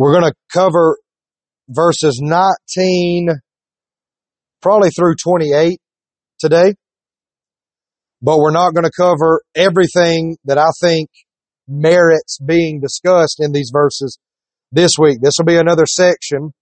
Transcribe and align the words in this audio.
We're 0.00 0.18
going 0.18 0.32
to 0.32 0.34
cover 0.50 0.96
verses 1.68 2.22
19 2.22 3.28
probably 4.62 4.88
through 4.88 5.16
28 5.22 5.78
today, 6.38 6.74
but 8.22 8.38
we're 8.38 8.50
not 8.50 8.72
going 8.72 8.86
to 8.86 8.90
cover 8.96 9.42
everything 9.54 10.38
that 10.46 10.56
I 10.56 10.68
think 10.80 11.10
merits 11.68 12.38
being 12.38 12.80
discussed 12.80 13.40
in 13.40 13.52
these 13.52 13.70
verses 13.74 14.18
this 14.72 14.92
week. 14.98 15.18
This 15.20 15.34
will 15.36 15.44
be 15.44 15.58
another 15.58 15.84
section. 15.84 16.54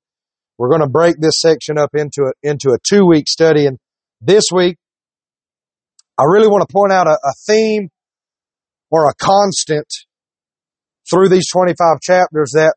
We're 0.59 0.71
going 0.71 0.81
to 0.81 0.89
break 0.89 1.21
this 1.21 1.41
section 1.41 1.79
up 1.79 1.91
into 1.95 2.23
a, 2.23 2.33
into 2.43 2.71
a 2.71 2.79
two 2.83 3.07
week 3.07 3.29
study. 3.29 3.67
And 3.67 3.79
this 4.21 4.47
week, 4.53 4.79
I 6.19 6.25
really 6.25 6.49
want 6.49 6.69
to 6.69 6.73
point 6.73 6.91
out 6.91 7.07
a, 7.07 7.13
a 7.13 7.33
theme 7.47 7.91
or 8.91 9.09
a 9.09 9.15
constant 9.15 9.87
through 11.09 11.29
these 11.29 11.49
25 11.53 12.01
chapters 12.01 12.51
that 12.57 12.75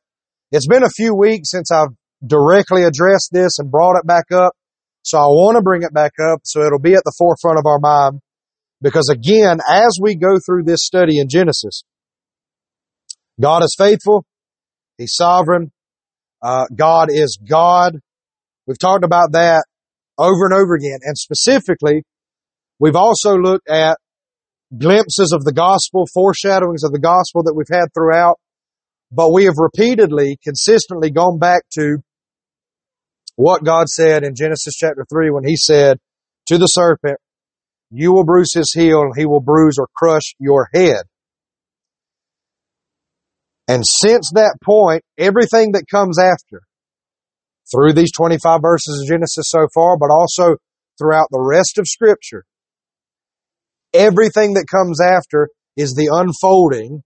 it's 0.51 0.67
been 0.67 0.83
a 0.83 0.89
few 0.89 1.15
weeks 1.15 1.51
since 1.51 1.71
I've 1.71 1.95
directly 2.25 2.83
addressed 2.83 3.29
this 3.31 3.57
and 3.59 3.71
brought 3.71 3.97
it 3.97 4.05
back 4.05 4.25
up. 4.31 4.53
So 5.03 5.17
I 5.17 5.25
want 5.25 5.55
to 5.55 5.61
bring 5.61 5.83
it 5.83 5.93
back 5.93 6.13
up 6.21 6.41
so 6.43 6.61
it'll 6.61 6.79
be 6.79 6.93
at 6.93 7.03
the 7.03 7.13
forefront 7.17 7.57
of 7.57 7.65
our 7.65 7.79
mind. 7.79 8.21
Because 8.81 9.09
again, 9.09 9.59
as 9.67 9.97
we 10.01 10.15
go 10.15 10.37
through 10.45 10.63
this 10.63 10.83
study 10.83 11.19
in 11.19 11.27
Genesis, 11.29 11.83
God 13.39 13.63
is 13.63 13.75
faithful. 13.77 14.25
He's 14.97 15.15
sovereign. 15.15 15.71
Uh, 16.41 16.65
God 16.75 17.09
is 17.11 17.39
God. 17.47 17.97
We've 18.65 18.79
talked 18.79 19.03
about 19.03 19.31
that 19.33 19.65
over 20.17 20.45
and 20.45 20.53
over 20.53 20.75
again. 20.75 20.99
And 21.03 21.17
specifically, 21.17 22.03
we've 22.79 22.95
also 22.95 23.35
looked 23.35 23.69
at 23.69 23.97
glimpses 24.77 25.33
of 25.33 25.43
the 25.43 25.53
gospel, 25.53 26.05
foreshadowings 26.13 26.83
of 26.83 26.91
the 26.91 26.99
gospel 26.99 27.43
that 27.43 27.53
we've 27.55 27.65
had 27.71 27.87
throughout. 27.93 28.37
But 29.11 29.31
we 29.31 29.45
have 29.45 29.55
repeatedly, 29.57 30.37
consistently 30.43 31.11
gone 31.11 31.37
back 31.37 31.63
to 31.73 31.97
what 33.35 33.63
God 33.63 33.89
said 33.89 34.23
in 34.23 34.35
Genesis 34.35 34.75
chapter 34.75 35.05
3 35.11 35.31
when 35.31 35.43
He 35.43 35.57
said 35.57 35.97
to 36.47 36.57
the 36.57 36.67
serpent, 36.67 37.17
You 37.89 38.13
will 38.13 38.23
bruise 38.23 38.53
his 38.53 38.71
heel 38.73 39.01
and 39.01 39.13
he 39.15 39.25
will 39.25 39.41
bruise 39.41 39.77
or 39.77 39.87
crush 39.95 40.33
your 40.39 40.69
head. 40.73 41.03
And 43.67 43.83
since 43.85 44.31
that 44.33 44.57
point, 44.63 45.03
everything 45.17 45.73
that 45.73 45.85
comes 45.89 46.17
after, 46.19 46.61
through 47.73 47.93
these 47.93 48.11
25 48.11 48.59
verses 48.61 49.01
of 49.01 49.07
Genesis 49.07 49.45
so 49.47 49.67
far, 49.73 49.97
but 49.97 50.11
also 50.11 50.57
throughout 50.97 51.27
the 51.31 51.39
rest 51.39 51.77
of 51.77 51.87
Scripture, 51.87 52.43
everything 53.93 54.55
that 54.55 54.65
comes 54.69 54.99
after 55.01 55.47
is 55.77 55.93
the 55.93 56.09
unfolding 56.11 57.01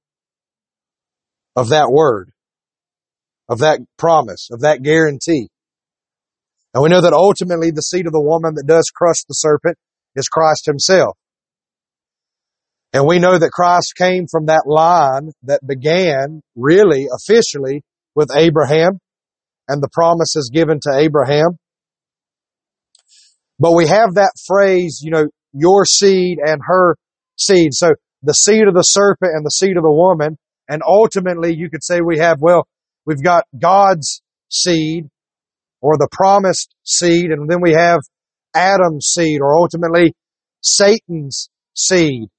of 1.56 1.70
that 1.70 1.90
word, 1.92 2.32
of 3.50 3.60
that 3.60 3.80
promise, 3.98 4.50
of 4.52 4.62
that 4.62 4.82
guarantee. 4.84 5.50
And 6.74 6.84
we 6.84 6.90
know 6.90 7.02
that 7.02 7.14
ultimately 7.14 7.72
the 7.72 7.82
seed 7.82 8.06
of 8.06 8.14
the 8.14 8.22
woman 8.22 8.56
that 8.56 8.68
does 8.68 8.92
crush 8.94 9.24
the 9.28 9.34
serpent 9.34 9.78
is 10.16 10.28
Christ 10.28 10.66
himself. 10.66 11.18
And 12.92 13.06
we 13.06 13.20
know 13.20 13.38
that 13.38 13.52
Christ 13.52 13.94
came 13.98 14.26
from 14.30 14.46
that 14.46 14.64
line 14.66 15.32
that 15.44 15.66
began 15.66 16.42
really 16.56 17.08
officially 17.14 17.84
with 18.16 18.30
Abraham 18.34 19.00
and 19.68 19.82
the 19.82 19.90
promises 19.92 20.50
given 20.54 20.80
to 20.84 20.98
Abraham. 20.98 21.58
But 23.60 23.74
we 23.74 23.88
have 23.88 24.16
that 24.16 24.34
phrase, 24.46 25.02
you 25.04 25.12
know, 25.12 25.28
your 25.54 25.86
seed 25.86 26.40
and 26.46 26.62
her 26.66 26.96
seed. 27.38 27.74
So 27.74 27.96
the 28.22 28.34
seed 28.34 28.68
of 28.68 28.74
the 28.74 28.82
serpent 28.82 29.32
and 29.34 29.46
the 29.46 29.50
seed 29.50 29.78
of 29.78 29.84
the 29.84 29.92
woman. 29.92 30.38
And 30.68 30.82
ultimately 30.86 31.54
you 31.56 31.70
could 31.70 31.84
say 31.84 32.02
we 32.02 32.20
have, 32.20 32.42
well, 32.42 32.68
we've 33.06 33.24
got 33.24 33.46
God's 33.58 34.22
seed 34.50 35.10
or 35.82 35.98
the 35.98 36.10
promised 36.12 36.74
seed. 36.84 37.32
And 37.32 37.50
then 37.50 37.62
we 37.62 37.74
have 37.74 38.00
Adam's 38.56 39.08
seed 39.08 39.42
or 39.42 39.56
ultimately 39.56 40.14
Satan's 40.62 41.50
seed 41.76 42.30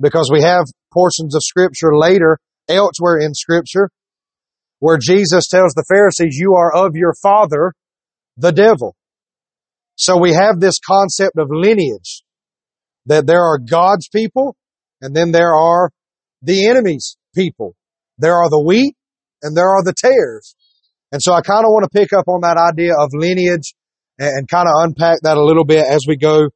because 0.00 0.30
we 0.32 0.42
have 0.42 0.64
portions 0.92 1.34
of 1.34 1.42
scripture 1.42 1.96
later 1.96 2.38
elsewhere 2.68 3.18
in 3.18 3.34
scripture 3.34 3.90
where 4.80 4.98
Jesus 4.98 5.46
tells 5.48 5.72
the 5.74 5.84
Pharisees, 5.88 6.36
you 6.38 6.54
are 6.54 6.74
of 6.74 6.96
your 6.96 7.14
father, 7.22 7.74
the 8.36 8.50
devil. 8.50 8.96
So 9.94 10.18
we 10.18 10.32
have 10.32 10.58
this 10.58 10.78
concept 10.78 11.38
of 11.38 11.48
lineage 11.50 12.22
that 13.06 13.26
there 13.26 13.42
are 13.42 13.58
God's 13.58 14.08
people 14.08 14.56
and 15.00 15.14
then 15.14 15.32
there 15.32 15.54
are 15.54 15.90
the 16.42 16.66
enemy's 16.66 17.16
people. 17.34 17.76
There 18.20 18.36
are 18.36 18.50
the 18.50 18.62
wheat 18.62 18.94
and 19.42 19.56
there 19.56 19.68
are 19.68 19.82
the 19.82 19.94
tares. 19.96 20.54
And 21.12 21.20
so 21.22 21.32
I 21.32 21.40
kind 21.40 21.64
of 21.64 21.70
want 21.70 21.84
to 21.90 21.98
pick 21.98 22.12
up 22.12 22.28
on 22.28 22.42
that 22.42 22.56
idea 22.56 22.92
of 22.96 23.10
lineage 23.12 23.74
and, 24.18 24.28
and 24.28 24.48
kind 24.48 24.68
of 24.68 24.74
unpack 24.84 25.18
that 25.22 25.36
a 25.36 25.44
little 25.44 25.64
bit 25.64 25.84
as 25.84 26.04
we 26.06 26.16
go 26.16 26.50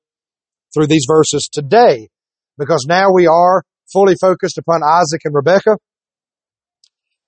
through 0.73 0.87
these 0.87 1.07
verses 1.09 1.49
today 1.53 2.09
because 2.59 2.85
now 2.89 3.07
we 3.13 3.27
are 3.27 3.63
fully 3.93 4.15
focused 4.21 4.59
upon 4.59 4.83
Isaac 4.83 5.23
and 5.25 5.35
Rebekah. 5.35 5.79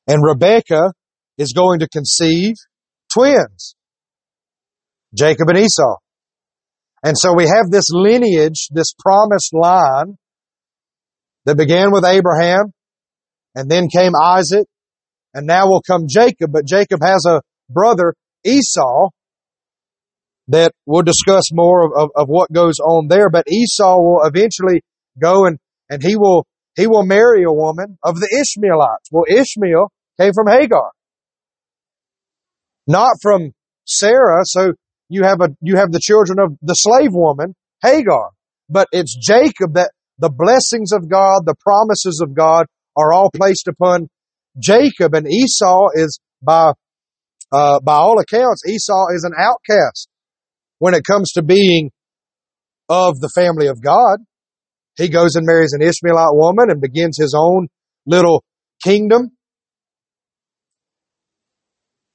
And 0.06 0.22
Rebekah 0.22 0.92
is 1.38 1.52
going 1.52 1.80
to 1.80 1.88
conceive 1.88 2.54
twins, 3.12 3.74
Jacob 5.14 5.48
and 5.48 5.58
Esau. 5.58 5.96
And 7.02 7.16
so 7.16 7.34
we 7.34 7.44
have 7.44 7.70
this 7.70 7.90
lineage, 7.90 8.68
this 8.70 8.92
promised 8.98 9.52
line 9.52 10.16
that 11.44 11.56
began 11.56 11.92
with 11.92 12.04
Abraham 12.04 12.72
and 13.56 13.70
then 13.70 13.88
came 13.88 14.12
Isaac 14.14 14.66
and 15.34 15.46
now 15.46 15.66
will 15.66 15.82
come 15.82 16.06
Jacob. 16.08 16.52
But 16.52 16.66
Jacob 16.66 17.00
has 17.02 17.24
a 17.26 17.40
brother, 17.68 18.14
Esau, 18.44 19.08
that 20.48 20.72
we'll 20.84 21.02
discuss 21.02 21.44
more 21.52 21.84
of, 21.84 21.92
of, 21.96 22.10
of 22.14 22.28
what 22.28 22.52
goes 22.52 22.78
on 22.78 23.08
there. 23.08 23.30
But 23.30 23.50
Esau 23.50 23.96
will 23.96 24.20
eventually 24.22 24.82
go 25.20 25.46
and, 25.46 25.58
and 25.90 26.02
he 26.02 26.16
will, 26.16 26.46
he 26.76 26.86
will 26.86 27.04
marry 27.04 27.42
a 27.42 27.52
woman 27.52 27.98
of 28.04 28.20
the 28.20 28.28
Ishmaelites. 28.28 29.08
Well, 29.10 29.24
Ishmael 29.26 29.90
came 30.20 30.32
from 30.34 30.46
Hagar. 30.48 30.92
Not 32.86 33.16
from 33.20 33.52
Sarah. 33.86 34.42
So 34.44 34.74
you 35.08 35.24
have 35.24 35.40
a, 35.40 35.48
you 35.62 35.76
have 35.76 35.92
the 35.92 36.00
children 36.00 36.38
of 36.38 36.56
the 36.62 36.74
slave 36.74 37.12
woman, 37.12 37.54
Hagar. 37.82 38.30
But 38.68 38.88
it's 38.92 39.16
Jacob 39.16 39.74
that 39.74 39.92
the 40.18 40.30
blessings 40.30 40.92
of 40.92 41.08
God, 41.08 41.42
the 41.46 41.56
promises 41.62 42.20
of 42.22 42.34
God 42.34 42.66
are 42.96 43.12
all 43.12 43.30
placed 43.34 43.68
upon 43.68 44.08
Jacob 44.58 45.14
and 45.14 45.26
Esau 45.28 45.88
is 45.94 46.18
by, 46.42 46.72
uh, 47.52 47.80
by 47.80 47.94
all 47.94 48.18
accounts, 48.18 48.62
Esau 48.66 49.08
is 49.14 49.24
an 49.24 49.32
outcast 49.38 50.08
when 50.78 50.94
it 50.94 51.04
comes 51.04 51.32
to 51.32 51.42
being 51.42 51.90
of 52.88 53.20
the 53.20 53.30
family 53.34 53.66
of 53.66 53.82
God. 53.82 54.18
He 54.96 55.08
goes 55.08 55.34
and 55.34 55.46
marries 55.46 55.72
an 55.72 55.82
Ishmaelite 55.82 56.34
woman 56.34 56.70
and 56.70 56.80
begins 56.80 57.18
his 57.20 57.34
own 57.36 57.68
little 58.06 58.42
kingdom. 58.82 59.32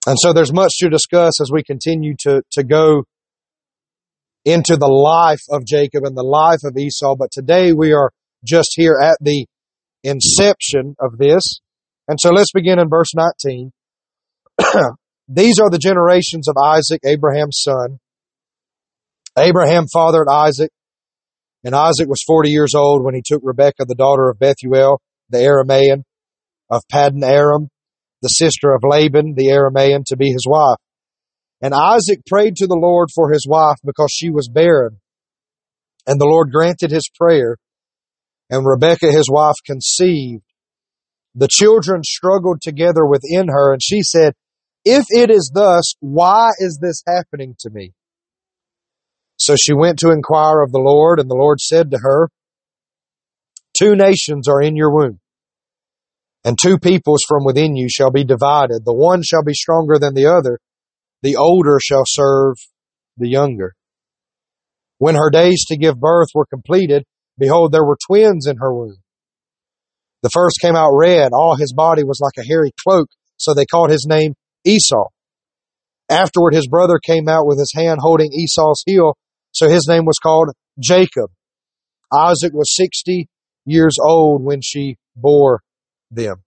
And 0.07 0.17
so 0.19 0.33
there's 0.33 0.53
much 0.53 0.71
to 0.79 0.89
discuss 0.89 1.39
as 1.39 1.51
we 1.51 1.63
continue 1.63 2.15
to, 2.21 2.41
to 2.53 2.63
go 2.63 3.03
into 4.45 4.75
the 4.77 4.87
life 4.87 5.41
of 5.51 5.63
Jacob 5.65 6.05
and 6.05 6.17
the 6.17 6.23
life 6.23 6.61
of 6.63 6.75
Esau. 6.75 7.15
But 7.15 7.29
today 7.31 7.71
we 7.71 7.93
are 7.93 8.09
just 8.43 8.71
here 8.75 8.97
at 8.99 9.17
the 9.21 9.45
inception 10.03 10.95
of 10.99 11.17
this. 11.17 11.59
And 12.07 12.19
so 12.19 12.31
let's 12.31 12.51
begin 12.51 12.79
in 12.79 12.89
verse 12.89 13.13
19. 13.15 13.71
These 15.27 15.59
are 15.59 15.69
the 15.69 15.79
generations 15.79 16.47
of 16.47 16.55
Isaac, 16.61 17.01
Abraham's 17.05 17.61
son. 17.61 17.99
Abraham 19.37 19.85
fathered 19.91 20.27
Isaac, 20.29 20.71
and 21.63 21.75
Isaac 21.75 22.09
was 22.09 22.23
40 22.25 22.49
years 22.49 22.73
old 22.75 23.03
when 23.03 23.15
he 23.15 23.21
took 23.23 23.41
Rebekah, 23.43 23.85
the 23.85 23.95
daughter 23.95 24.29
of 24.29 24.39
Bethuel, 24.39 24.99
the 25.29 25.37
Aramean, 25.37 26.03
of 26.69 26.81
Paddan 26.91 27.23
Aram, 27.23 27.69
the 28.21 28.29
sister 28.29 28.73
of 28.73 28.83
Laban, 28.83 29.35
the 29.35 29.47
Aramean, 29.47 30.03
to 30.07 30.17
be 30.17 30.31
his 30.31 30.45
wife. 30.47 30.77
And 31.61 31.73
Isaac 31.73 32.25
prayed 32.25 32.55
to 32.57 32.67
the 32.67 32.79
Lord 32.79 33.09
for 33.13 33.31
his 33.31 33.45
wife 33.47 33.77
because 33.85 34.11
she 34.11 34.31
was 34.31 34.49
barren. 34.49 34.99
And 36.07 36.19
the 36.19 36.25
Lord 36.25 36.51
granted 36.51 36.91
his 36.91 37.09
prayer. 37.15 37.57
And 38.51 38.65
Rebekah, 38.65 39.11
his 39.11 39.29
wife, 39.29 39.55
conceived. 39.65 40.43
The 41.33 41.47
children 41.49 42.03
struggled 42.03 42.61
together 42.61 43.05
within 43.05 43.47
her, 43.47 43.71
and 43.71 43.81
she 43.81 44.01
said, 44.03 44.33
If 44.83 45.05
it 45.09 45.31
is 45.31 45.49
thus, 45.53 45.93
why 46.01 46.49
is 46.59 46.77
this 46.81 47.01
happening 47.07 47.55
to 47.61 47.69
me? 47.69 47.93
So 49.37 49.55
she 49.55 49.73
went 49.73 49.99
to 49.99 50.11
inquire 50.11 50.61
of 50.61 50.73
the 50.73 50.81
Lord, 50.81 51.19
and 51.19 51.29
the 51.29 51.35
Lord 51.35 51.61
said 51.61 51.91
to 51.91 51.99
her, 52.01 52.29
Two 53.75 53.95
nations 53.95 54.49
are 54.49 54.61
in 54.61 54.75
your 54.75 54.93
womb, 54.93 55.21
and 56.43 56.57
two 56.61 56.77
peoples 56.77 57.21
from 57.25 57.45
within 57.45 57.77
you 57.77 57.87
shall 57.89 58.11
be 58.11 58.25
divided. 58.25 58.83
The 58.83 58.93
one 58.93 59.23
shall 59.23 59.43
be 59.43 59.53
stronger 59.53 59.97
than 59.97 60.13
the 60.13 60.25
other, 60.25 60.59
the 61.23 61.37
older 61.37 61.79
shall 61.81 62.03
serve 62.05 62.55
the 63.17 63.29
younger. 63.29 63.75
When 64.97 65.15
her 65.15 65.29
days 65.29 65.65
to 65.69 65.77
give 65.77 65.99
birth 65.99 66.27
were 66.35 66.45
completed, 66.45 67.05
behold, 67.41 67.71
there 67.71 67.83
were 67.83 67.97
twins 68.07 68.45
in 68.45 68.57
her 68.57 68.73
womb. 68.73 68.97
The 70.21 70.29
first 70.29 70.59
came 70.61 70.75
out 70.75 70.93
red, 70.93 71.31
all 71.33 71.55
his 71.55 71.73
body 71.73 72.03
was 72.03 72.21
like 72.21 72.37
a 72.37 72.47
hairy 72.47 72.71
cloak, 72.83 73.09
so 73.37 73.53
they 73.53 73.65
called 73.65 73.89
his 73.89 74.05
name 74.07 74.35
Esau. 74.63 75.07
Afterward, 76.09 76.53
his 76.53 76.67
brother 76.67 76.99
came 77.03 77.27
out 77.27 77.47
with 77.47 77.57
his 77.57 77.73
hand 77.75 77.99
holding 78.01 78.31
Esau's 78.31 78.83
heel, 78.85 79.17
so 79.51 79.67
his 79.67 79.87
name 79.87 80.05
was 80.05 80.19
called 80.19 80.49
Jacob. 80.79 81.31
Isaac 82.13 82.53
was 82.53 82.75
60 82.75 83.27
years 83.65 83.97
old 83.99 84.43
when 84.43 84.61
she 84.61 84.97
bore 85.15 85.61
them. 86.11 86.43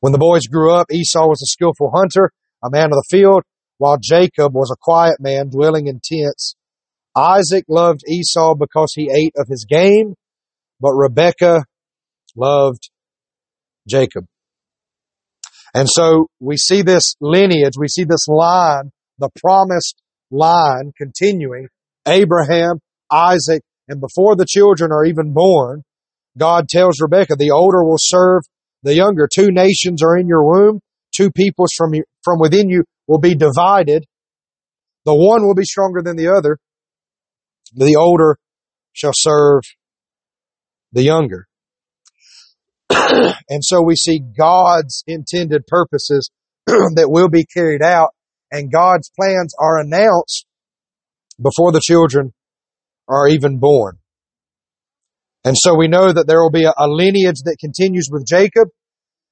When 0.00 0.12
the 0.12 0.18
boys 0.18 0.46
grew 0.50 0.72
up, 0.72 0.86
Esau 0.92 1.26
was 1.28 1.42
a 1.42 1.46
skillful 1.46 1.90
hunter, 1.94 2.30
a 2.62 2.70
man 2.70 2.86
of 2.86 2.90
the 2.92 3.06
field, 3.10 3.42
while 3.78 3.98
Jacob 4.00 4.54
was 4.54 4.70
a 4.70 4.80
quiet 4.80 5.16
man 5.20 5.50
dwelling 5.50 5.88
in 5.88 6.00
tents. 6.02 6.54
Isaac 7.16 7.64
loved 7.68 8.00
Esau 8.08 8.54
because 8.54 8.92
he 8.94 9.10
ate 9.14 9.34
of 9.36 9.46
his 9.48 9.66
game, 9.68 10.14
but 10.80 10.92
Rebekah 10.92 11.64
loved 12.36 12.90
Jacob. 13.88 14.26
And 15.74 15.88
so 15.90 16.28
we 16.40 16.56
see 16.56 16.82
this 16.82 17.14
lineage, 17.20 17.74
we 17.78 17.88
see 17.88 18.04
this 18.04 18.28
line, 18.28 18.90
the 19.18 19.30
promised 19.40 20.00
line 20.30 20.92
continuing. 20.96 21.68
Abraham, 22.06 22.80
Isaac, 23.10 23.62
and 23.88 24.00
before 24.00 24.36
the 24.36 24.46
children 24.48 24.92
are 24.92 25.04
even 25.04 25.32
born, 25.32 25.82
God 26.36 26.68
tells 26.68 27.00
Rebekah, 27.00 27.36
the 27.36 27.50
older 27.50 27.84
will 27.84 27.98
serve 27.98 28.42
the 28.82 28.94
younger. 28.94 29.28
Two 29.32 29.50
nations 29.50 30.02
are 30.02 30.16
in 30.16 30.28
your 30.28 30.44
womb. 30.44 30.80
Two 31.14 31.30
peoples 31.30 31.72
from 31.76 31.94
you, 31.94 32.04
from 32.22 32.40
within 32.40 32.68
you 32.68 32.84
will 33.06 33.20
be 33.20 33.34
divided. 33.34 34.04
The 35.04 35.14
one 35.14 35.44
will 35.44 35.54
be 35.54 35.64
stronger 35.64 36.02
than 36.02 36.16
the 36.16 36.28
other. 36.28 36.58
The 37.74 37.96
older 37.96 38.38
shall 38.92 39.12
serve 39.14 39.62
the 40.92 41.02
younger. 41.02 41.46
and 42.90 43.62
so 43.62 43.82
we 43.82 43.96
see 43.96 44.20
God's 44.20 45.02
intended 45.06 45.66
purposes 45.66 46.30
that 46.66 47.08
will 47.08 47.28
be 47.28 47.44
carried 47.44 47.82
out 47.82 48.10
and 48.50 48.72
God's 48.72 49.10
plans 49.18 49.52
are 49.58 49.80
announced 49.80 50.46
before 51.42 51.72
the 51.72 51.80
children 51.82 52.32
are 53.08 53.28
even 53.28 53.58
born. 53.58 53.98
And 55.44 55.56
so 55.58 55.76
we 55.76 55.88
know 55.88 56.12
that 56.12 56.26
there 56.26 56.40
will 56.40 56.52
be 56.52 56.64
a, 56.64 56.72
a 56.76 56.88
lineage 56.88 57.42
that 57.44 57.56
continues 57.60 58.08
with 58.10 58.26
Jacob. 58.26 58.68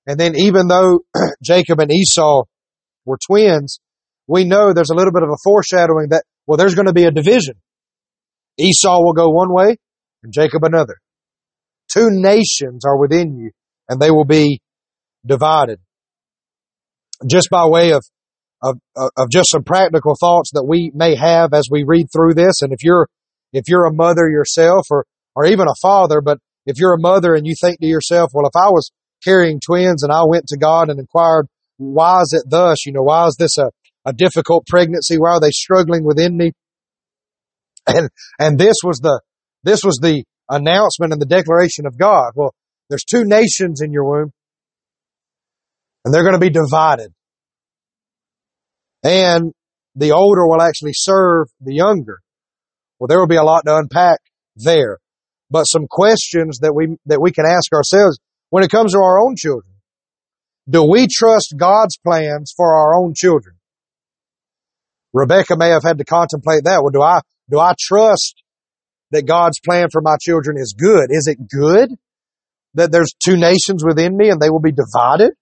And 0.07 0.19
then 0.19 0.35
even 0.37 0.67
though 0.67 1.01
Jacob 1.43 1.79
and 1.79 1.93
Esau 1.93 2.45
were 3.07 3.19
twins, 3.25 3.79
we 4.27 4.45
know 4.45 4.73
there's 4.73 4.91
a 4.91 4.95
little 4.95 5.13
bit 5.13 5.23
of 5.23 5.31
a 5.31 5.41
foreshadowing 5.45 6.09
that, 6.11 6.25
well, 6.47 6.59
there's 6.59 6.75
going 6.75 6.87
to 6.87 6.93
be 6.93 7.05
a 7.05 7.11
division. 7.11 7.55
Esau 8.59 9.03
will 9.03 9.13
go 9.13 9.31
one 9.31 9.53
way 9.53 9.77
and 10.23 10.33
Jacob 10.33 10.65
another. 10.65 10.97
Two 11.93 12.09
nations 12.11 12.85
are 12.85 12.99
within 12.99 13.37
you 13.37 13.51
and 13.89 14.01
they 14.01 14.11
will 14.11 14.25
be 14.25 14.61
divided. 15.27 15.81
Just 17.29 17.49
by 17.51 17.67
way 17.67 17.93
of, 17.93 18.03
of, 18.63 18.79
of 18.97 19.31
just 19.31 19.51
some 19.51 19.65
practical 19.65 20.15
thoughts 20.19 20.51
that 20.55 20.65
we 20.65 20.91
may 20.95 21.15
have 21.15 21.53
as 21.53 21.69
we 21.71 21.85
read 21.87 22.07
through 22.13 22.35
this. 22.35 22.63
And 22.63 22.73
if 22.73 22.83
you're, 22.83 23.09
if 23.53 23.65
you're 23.69 23.87
a 23.87 23.93
mother 23.93 24.29
yourself 24.29 24.87
or 24.91 25.05
or 25.35 25.47
even 25.47 25.67
a 25.69 25.75
father, 25.81 26.21
but 26.21 26.39
if 26.67 26.79
you're 26.79 26.95
a 26.95 27.01
mother 27.01 27.35
and 27.35 27.47
you 27.47 27.55
think 27.61 27.81
to 27.81 27.87
yourself, 27.87 28.31
well, 28.33 28.47
if 28.47 28.57
I 28.57 28.71
was 28.71 28.91
carrying 29.25 29.61
twins 29.61 30.03
and 30.03 30.13
I 30.13 30.25
went 30.25 30.47
to 30.49 30.59
God 30.59 30.91
and 30.91 30.99
inquired, 30.99 31.47
why 31.79 32.21
is 32.21 32.33
it 32.33 32.49
thus? 32.49 32.85
You 32.87 32.93
know, 32.93 33.03
why 33.03 33.27
is 33.27 33.37
this 33.39 33.59
a, 33.59 33.71
a 34.05 34.13
difficult 34.13 34.67
pregnancy? 34.67 35.19
Why 35.19 35.31
are 35.31 35.41
they 35.41 35.51
struggling 35.51 36.05
within 36.05 36.37
me? 36.37 36.53
And, 37.87 38.11
and 38.39 38.59
this 38.59 38.77
was 38.85 38.99
the, 38.99 39.21
this 39.65 39.81
was 39.85 39.99
the 40.01 40.25
announcement 40.49 41.13
and 41.13 41.21
the 41.21 41.27
declaration 41.27 41.87
of 41.87 41.99
God. 41.99 42.33
Well, 42.35 42.55
there's 42.89 43.05
two 43.05 43.25
nations 43.25 43.81
in 43.81 43.93
your 43.93 44.05
womb 44.05 44.33
and 46.05 46.15
they're 46.15 46.23
going 46.23 46.35
to 46.35 46.39
be 46.39 46.51
divided. 46.51 47.13
And 49.03 49.53
the 49.97 50.13
older 50.13 50.47
will 50.47 50.63
actually 50.63 50.93
serve 50.95 51.49
the 51.61 51.75
younger. 51.75 52.21
Well, 52.99 53.09
there 53.09 53.19
will 53.19 53.27
be 53.27 53.37
a 53.37 53.43
lot 53.43 53.63
to 53.67 53.77
unpack 53.77 54.21
there 54.55 54.99
but 55.53 55.65
some 55.65 55.87
questions 55.87 56.61
that 56.61 56.75
we, 56.75 56.97
that 57.07 57.21
we 57.21 57.31
can 57.31 57.45
ask 57.45 57.73
ourselves 57.75 58.19
when 58.49 58.65
it 58.65 58.71
comes 58.71 58.93
to 58.93 58.99
our 58.99 59.21
own 59.21 59.37
children. 59.37 59.75
Do 60.69 60.83
we 60.83 61.07
trust 61.13 61.55
God's 61.57 61.99
plans 61.99 62.55
for 62.57 62.75
our 62.75 62.95
own 62.99 63.13
children? 63.15 63.57
Rebecca 65.13 65.57
may 65.57 65.69
have 65.69 65.83
had 65.83 65.99
to 65.99 66.05
contemplate 66.05 66.65
that. 66.65 66.81
Well, 66.83 66.91
do 66.91 67.03
I, 67.03 67.21
do 67.53 67.59
I 67.59 67.75
trust 67.79 68.43
that 69.11 69.27
God's 69.27 69.61
plan 69.61 69.89
for 69.93 70.01
my 70.01 70.17
children 70.21 70.57
is 70.59 70.75
good? 70.77 71.09
Is 71.11 71.29
it 71.29 71.47
good 71.47 71.91
that 72.75 72.91
there's 72.91 73.13
two 73.23 73.37
nations 73.37 73.85
within 73.85 74.17
me 74.17 74.31
and 74.31 74.41
they 74.41 74.49
will 74.49 74.61
be 74.61 74.73
divided? 74.73 75.35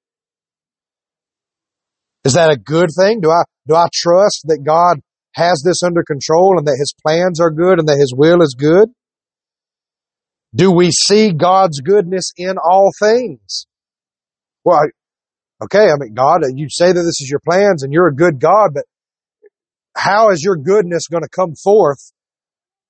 Is 2.25 2.35
that 2.35 2.51
a 2.51 2.59
good 2.59 2.91
thing? 2.99 3.21
Do 3.21 3.31
I, 3.31 3.45
do 3.67 3.77
I 3.77 3.87
trust 3.95 4.43
that 4.49 4.65
God 4.67 5.01
has 5.35 5.63
this 5.65 5.85
under 5.85 6.03
control 6.03 6.59
and 6.59 6.67
that 6.67 6.77
his 6.79 6.93
plans 7.07 7.41
are 7.41 7.53
good 7.53 7.79
and 7.79 7.89
that 7.89 7.99
his 7.99 8.13
will 8.15 8.43
is 8.43 8.57
good? 8.59 8.91
Do 10.53 10.73
we 10.73 10.91
see 10.91 11.33
God's 11.33 11.81
goodness 11.81 12.33
in 12.37 12.57
all 12.59 12.91
things? 13.01 13.67
Well, 14.65 14.81
okay, 15.63 15.85
I 15.85 15.95
mean, 15.97 16.15
God, 16.15 16.41
you 16.57 16.67
say 16.69 16.89
that 16.89 17.01
this 17.01 17.21
is 17.21 17.29
your 17.31 17.41
plans 17.49 17.85
and 17.85 17.93
you're 17.93 18.09
a 18.09 18.15
good 18.15 18.41
God, 18.41 18.71
but 18.75 18.85
how 19.97 20.31
is 20.31 20.43
your 20.43 20.57
goodness 20.57 21.09
going 21.09 21.23
to 21.23 21.29
come 21.29 21.55
forth 21.63 22.13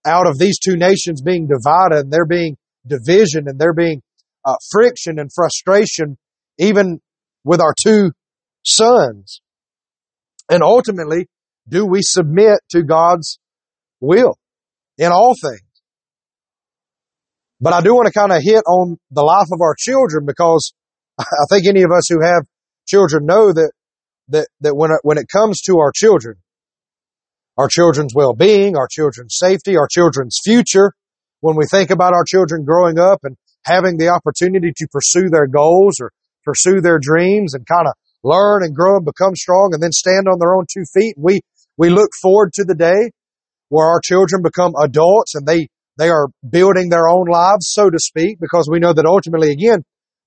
out 0.05 0.27
of 0.27 0.39
these 0.39 0.59
two 0.59 0.77
nations 0.77 1.23
being 1.23 1.47
divided 1.47 2.05
and 2.05 2.13
there 2.13 2.27
being 2.27 2.57
division 2.87 3.45
and 3.47 3.59
there 3.59 3.75
being 3.75 4.03
uh, 4.45 4.57
friction 4.71 5.19
and 5.19 5.31
frustration, 5.35 6.17
even 6.59 7.01
with 7.45 7.61
our 7.61 7.75
two 7.83 8.13
sons? 8.65 9.41
And 10.51 10.63
ultimately, 10.63 11.27
do 11.69 11.87
we 11.87 12.01
submit 12.03 12.59
to 12.71 12.83
God's 12.83 13.39
will 14.01 14.37
in 14.99 15.13
all 15.13 15.35
things? 15.35 15.63
But 17.61 17.75
I 17.75 17.83
do 17.83 17.95
want 17.95 18.07
to 18.07 18.13
kind 18.13 18.33
of 18.33 18.41
hit 18.43 18.63
on 18.67 18.97
the 19.11 19.23
life 19.23 19.49
of 19.53 19.61
our 19.61 19.75
children 19.79 20.25
because 20.27 20.73
I 21.19 21.45
think 21.51 21.67
any 21.67 21.83
of 21.83 21.91
us 21.91 22.09
who 22.09 22.23
have 22.23 22.43
children 22.87 23.27
know 23.27 23.53
that, 23.53 23.73
that, 24.29 24.49
that 24.61 24.75
when 24.75 24.91
when 25.03 25.19
it 25.19 25.27
comes 25.31 25.61
to 25.63 25.79
our 25.79 25.93
children, 25.95 26.37
our 27.61 27.69
children's 27.69 28.15
well-being, 28.15 28.75
our 28.75 28.89
children's 28.91 29.37
safety, 29.39 29.77
our 29.77 29.87
children's 29.87 30.39
future, 30.43 30.95
when 31.41 31.57
we 31.57 31.67
think 31.67 31.91
about 31.91 32.15
our 32.15 32.25
children 32.27 32.65
growing 32.65 32.99
up 32.99 33.21
and 33.23 33.37
having 33.67 33.99
the 33.99 34.09
opportunity 34.09 34.73
to 34.75 34.89
pursue 34.91 35.29
their 35.29 35.47
goals 35.47 36.01
or 36.01 36.11
pursue 36.43 36.81
their 36.81 36.99
dreams 36.99 37.53
and 37.53 37.67
kind 37.67 37.87
of 37.87 37.93
learn 38.25 38.63
and 38.65 38.75
grow 38.75 38.97
and 38.97 39.05
become 39.05 39.37
strong 39.37 39.73
and 39.75 39.83
then 39.83 39.93
stand 39.93 40.27
on 40.27 40.39
their 40.39 40.55
own 40.55 40.65
two 40.73 40.85
feet. 40.95 41.15
We, 41.19 41.41
we 41.77 41.91
look 41.91 42.09
forward 42.23 42.55
to 42.55 42.65
the 42.65 42.75
day 42.75 43.11
where 43.69 43.87
our 43.87 44.01
children 44.03 44.41
become 44.43 44.73
adults 44.83 45.35
and 45.35 45.47
they 45.47 45.69
they 45.99 46.09
are 46.09 46.29
building 46.49 46.89
their 46.89 47.09
own 47.09 47.27
lives, 47.27 47.69
so 47.69 47.91
to 47.91 47.99
speak, 47.99 48.39
because 48.41 48.69
we 48.71 48.79
know 48.79 48.95
that 48.95 49.05
ultimately, 49.05 49.51
again, 49.51 49.83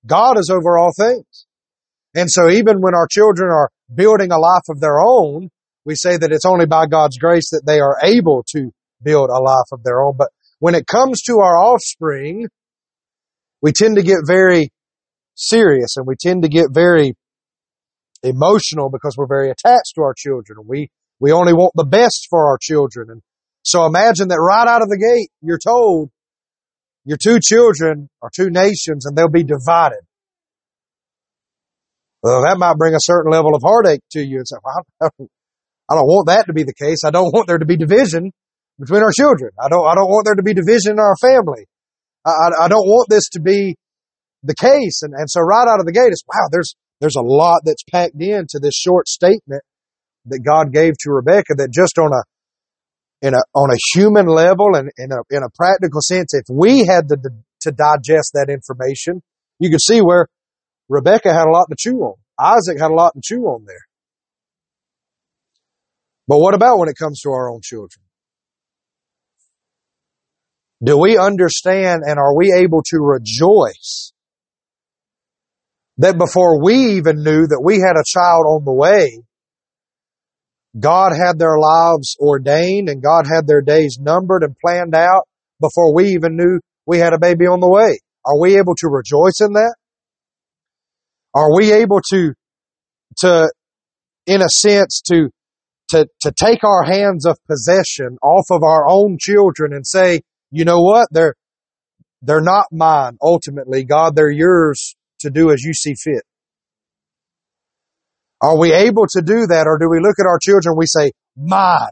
God 0.06 0.38
is 0.38 0.48
over 0.48 0.78
all 0.78 0.92
things. 0.96 1.46
And 2.14 2.30
so 2.30 2.48
even 2.48 2.80
when 2.80 2.94
our 2.94 3.08
children 3.10 3.50
are 3.50 3.70
building 3.92 4.30
a 4.30 4.38
life 4.38 4.68
of 4.68 4.78
their 4.78 5.00
own, 5.00 5.48
we 5.84 5.94
say 5.94 6.16
that 6.16 6.32
it's 6.32 6.46
only 6.46 6.66
by 6.66 6.86
God's 6.86 7.18
grace 7.18 7.50
that 7.50 7.64
they 7.66 7.80
are 7.80 7.98
able 8.02 8.44
to 8.54 8.70
build 9.02 9.30
a 9.30 9.40
life 9.40 9.66
of 9.72 9.82
their 9.82 10.02
own. 10.02 10.14
But 10.16 10.28
when 10.58 10.74
it 10.74 10.86
comes 10.86 11.22
to 11.22 11.38
our 11.38 11.56
offspring, 11.56 12.48
we 13.60 13.72
tend 13.72 13.96
to 13.96 14.02
get 14.02 14.18
very 14.26 14.70
serious 15.34 15.96
and 15.96 16.06
we 16.06 16.14
tend 16.18 16.42
to 16.42 16.48
get 16.48 16.66
very 16.70 17.14
emotional 18.22 18.88
because 18.90 19.16
we're 19.16 19.26
very 19.26 19.50
attached 19.50 19.92
to 19.96 20.02
our 20.02 20.14
children. 20.16 20.58
We, 20.66 20.88
we 21.20 21.32
only 21.32 21.52
want 21.52 21.72
the 21.74 21.84
best 21.84 22.28
for 22.30 22.46
our 22.46 22.58
children. 22.60 23.10
And 23.10 23.22
so 23.62 23.84
imagine 23.84 24.28
that 24.28 24.40
right 24.40 24.66
out 24.66 24.82
of 24.82 24.88
the 24.88 24.98
gate, 24.98 25.30
you're 25.42 25.58
told 25.58 26.10
your 27.04 27.18
two 27.22 27.38
children 27.42 28.08
are 28.22 28.30
two 28.34 28.48
nations 28.48 29.04
and 29.04 29.16
they'll 29.16 29.28
be 29.28 29.44
divided. 29.44 30.00
Well, 32.22 32.42
that 32.42 32.56
might 32.56 32.78
bring 32.78 32.94
a 32.94 33.00
certain 33.00 33.30
level 33.30 33.54
of 33.54 33.60
heartache 33.62 34.00
to 34.12 34.20
you 34.20 34.38
and 34.38 34.48
say, 34.48 34.56
well, 34.64 35.10
I 35.90 35.94
don't 35.94 36.06
want 36.06 36.28
that 36.28 36.46
to 36.46 36.52
be 36.52 36.64
the 36.64 36.74
case. 36.74 37.04
I 37.04 37.10
don't 37.10 37.32
want 37.32 37.46
there 37.46 37.58
to 37.58 37.66
be 37.66 37.76
division 37.76 38.32
between 38.78 39.02
our 39.02 39.12
children. 39.12 39.50
I 39.60 39.68
don't, 39.68 39.86
I 39.86 39.94
don't 39.94 40.08
want 40.08 40.24
there 40.24 40.34
to 40.34 40.42
be 40.42 40.54
division 40.54 40.92
in 40.92 40.98
our 40.98 41.16
family. 41.20 41.66
I, 42.24 42.30
I, 42.30 42.64
I 42.64 42.68
don't 42.68 42.86
want 42.86 43.08
this 43.08 43.28
to 43.32 43.40
be 43.40 43.76
the 44.42 44.54
case. 44.54 45.02
And, 45.02 45.14
and 45.14 45.28
so 45.28 45.40
right 45.40 45.68
out 45.68 45.80
of 45.80 45.86
the 45.86 45.92
gate, 45.92 46.08
it's, 46.10 46.24
wow, 46.26 46.48
there's, 46.50 46.74
there's 47.00 47.16
a 47.16 47.22
lot 47.22 47.62
that's 47.64 47.84
packed 47.90 48.20
into 48.20 48.58
this 48.60 48.74
short 48.74 49.08
statement 49.08 49.62
that 50.26 50.40
God 50.40 50.72
gave 50.72 50.94
to 51.00 51.10
Rebecca 51.10 51.54
that 51.56 51.70
just 51.70 51.98
on 51.98 52.12
a, 52.12 52.22
in 53.26 53.34
a, 53.34 53.40
on 53.54 53.70
a 53.70 53.76
human 53.94 54.26
level 54.26 54.74
and 54.74 54.90
in 54.96 55.12
a, 55.12 55.20
in 55.30 55.42
a 55.42 55.50
practical 55.54 56.00
sense, 56.00 56.34
if 56.34 56.44
we 56.50 56.84
had 56.84 57.08
to, 57.08 57.16
to 57.62 57.72
digest 57.72 58.32
that 58.34 58.48
information, 58.48 59.22
you 59.58 59.70
can 59.70 59.78
see 59.78 60.00
where 60.00 60.28
Rebecca 60.88 61.32
had 61.32 61.46
a 61.46 61.50
lot 61.50 61.66
to 61.70 61.76
chew 61.78 61.98
on. 62.00 62.14
Isaac 62.38 62.80
had 62.80 62.90
a 62.90 62.94
lot 62.94 63.12
to 63.14 63.20
chew 63.22 63.44
on 63.44 63.64
there. 63.66 63.86
But 66.26 66.38
what 66.38 66.54
about 66.54 66.78
when 66.78 66.88
it 66.88 66.96
comes 66.98 67.20
to 67.20 67.30
our 67.30 67.50
own 67.50 67.60
children? 67.62 68.02
Do 70.82 70.98
we 70.98 71.16
understand 71.16 72.02
and 72.04 72.18
are 72.18 72.36
we 72.36 72.52
able 72.52 72.82
to 72.86 72.98
rejoice 72.98 74.12
that 75.98 76.18
before 76.18 76.62
we 76.62 76.96
even 76.96 77.22
knew 77.22 77.46
that 77.46 77.62
we 77.62 77.76
had 77.76 77.96
a 77.96 78.04
child 78.04 78.44
on 78.46 78.64
the 78.64 78.72
way, 78.72 79.22
God 80.78 81.12
had 81.12 81.38
their 81.38 81.56
lives 81.58 82.16
ordained 82.18 82.88
and 82.88 83.02
God 83.02 83.26
had 83.26 83.46
their 83.46 83.62
days 83.62 83.98
numbered 84.00 84.42
and 84.42 84.56
planned 84.58 84.94
out 84.94 85.28
before 85.60 85.94
we 85.94 86.08
even 86.08 86.36
knew 86.36 86.60
we 86.86 86.98
had 86.98 87.12
a 87.12 87.18
baby 87.18 87.46
on 87.46 87.60
the 87.60 87.68
way. 87.68 88.00
Are 88.24 88.38
we 88.38 88.58
able 88.58 88.74
to 88.76 88.88
rejoice 88.88 89.40
in 89.40 89.52
that? 89.52 89.74
Are 91.32 91.54
we 91.54 91.72
able 91.72 92.00
to, 92.10 92.34
to, 93.18 93.52
in 94.26 94.42
a 94.42 94.48
sense, 94.48 95.00
to, 95.12 95.30
to, 95.90 96.06
to 96.20 96.32
take 96.32 96.64
our 96.64 96.82
hands 96.82 97.26
of 97.26 97.38
possession 97.48 98.16
off 98.22 98.46
of 98.50 98.62
our 98.62 98.88
own 98.88 99.16
children 99.18 99.72
and 99.72 99.86
say, 99.86 100.22
you 100.50 100.64
know 100.64 100.82
what? 100.82 101.08
They're, 101.10 101.34
they're 102.22 102.40
not 102.40 102.66
mine 102.72 103.16
ultimately. 103.20 103.84
God, 103.84 104.16
they're 104.16 104.30
yours 104.30 104.96
to 105.20 105.30
do 105.30 105.50
as 105.50 105.62
you 105.62 105.74
see 105.74 105.94
fit. 105.94 106.22
Are 108.40 108.58
we 108.58 108.72
able 108.72 109.06
to 109.08 109.22
do 109.22 109.46
that 109.46 109.66
or 109.66 109.78
do 109.78 109.88
we 109.88 110.00
look 110.00 110.18
at 110.18 110.26
our 110.26 110.38
children 110.38 110.72
and 110.72 110.78
we 110.78 110.86
say, 110.86 111.12
mine? 111.36 111.90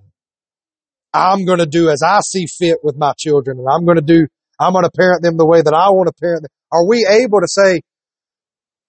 I'm 1.14 1.44
going 1.44 1.58
to 1.58 1.66
do 1.66 1.90
as 1.90 2.02
I 2.02 2.20
see 2.20 2.46
fit 2.46 2.78
with 2.82 2.96
my 2.96 3.12
children 3.18 3.58
and 3.58 3.66
I'm 3.68 3.84
going 3.84 3.96
to 3.96 4.02
do, 4.02 4.26
I'm 4.58 4.72
going 4.72 4.84
to 4.84 4.90
parent 4.90 5.22
them 5.22 5.36
the 5.36 5.46
way 5.46 5.60
that 5.62 5.74
I 5.74 5.90
want 5.90 6.08
to 6.08 6.14
parent 6.20 6.42
them. 6.42 6.50
Are 6.70 6.86
we 6.86 7.06
able 7.08 7.40
to 7.40 7.48
say, 7.48 7.82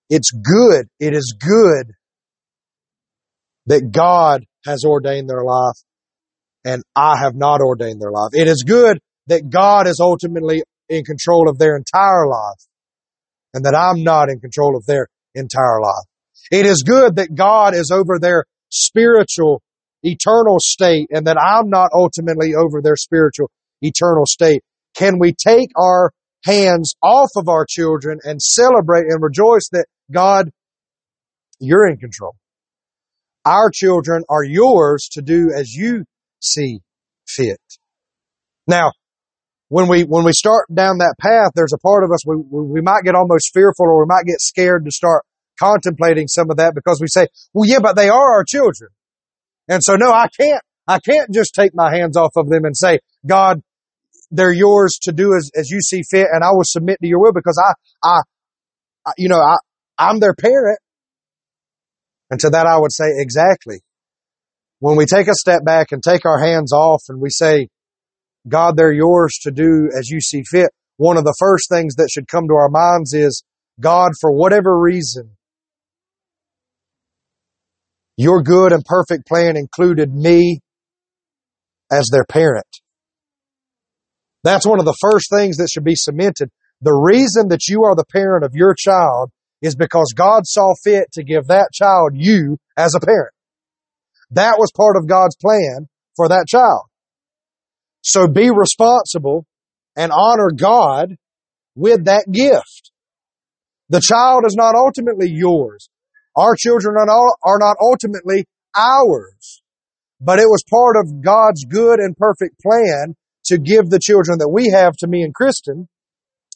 it's 0.09 0.31
good, 0.31 0.87
it 0.99 1.13
is 1.13 1.35
good 1.39 1.93
that 3.65 3.91
God 3.91 4.45
has 4.65 4.83
ordained 4.85 5.29
their 5.29 5.43
life 5.43 5.77
and 6.65 6.83
I 6.95 7.17
have 7.17 7.35
not 7.35 7.61
ordained 7.61 8.01
their 8.01 8.11
life. 8.11 8.31
It 8.33 8.47
is 8.47 8.63
good 8.63 8.99
that 9.27 9.49
God 9.49 9.87
is 9.87 9.99
ultimately 9.99 10.63
in 10.89 11.03
control 11.03 11.49
of 11.49 11.57
their 11.57 11.75
entire 11.75 12.27
life 12.27 12.59
and 13.53 13.65
that 13.65 13.75
I'm 13.75 14.03
not 14.03 14.29
in 14.29 14.39
control 14.39 14.75
of 14.75 14.85
their 14.85 15.07
entire 15.35 15.81
life. 15.81 16.05
It 16.51 16.65
is 16.65 16.83
good 16.83 17.17
that 17.17 17.35
God 17.35 17.73
is 17.73 17.91
over 17.91 18.19
their 18.19 18.45
spiritual, 18.69 19.61
eternal 20.03 20.57
state 20.59 21.07
and 21.11 21.27
that 21.27 21.37
I'm 21.37 21.69
not 21.69 21.89
ultimately 21.93 22.53
over 22.55 22.81
their 22.81 22.97
spiritual, 22.97 23.49
eternal 23.81 24.25
state. 24.25 24.61
Can 24.95 25.19
we 25.19 25.33
take 25.33 25.69
our 25.75 26.11
hands 26.45 26.95
off 27.01 27.29
of 27.35 27.47
our 27.47 27.65
children 27.67 28.19
and 28.23 28.41
celebrate 28.41 29.05
and 29.07 29.21
rejoice 29.21 29.69
that 29.71 29.85
God, 30.11 30.49
you're 31.59 31.87
in 31.87 31.97
control. 31.97 32.35
Our 33.45 33.69
children 33.73 34.23
are 34.29 34.43
yours 34.43 35.09
to 35.13 35.21
do 35.21 35.51
as 35.55 35.73
you 35.73 36.05
see 36.39 36.81
fit. 37.27 37.59
Now, 38.67 38.91
when 39.69 39.87
we 39.87 40.03
when 40.03 40.23
we 40.23 40.33
start 40.33 40.67
down 40.73 40.99
that 40.99 41.15
path, 41.19 41.51
there's 41.55 41.73
a 41.73 41.79
part 41.79 42.03
of 42.03 42.11
us 42.11 42.25
we 42.25 42.35
we 42.37 42.81
might 42.81 43.03
get 43.03 43.15
almost 43.15 43.51
fearful 43.53 43.85
or 43.85 43.99
we 43.99 44.07
might 44.07 44.25
get 44.25 44.39
scared 44.39 44.85
to 44.85 44.91
start 44.91 45.23
contemplating 45.59 46.27
some 46.27 46.49
of 46.49 46.57
that 46.57 46.73
because 46.75 46.99
we 47.01 47.07
say, 47.07 47.27
well, 47.53 47.67
yeah, 47.67 47.79
but 47.79 47.95
they 47.95 48.09
are 48.09 48.33
our 48.33 48.43
children. 48.43 48.89
And 49.67 49.83
so 49.83 49.95
no, 49.95 50.11
I 50.11 50.27
can't, 50.39 50.61
I 50.87 50.99
can't 50.99 51.31
just 51.33 51.53
take 51.53 51.71
my 51.73 51.93
hands 51.95 52.17
off 52.17 52.33
of 52.35 52.49
them 52.49 52.65
and 52.65 52.75
say, 52.75 52.99
God, 53.25 53.61
they're 54.31 54.51
yours 54.51 54.99
to 55.03 55.11
do 55.11 55.35
as, 55.35 55.51
as 55.55 55.69
you 55.69 55.79
see 55.79 56.01
fit 56.09 56.27
and 56.31 56.43
I 56.43 56.51
will 56.51 56.65
submit 56.65 56.99
to 57.01 57.07
your 57.07 57.19
will 57.19 57.33
because 57.33 57.61
I, 57.63 58.07
I, 58.07 59.11
you 59.17 59.29
know, 59.29 59.39
I, 59.39 59.57
I'm 59.97 60.19
their 60.19 60.33
parent. 60.33 60.79
And 62.33 62.39
to 62.39 62.49
that 62.49 62.65
I 62.65 62.79
would 62.79 62.91
say 62.91 63.05
exactly. 63.17 63.81
When 64.79 64.97
we 64.97 65.05
take 65.05 65.27
a 65.27 65.35
step 65.35 65.63
back 65.63 65.91
and 65.91 66.01
take 66.01 66.25
our 66.25 66.43
hands 66.43 66.73
off 66.73 67.03
and 67.07 67.21
we 67.21 67.29
say, 67.29 67.67
God, 68.47 68.75
they're 68.75 68.91
yours 68.91 69.37
to 69.43 69.51
do 69.51 69.91
as 69.95 70.09
you 70.09 70.19
see 70.19 70.41
fit. 70.49 70.71
One 70.97 71.17
of 71.17 71.25
the 71.25 71.35
first 71.37 71.69
things 71.69 71.93
that 71.97 72.09
should 72.11 72.27
come 72.27 72.47
to 72.47 72.55
our 72.55 72.69
minds 72.69 73.13
is, 73.13 73.43
God, 73.79 74.13
for 74.19 74.31
whatever 74.31 74.79
reason, 74.79 75.37
your 78.17 78.41
good 78.41 78.71
and 78.71 78.83
perfect 78.83 79.27
plan 79.27 79.55
included 79.55 80.11
me 80.11 80.61
as 81.91 82.09
their 82.11 82.25
parent. 82.25 82.65
That's 84.43 84.65
one 84.65 84.79
of 84.79 84.85
the 84.85 84.97
first 84.99 85.27
things 85.29 85.57
that 85.57 85.69
should 85.71 85.85
be 85.85 85.93
cemented. 85.95 86.49
The 86.81 86.95
reason 86.95 87.49
that 87.49 87.67
you 87.67 87.83
are 87.83 87.95
the 87.95 88.05
parent 88.11 88.43
of 88.43 88.55
your 88.55 88.73
child 88.73 89.29
is 89.63 89.75
because 89.75 90.13
God 90.15 90.45
saw 90.45 90.75
fit 90.83 91.07
to 91.13 91.23
give 91.23 91.47
that 91.47 91.69
child 91.73 92.11
you 92.13 92.57
as 92.77 92.93
a 92.93 93.03
parent. 93.03 93.33
That 94.31 94.59
was 94.59 94.71
part 94.75 94.97
of 94.97 95.07
God's 95.07 95.35
plan 95.37 95.87
for 96.15 96.27
that 96.27 96.45
child. 96.47 96.83
So 98.01 98.27
be 98.27 98.51
responsible 98.51 99.47
and 99.95 100.11
honor 100.11 100.51
God 100.55 101.15
with 101.75 102.05
that 102.05 102.25
gift. 102.31 102.91
The 103.89 104.01
child 104.01 104.43
is 104.45 104.55
not 104.55 104.75
ultimately 104.75 105.29
yours. 105.29 105.89
Our 106.35 106.55
children 106.55 106.95
are 106.97 107.59
not 107.59 107.77
ultimately 107.79 108.45
ours, 108.75 109.61
but 110.19 110.39
it 110.39 110.47
was 110.47 110.63
part 110.69 110.97
of 110.97 111.23
God's 111.23 111.63
good 111.65 111.99
and 111.99 112.17
perfect 112.17 112.59
plan 112.59 113.15
to 113.45 113.57
give 113.57 113.89
the 113.89 113.99
children 113.99 114.39
that 114.39 114.49
we 114.49 114.71
have 114.71 114.93
to 114.97 115.07
me 115.07 115.21
and 115.21 115.33
Kristen 115.33 115.87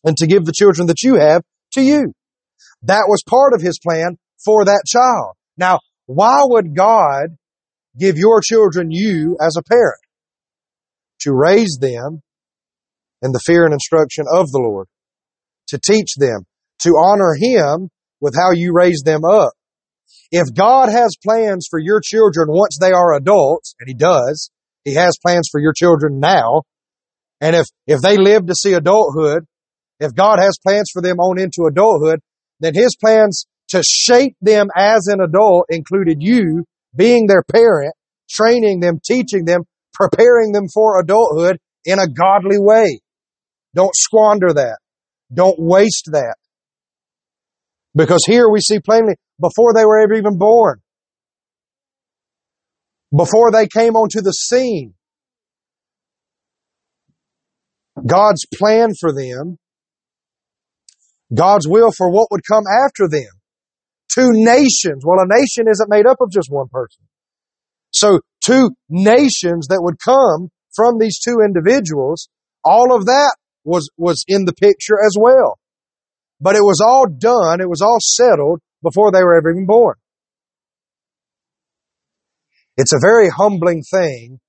and 0.04 0.18
to 0.18 0.28
give 0.28 0.46
the 0.46 0.54
children 0.54 0.88
that 0.88 1.04
you 1.04 1.16
have 1.16 1.44
to 1.74 1.82
you. 1.82 2.14
That 2.84 3.05
was 3.07 3.24
part 3.27 3.53
of 3.53 3.62
his 3.62 3.79
plan 3.79 4.17
for 4.43 4.65
that 4.65 4.84
child. 4.88 5.36
Now, 5.57 5.79
why 6.05 6.41
would 6.43 6.75
God 6.75 7.38
give 8.00 8.17
your 8.17 8.41
children 8.41 8.91
you 8.91 9.38
as 9.41 9.55
a 9.57 9.63
parent? 9.63 10.00
To 11.22 11.34
raise 11.34 11.77
them 11.81 12.22
in 13.22 13.31
the 13.31 13.41
fear 13.46 13.65
and 13.65 13.74
instruction 13.74 14.25
of 14.31 14.51
the 14.51 14.60
Lord, 14.60 14.88
to 15.69 15.79
teach 15.79 16.13
them, 16.17 16.46
to 16.84 16.91
honor 16.91 17.36
Him 17.39 17.89
with 18.22 18.36
how 18.36 18.51
you 18.51 18.72
raise 18.74 19.01
them 19.03 19.25
up, 19.25 19.53
if 20.31 20.53
God 20.53 20.89
has 20.89 21.15
plans 21.24 21.67
for 21.69 21.79
your 21.79 22.01
children 22.03 22.48
once 22.50 22.77
they 22.79 22.91
are 22.91 23.15
adults, 23.15 23.75
and 23.79 23.88
He 23.88 23.96
does, 23.96 24.51
He 24.84 24.93
has 24.93 25.17
plans 25.22 25.50
for 25.51 25.60
your 25.60 25.74
children 25.74 26.19
now, 26.19 26.63
and 27.41 27.55
if, 27.55 27.65
if 27.86 28.01
they 28.01 28.17
live 28.17 28.46
to 28.48 28.55
see 28.55 28.74
adulthood, 28.74 29.46
if 30.00 30.13
God 30.13 30.39
has 30.39 30.57
plans 30.65 30.89
for 30.93 31.01
them 31.01 31.19
on 31.19 31.39
into 31.39 31.67
adulthood, 31.67 32.19
then 32.60 32.74
His 32.74 32.96
plans 32.96 33.46
to 33.70 33.84
shape 33.84 34.36
them 34.42 34.68
as 34.76 35.08
an 35.08 35.20
adult 35.22 35.66
included 35.70 36.18
you 36.20 36.64
being 36.96 37.28
their 37.28 37.44
parent, 37.44 37.94
training 38.30 38.80
them, 38.80 39.00
teaching 39.04 39.46
them, 39.46 39.62
preparing 39.94 40.52
them 40.52 40.66
for 40.74 41.00
adulthood 41.00 41.58
in 41.86 42.00
a 42.00 42.08
godly 42.08 42.58
way. 42.60 43.00
Don't 43.76 43.96
squander 43.96 44.54
that. 44.54 44.78
Don't 45.34 45.58
waste 45.60 46.10
that. 46.12 46.36
Because 47.96 48.24
here 48.26 48.50
we 48.50 48.60
see 48.60 48.80
plainly, 48.80 49.16
before 49.40 49.74
they 49.76 49.86
were 49.86 50.00
ever 50.00 50.14
even 50.14 50.38
born, 50.38 50.80
before 53.16 53.52
they 53.52 53.68
came 53.68 53.96
onto 53.96 54.22
the 54.22 54.32
scene, 54.32 54.94
God's 58.06 58.46
plan 58.54 58.92
for 59.00 59.12
them, 59.14 59.58
God's 61.34 61.67
will 61.67 61.91
for 61.91 62.10
what 62.10 62.27
would 62.31 62.41
come 62.50 62.63
after 62.86 63.07
them. 63.10 63.29
Two 64.10 64.31
nations. 64.34 65.03
Well, 65.05 65.19
a 65.19 65.27
nation 65.27 65.67
isn't 65.69 65.89
made 65.89 66.07
up 66.07 66.17
of 66.22 66.31
just 66.31 66.50
one 66.50 66.67
person. 66.69 67.05
So 67.91 68.22
two 68.43 68.72
nations 68.89 69.67
that 69.67 69.81
would 69.81 70.00
come 70.03 70.50
from 70.75 71.00
these 71.00 71.19
two 71.19 71.39
individuals, 71.43 72.29
all 72.63 72.96
of 72.96 73.05
that 73.05 73.36
was, 73.63 73.89
was 73.98 74.24
in 74.27 74.46
the 74.46 74.53
picture 74.53 74.98
as 75.05 75.15
well. 75.19 75.60
But 76.39 76.55
it 76.55 76.62
was 76.62 76.81
all 76.86 77.07
done, 77.07 77.62
it 77.62 77.69
was 77.69 77.81
all 77.81 78.00
settled 78.00 78.62
before 78.84 79.12
they 79.12 79.24
were 79.24 79.38
ever 79.38 79.51
even 79.51 79.65
born. 79.65 79.96
It's 82.77 82.93
a 82.93 83.00
very 83.01 83.29
humbling 83.29 83.81
thing 83.81 84.39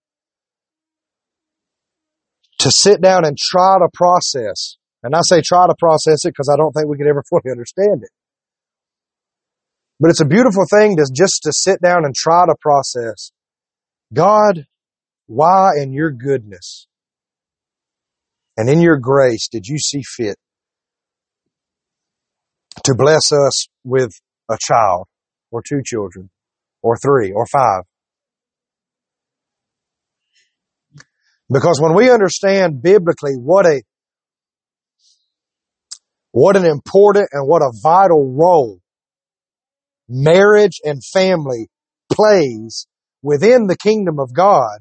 to 2.58 2.70
sit 2.70 3.00
down 3.00 3.24
and 3.24 3.38
try 3.38 3.78
to 3.78 3.88
process. 3.92 4.76
And 5.02 5.14
I 5.14 5.20
say 5.22 5.40
try 5.42 5.66
to 5.66 5.74
process 5.78 6.24
it 6.24 6.30
because 6.30 6.50
I 6.52 6.56
don't 6.56 6.72
think 6.72 6.88
we 6.88 6.96
could 6.96 7.06
ever 7.06 7.22
fully 7.30 7.50
understand 7.50 8.02
it. 8.02 8.10
But 10.00 10.10
it's 10.10 10.20
a 10.20 10.26
beautiful 10.26 10.64
thing 10.70 10.96
to 10.96 11.06
just 11.12 11.42
to 11.44 11.52
sit 11.52 11.80
down 11.82 12.04
and 12.04 12.14
try 12.14 12.46
to 12.46 12.54
process. 12.60 13.32
God, 14.12 14.66
why 15.26 15.72
in 15.80 15.92
your 15.92 16.10
goodness 16.10 16.86
and 18.56 18.68
in 18.68 18.80
your 18.80 18.98
grace 18.98 19.48
did 19.48 19.66
you 19.66 19.78
see 19.78 20.02
fit 20.02 20.36
to 22.84 22.94
bless 22.94 23.32
us 23.32 23.66
with 23.84 24.10
a 24.50 24.56
child 24.60 25.06
or 25.50 25.62
two 25.62 25.82
children 25.84 26.30
or 26.82 26.96
three 26.96 27.32
or 27.32 27.46
five. 27.46 27.82
Because 31.50 31.80
when 31.80 31.94
we 31.94 32.10
understand 32.10 32.82
biblically 32.82 33.34
what 33.34 33.66
a 33.66 33.82
what 36.38 36.56
an 36.56 36.64
important 36.64 37.28
and 37.32 37.48
what 37.48 37.62
a 37.62 37.72
vital 37.82 38.32
role 38.32 38.78
marriage 40.08 40.80
and 40.84 41.02
family 41.04 41.68
plays 42.12 42.86
within 43.22 43.66
the 43.66 43.76
kingdom 43.76 44.18
of 44.20 44.32
God, 44.32 44.78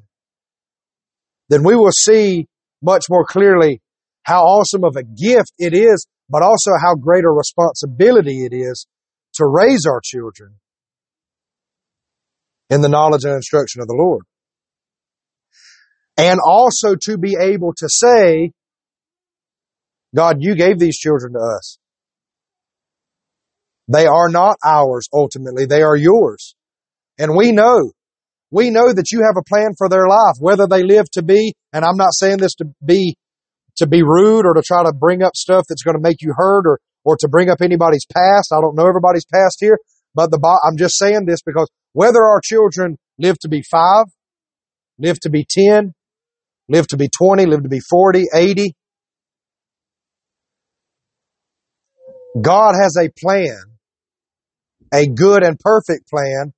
then 1.48 1.64
we 1.64 1.74
will 1.74 1.92
see 1.92 2.46
much 2.80 3.06
more 3.10 3.24
clearly 3.24 3.80
how 4.22 4.42
awesome 4.42 4.84
of 4.84 4.96
a 4.96 5.02
gift 5.02 5.52
it 5.58 5.74
is 5.74 6.06
but 6.28 6.42
also 6.42 6.72
how 6.80 6.94
great 6.94 7.24
a 7.24 7.30
responsibility 7.30 8.44
it 8.44 8.54
is 8.54 8.86
to 9.34 9.46
raise 9.46 9.86
our 9.86 10.00
children 10.02 10.54
in 12.70 12.82
the 12.82 12.88
knowledge 12.88 13.24
and 13.24 13.34
instruction 13.34 13.80
of 13.80 13.88
the 13.88 13.94
Lord. 13.94 14.24
And 16.16 16.38
also 16.44 16.96
to 17.02 17.16
be 17.16 17.36
able 17.40 17.72
to 17.78 17.88
say, 17.88 18.52
God, 20.14 20.36
you 20.40 20.54
gave 20.54 20.78
these 20.78 20.96
children 20.96 21.34
to 21.34 21.38
us. 21.38 21.78
They 23.88 24.06
are 24.06 24.28
not 24.28 24.56
ours 24.64 25.08
ultimately. 25.12 25.66
They 25.66 25.82
are 25.82 25.96
yours. 25.96 26.54
And 27.18 27.36
we 27.36 27.52
know, 27.52 27.92
we 28.50 28.70
know 28.70 28.92
that 28.92 29.10
you 29.10 29.20
have 29.20 29.36
a 29.38 29.44
plan 29.48 29.72
for 29.76 29.88
their 29.88 30.06
life, 30.06 30.36
whether 30.40 30.66
they 30.68 30.82
live 30.82 31.10
to 31.12 31.22
be, 31.22 31.54
and 31.72 31.84
I'm 31.84 31.96
not 31.96 32.12
saying 32.12 32.38
this 32.38 32.54
to 32.56 32.66
be, 32.84 33.16
to 33.76 33.86
be 33.86 34.02
rude 34.02 34.46
or 34.46 34.54
to 34.54 34.62
try 34.62 34.84
to 34.84 34.92
bring 34.92 35.22
up 35.22 35.36
stuff 35.36 35.64
that's 35.68 35.82
going 35.82 35.96
to 35.96 36.02
make 36.02 36.20
you 36.20 36.34
hurt 36.36 36.66
or, 36.66 36.78
or 37.04 37.16
to 37.16 37.28
bring 37.28 37.48
up 37.48 37.60
anybody's 37.62 38.06
past. 38.06 38.52
I 38.52 38.60
don't 38.60 38.76
know 38.76 38.86
everybody's 38.86 39.26
past 39.32 39.58
here, 39.60 39.78
but 40.14 40.30
the, 40.30 40.38
I'm 40.66 40.76
just 40.76 40.98
saying 40.98 41.26
this 41.26 41.40
because 41.44 41.68
whether 41.92 42.22
our 42.22 42.40
children 42.42 42.96
live 43.18 43.38
to 43.40 43.48
be 43.48 43.62
five, 43.62 44.06
live 44.98 45.18
to 45.20 45.30
be 45.30 45.46
10, 45.48 45.94
live 46.68 46.86
to 46.88 46.96
be 46.96 47.08
20, 47.08 47.46
live 47.46 47.62
to 47.62 47.68
be 47.68 47.80
40, 47.80 48.26
80, 48.34 48.74
God 52.40 52.74
has 52.80 52.96
a 52.96 53.10
plan, 53.18 53.58
a 54.92 55.06
good 55.06 55.42
and 55.42 55.58
perfect 55.58 56.08
plan 56.08 56.52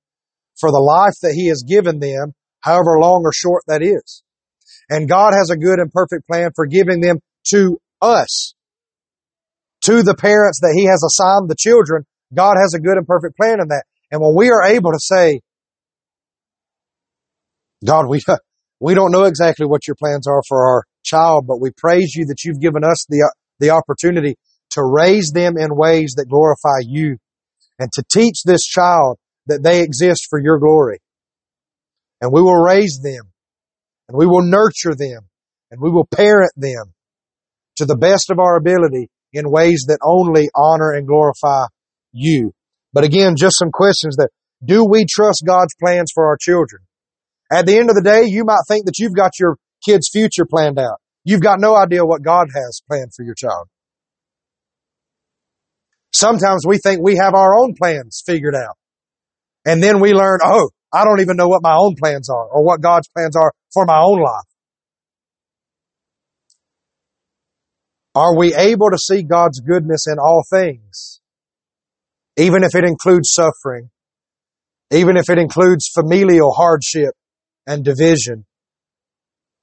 for 0.59 0.71
the 0.71 0.79
life 0.79 1.15
that 1.21 1.33
He 1.33 1.47
has 1.47 1.63
given 1.67 1.99
them, 1.99 2.33
however 2.59 2.99
long 2.99 3.23
or 3.25 3.33
short 3.33 3.63
that 3.67 3.81
is. 3.81 4.23
And 4.89 5.07
God 5.07 5.33
has 5.33 5.49
a 5.49 5.57
good 5.57 5.79
and 5.79 5.91
perfect 5.91 6.27
plan 6.27 6.51
for 6.55 6.65
giving 6.65 7.01
them 7.01 7.19
to 7.51 7.79
us, 8.01 8.53
to 9.81 10.03
the 10.03 10.15
parents 10.15 10.59
that 10.61 10.73
He 10.75 10.85
has 10.85 11.03
assigned 11.03 11.49
the 11.49 11.55
children. 11.57 12.05
God 12.33 12.55
has 12.59 12.73
a 12.73 12.79
good 12.79 12.97
and 12.97 13.07
perfect 13.07 13.37
plan 13.37 13.59
in 13.61 13.69
that. 13.69 13.83
And 14.11 14.21
when 14.21 14.35
we 14.35 14.49
are 14.49 14.63
able 14.63 14.91
to 14.91 14.99
say, 14.99 15.41
God, 17.85 18.07
we, 18.07 18.21
we 18.79 18.93
don't 18.93 19.11
know 19.11 19.23
exactly 19.23 19.65
what 19.65 19.87
your 19.87 19.95
plans 19.95 20.27
are 20.27 20.41
for 20.47 20.67
our 20.67 20.83
child, 21.03 21.47
but 21.47 21.59
we 21.59 21.71
praise 21.75 22.13
you 22.15 22.25
that 22.25 22.43
you've 22.43 22.59
given 22.59 22.83
us 22.83 23.05
the, 23.09 23.33
the 23.59 23.71
opportunity 23.71 24.35
to 24.71 24.83
raise 24.83 25.31
them 25.33 25.57
in 25.57 25.75
ways 25.75 26.13
that 26.17 26.29
glorify 26.29 26.79
you 26.81 27.17
and 27.79 27.89
to 27.93 28.03
teach 28.11 28.43
this 28.43 28.63
child 28.63 29.17
that 29.47 29.63
they 29.63 29.81
exist 29.81 30.27
for 30.29 30.39
your 30.39 30.59
glory. 30.59 30.99
And 32.21 32.31
we 32.31 32.41
will 32.41 32.61
raise 32.61 32.99
them 33.03 33.31
and 34.07 34.17
we 34.17 34.27
will 34.27 34.43
nurture 34.43 34.95
them 34.95 35.27
and 35.71 35.81
we 35.81 35.89
will 35.89 36.05
parent 36.05 36.51
them 36.55 36.93
to 37.77 37.85
the 37.85 37.97
best 37.97 38.29
of 38.29 38.39
our 38.39 38.55
ability 38.55 39.09
in 39.33 39.49
ways 39.49 39.85
that 39.87 39.99
only 40.03 40.49
honor 40.55 40.91
and 40.91 41.07
glorify 41.07 41.65
you. 42.11 42.51
But 42.93 43.03
again, 43.03 43.35
just 43.37 43.57
some 43.57 43.71
questions 43.71 44.17
that 44.17 44.29
do 44.63 44.85
we 44.85 45.05
trust 45.09 45.43
God's 45.45 45.73
plans 45.81 46.11
for 46.13 46.27
our 46.27 46.37
children? 46.39 46.83
At 47.51 47.65
the 47.65 47.77
end 47.77 47.89
of 47.89 47.95
the 47.95 48.03
day, 48.03 48.25
you 48.25 48.45
might 48.45 48.63
think 48.67 48.85
that 48.85 48.99
you've 48.99 49.15
got 49.15 49.39
your 49.39 49.57
kid's 49.83 50.09
future 50.11 50.45
planned 50.45 50.77
out. 50.77 50.99
You've 51.23 51.41
got 51.41 51.59
no 51.59 51.75
idea 51.75 52.05
what 52.05 52.21
God 52.21 52.47
has 52.53 52.81
planned 52.87 53.13
for 53.15 53.23
your 53.23 53.35
child. 53.35 53.67
Sometimes 56.13 56.65
we 56.65 56.77
think 56.77 57.01
we 57.01 57.17
have 57.17 57.33
our 57.33 57.57
own 57.57 57.73
plans 57.81 58.21
figured 58.25 58.55
out. 58.55 58.77
And 59.65 59.81
then 59.81 59.99
we 59.99 60.13
learn, 60.13 60.39
oh, 60.43 60.69
I 60.93 61.05
don't 61.05 61.21
even 61.21 61.37
know 61.37 61.47
what 61.47 61.63
my 61.63 61.75
own 61.77 61.95
plans 61.97 62.29
are 62.29 62.47
or 62.47 62.63
what 62.63 62.81
God's 62.81 63.07
plans 63.15 63.35
are 63.35 63.53
for 63.73 63.85
my 63.85 64.01
own 64.01 64.21
life. 64.21 64.45
Are 68.13 68.37
we 68.37 68.53
able 68.53 68.89
to 68.89 68.97
see 68.97 69.23
God's 69.23 69.61
goodness 69.61 70.05
in 70.07 70.17
all 70.19 70.43
things? 70.49 71.21
Even 72.37 72.63
if 72.63 72.75
it 72.75 72.83
includes 72.83 73.31
suffering, 73.31 73.89
even 74.91 75.15
if 75.15 75.29
it 75.29 75.37
includes 75.37 75.87
familial 75.87 76.51
hardship 76.51 77.13
and 77.65 77.85
division. 77.85 78.45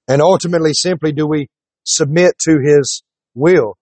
And 0.06 0.22
ultimately, 0.22 0.72
simply 0.72 1.12
do 1.12 1.26
we 1.26 1.48
submit 1.84 2.32
to 2.46 2.58
His 2.64 3.02
will? 3.34 3.76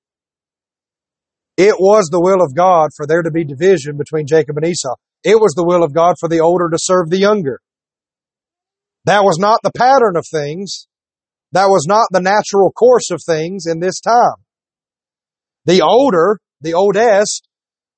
It 1.56 1.76
was 1.78 2.08
the 2.10 2.20
will 2.20 2.44
of 2.44 2.54
God 2.54 2.90
for 2.94 3.06
there 3.06 3.22
to 3.22 3.30
be 3.30 3.44
division 3.44 3.96
between 3.96 4.26
Jacob 4.26 4.56
and 4.56 4.66
Esau. 4.66 4.94
It 5.24 5.40
was 5.40 5.54
the 5.54 5.64
will 5.64 5.82
of 5.82 5.94
God 5.94 6.16
for 6.20 6.28
the 6.28 6.40
older 6.40 6.68
to 6.70 6.78
serve 6.78 7.08
the 7.08 7.18
younger. 7.18 7.60
That 9.04 9.24
was 9.24 9.38
not 9.38 9.60
the 9.62 9.72
pattern 9.72 10.16
of 10.16 10.26
things. 10.30 10.86
That 11.52 11.66
was 11.66 11.86
not 11.88 12.06
the 12.10 12.20
natural 12.20 12.70
course 12.72 13.10
of 13.10 13.20
things 13.24 13.64
in 13.66 13.80
this 13.80 14.00
time. 14.00 14.44
The 15.64 15.80
older, 15.82 16.38
the 16.60 16.74
oldest, 16.74 17.48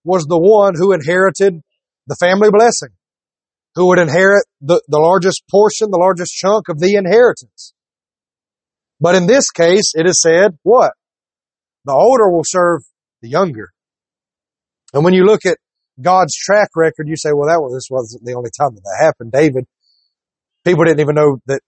was 0.05 0.25
the 0.25 0.39
one 0.39 0.75
who 0.77 0.93
inherited 0.93 1.61
the 2.07 2.17
family 2.21 2.51
blessing, 2.51 2.91
who 3.75 3.89
would 3.89 3.99
inherit 3.99 4.45
the, 4.61 4.81
the 4.89 4.99
largest 4.99 5.43
portion, 5.51 5.91
the 5.91 5.99
largest 5.99 6.33
chunk 6.33 6.69
of 6.69 6.79
the 6.79 6.95
inheritance. 6.95 7.75
But 9.01 9.15
in 9.15 9.27
this 9.27 9.51
case, 9.51 9.93
it 9.95 10.07
is 10.07 10.21
said, 10.21 10.59
what? 10.63 10.93
The 11.85 11.93
older 11.93 12.31
will 12.31 12.45
serve 12.45 12.81
the 13.23 13.29
younger. 13.29 13.71
And 14.93 15.05
when 15.05 15.15
you 15.15 15.25
look 15.25 15.45
at 15.45 15.59
God's 16.01 16.35
track 16.35 16.71
record, 16.77 17.09
you 17.09 17.17
say, 17.17 17.31
well, 17.33 17.49
that 17.49 17.61
was, 17.61 17.75
this 17.75 17.89
wasn't 17.91 18.25
the 18.25 18.35
only 18.35 18.51
time 18.59 18.75
that 18.75 18.83
that 18.83 19.05
happened. 19.05 19.33
David, 19.33 19.65
people 20.65 20.85
didn't 20.85 21.01
even 21.01 21.15
know 21.15 21.39
that, 21.47 21.61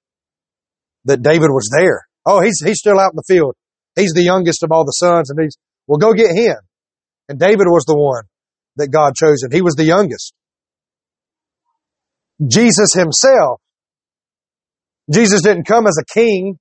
that 1.04 1.22
David 1.22 1.50
was 1.50 1.70
there. 1.76 2.06
Oh, 2.24 2.40
he's, 2.40 2.60
he's 2.64 2.78
still 2.78 2.98
out 2.98 3.12
in 3.12 3.16
the 3.16 3.24
field. 3.26 3.54
He's 3.96 4.12
the 4.12 4.22
youngest 4.22 4.62
of 4.62 4.70
all 4.72 4.84
the 4.84 4.92
sons 4.92 5.30
and 5.30 5.40
he's, 5.40 5.56
well, 5.86 5.98
go 5.98 6.12
get 6.12 6.34
him. 6.34 6.56
And 7.28 7.38
David 7.38 7.66
was 7.66 7.84
the 7.84 7.96
one 7.96 8.24
that 8.76 8.88
God 8.88 9.14
chose 9.14 9.42
and 9.42 9.52
he 9.52 9.62
was 9.62 9.74
the 9.74 9.84
youngest. 9.84 10.32
Jesus 12.46 12.94
himself, 12.94 13.60
Jesus 15.12 15.42
didn't 15.42 15.66
come 15.66 15.86
as 15.86 15.98
a 16.00 16.04
king 16.04 16.58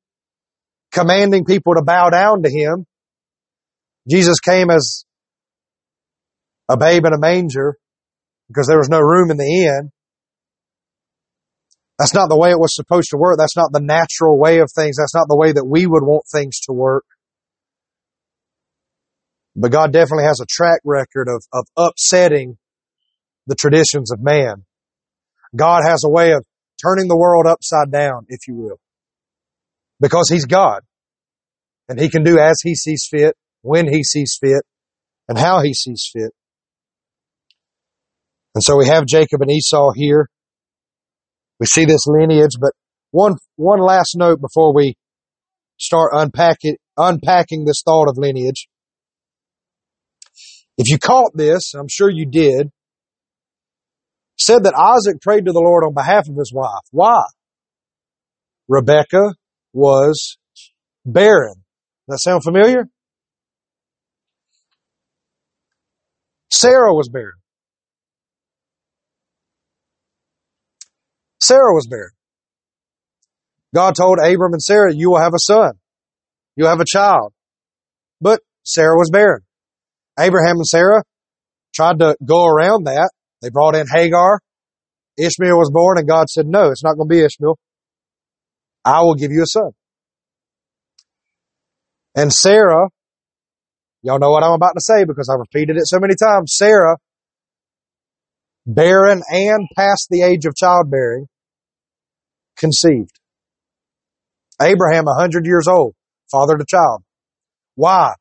commanding 0.92 1.46
people 1.46 1.76
to 1.76 1.84
bow 1.84 2.10
down 2.10 2.44
to 2.44 2.50
him. 2.50 2.86
Jesus 4.10 4.40
came 4.40 4.70
as 4.70 5.06
a 6.68 6.78
babe 6.78 7.06
in 7.06 7.14
a 7.14 7.20
manger 7.20 7.78
because 8.48 8.68
there 8.68 8.78
was 8.78 8.90
no 8.90 9.00
room 9.00 9.30
in 9.32 9.38
the 9.38 9.66
inn. 9.66 9.92
That's 12.00 12.14
not 12.14 12.30
the 12.30 12.38
way 12.38 12.50
it 12.50 12.60
was 12.60 12.74
supposed 12.74 13.10
to 13.12 13.18
work. 13.18 13.38
That's 13.38 13.58
not 13.58 13.72
the 13.72 13.82
natural 13.82 14.40
way 14.40 14.60
of 14.60 14.72
things. 14.74 14.98
That's 14.98 15.14
not 15.14 15.28
the 15.28 15.36
way 15.36 15.52
that 15.52 15.66
we 15.66 15.86
would 15.86 16.04
want 16.04 16.24
things 16.32 16.60
to 16.62 16.74
work. 16.74 17.04
But 19.56 19.72
God 19.72 19.92
definitely 19.92 20.24
has 20.24 20.40
a 20.40 20.46
track 20.50 20.80
record 20.86 21.28
of, 21.28 21.44
of 21.52 21.66
upsetting 21.76 22.58
the 23.48 23.56
traditions 23.56 24.12
of 24.12 24.22
man. 24.22 24.64
God 25.56 25.84
has 25.86 26.04
a 26.06 26.10
way 26.10 26.32
of 26.32 26.46
turning 26.82 27.10
the 27.10 27.18
world 27.18 27.46
upside 27.46 27.92
down, 27.92 28.26
if 28.30 28.48
you 28.48 28.56
will. 28.56 28.80
Because 30.00 30.30
He's 30.30 30.46
God. 30.46 30.82
And 31.90 32.00
He 32.00 32.10
can 32.10 32.24
do 32.24 32.40
as 32.40 32.62
He 32.64 32.76
sees 32.76 33.06
fit 33.10 33.36
when 33.62 33.92
he 33.92 34.04
sees 34.04 34.38
fit 34.40 34.64
and 35.28 35.38
how 35.38 35.62
he 35.62 35.74
sees 35.74 36.10
fit. 36.12 36.32
And 38.56 38.64
so 38.64 38.78
we 38.78 38.88
have 38.88 39.06
Jacob 39.06 39.42
and 39.42 39.52
Esau 39.52 39.92
here. 39.96 40.30
We 41.60 41.66
see 41.66 41.86
this 41.86 42.08
lineage, 42.08 42.54
but 42.60 42.72
one, 43.12 43.36
one 43.56 43.80
last 43.80 44.16
note 44.16 44.40
before 44.42 44.74
we 44.74 44.96
start 45.78 46.12
unpacking, 46.14 46.78
unpacking 46.98 47.66
this 47.66 47.82
thought 47.86 48.10
of 48.10 48.18
lineage. 48.18 48.68
If 50.78 50.90
you 50.90 50.98
caught 50.98 51.32
this, 51.36 51.74
I'm 51.74 51.90
sure 51.90 52.10
you 52.10 52.26
did, 52.26 52.70
said 54.38 54.64
that 54.64 54.74
Isaac 54.74 55.22
prayed 55.22 55.46
to 55.46 55.52
the 55.52 55.60
Lord 55.60 55.84
on 55.84 55.94
behalf 55.94 56.30
of 56.30 56.36
his 56.38 56.54
wife. 56.54 56.86
Why? 56.92 57.22
Rebecca 58.70 59.36
was 59.74 60.38
barren. 61.06 61.56
Does 62.08 62.24
that 62.24 62.30
sound 62.30 62.44
familiar? 62.44 62.88
Sarah 66.52 66.94
was 66.94 67.10
barren. 67.10 67.34
Sarah 71.42 71.74
was 71.74 71.88
barren. 71.88 72.12
God 73.74 73.96
told 73.96 74.20
Abram 74.20 74.54
and 74.54 74.62
Sarah, 74.62 74.94
you 74.94 75.12
will 75.12 75.22
have 75.22 75.34
a 75.34 75.40
son. 75.40 75.74
You'll 76.56 76.70
have 76.70 76.80
a 76.82 76.86
child. 76.86 77.34
But 78.20 78.42
Sarah 78.64 78.98
was 78.98 79.10
barren. 79.10 79.42
Abraham 80.20 80.58
and 80.58 80.68
Sarah 80.68 81.04
tried 81.74 82.00
to 82.00 82.18
go 82.26 82.46
around 82.46 82.86
that. 82.86 83.12
They 83.42 83.50
brought 83.50 83.76
in 83.76 83.88
Hagar. 83.88 84.40
Ishmael 85.18 85.58
was 85.58 85.72
born 85.72 85.98
and 85.98 86.08
God 86.08 86.30
said, 86.30 86.46
no, 86.48 86.72
it's 86.72 86.84
not 86.84 86.96
going 86.96 87.08
to 87.08 87.14
be 87.14 87.22
Ishmael. 87.24 87.58
I 88.84 89.02
will 89.02 89.16
give 89.16 89.32
you 89.32 89.44
a 89.44 89.46
son. 89.46 89.72
And 92.16 92.34
Sarah 92.34 92.90
Y'all 94.02 94.20
know 94.20 94.32
what 94.32 94.44
I'm 94.44 94.54
about 94.54 94.74
to 94.74 94.82
say 94.82 95.04
because 95.04 95.30
I've 95.30 95.40
repeated 95.40 95.76
it 95.78 95.86
so 95.88 96.00
many 96.00 96.16
times. 96.16 96.56
Sarah, 96.56 96.98
barren 98.66 99.22
and 99.30 99.68
past 99.76 100.08
the 100.10 100.22
age 100.22 100.46
of 100.46 100.56
childbearing, 100.56 101.28
conceived. 102.58 103.20
Abraham, 104.62 105.08
a 105.08 105.16
hundred 105.16 105.46
years 105.46 105.68
old, 105.68 105.96
fathered 106.32 106.62
a 106.62 106.66
child. 106.66 107.04
Why? 107.76 108.14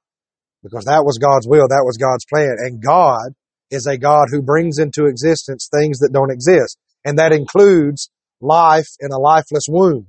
Because 0.63 0.85
that 0.85 1.05
was 1.05 1.19
God's 1.19 1.47
will. 1.47 1.69
That 1.69 1.85
was 1.85 1.97
God's 1.97 2.25
plan. 2.27 2.57
And 2.59 2.83
God 2.83 3.33
is 3.71 3.87
a 3.87 3.99
God 3.99 4.29
who 4.31 4.43
brings 4.43 4.79
into 4.79 5.07
existence 5.07 5.69
things 5.73 5.99
that 6.01 6.13
don't 6.13 6.31
exist. 6.33 6.79
And 7.05 7.19
that 7.19 7.33
includes 7.33 8.11
life 8.41 8.89
in 9.01 9.13
a 9.13 9.19
lifeless 9.19 9.67
womb. 9.69 10.09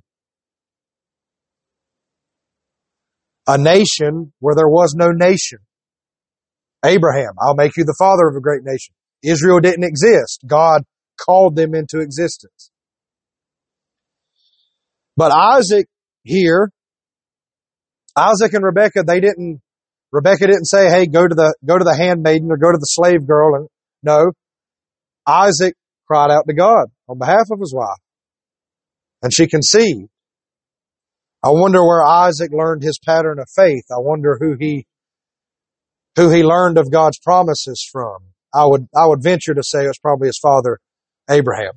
A 3.49 3.57
nation 3.57 4.31
where 4.39 4.53
there 4.53 4.69
was 4.69 4.93
no 4.95 5.09
nation. 5.12 5.57
Abraham, 6.85 7.31
I'll 7.41 7.55
make 7.55 7.77
you 7.77 7.83
the 7.83 7.95
father 7.97 8.27
of 8.27 8.35
a 8.35 8.41
great 8.41 8.62
nation. 8.63 8.93
Israel 9.23 9.59
didn't 9.59 9.85
exist. 9.85 10.41
God 10.45 10.83
called 11.19 11.55
them 11.55 11.73
into 11.73 11.99
existence. 11.99 12.69
But 15.17 15.31
Isaac 15.31 15.88
here, 16.23 16.71
Isaac 18.15 18.53
and 18.53 18.63
Rebecca, 18.63 19.03
they 19.03 19.19
didn't, 19.19 19.62
Rebecca 20.12 20.45
didn't 20.45 20.65
say, 20.65 20.88
hey, 20.88 21.07
go 21.07 21.27
to 21.27 21.33
the, 21.33 21.55
go 21.65 21.75
to 21.79 21.83
the 21.83 21.95
handmaiden 21.95 22.51
or 22.51 22.57
go 22.57 22.71
to 22.71 22.77
the 22.77 22.85
slave 22.85 23.25
girl. 23.25 23.55
And 23.55 23.67
no, 24.03 24.31
Isaac 25.27 25.73
cried 26.07 26.29
out 26.29 26.43
to 26.47 26.53
God 26.53 26.91
on 27.07 27.17
behalf 27.17 27.47
of 27.51 27.59
his 27.59 27.73
wife 27.75 27.97
and 29.23 29.33
she 29.33 29.47
conceived. 29.47 30.09
I 31.43 31.49
wonder 31.52 31.86
where 31.86 32.04
Isaac 32.04 32.52
learned 32.52 32.84
his 32.84 32.99
pattern 32.99 33.39
of 33.39 33.47
faith. 33.56 33.86
I 33.91 33.99
wonder 33.99 34.38
who 34.39 34.56
he, 34.60 34.86
who 36.15 36.30
he 36.30 36.43
learned 36.43 36.78
of 36.78 36.91
God's 36.91 37.19
promises 37.19 37.88
from. 37.91 38.17
I 38.54 38.65
would, 38.65 38.88
I 38.95 39.08
would 39.08 39.23
venture 39.23 39.54
to 39.54 39.63
say 39.63 39.84
it 39.84 39.88
was 39.88 39.99
probably 39.99 40.28
his 40.28 40.39
father, 40.39 40.80
Abraham. 41.30 41.73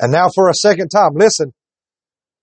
And 0.00 0.10
now 0.10 0.28
for 0.34 0.48
a 0.48 0.54
second 0.54 0.88
time, 0.88 1.10
listen, 1.14 1.52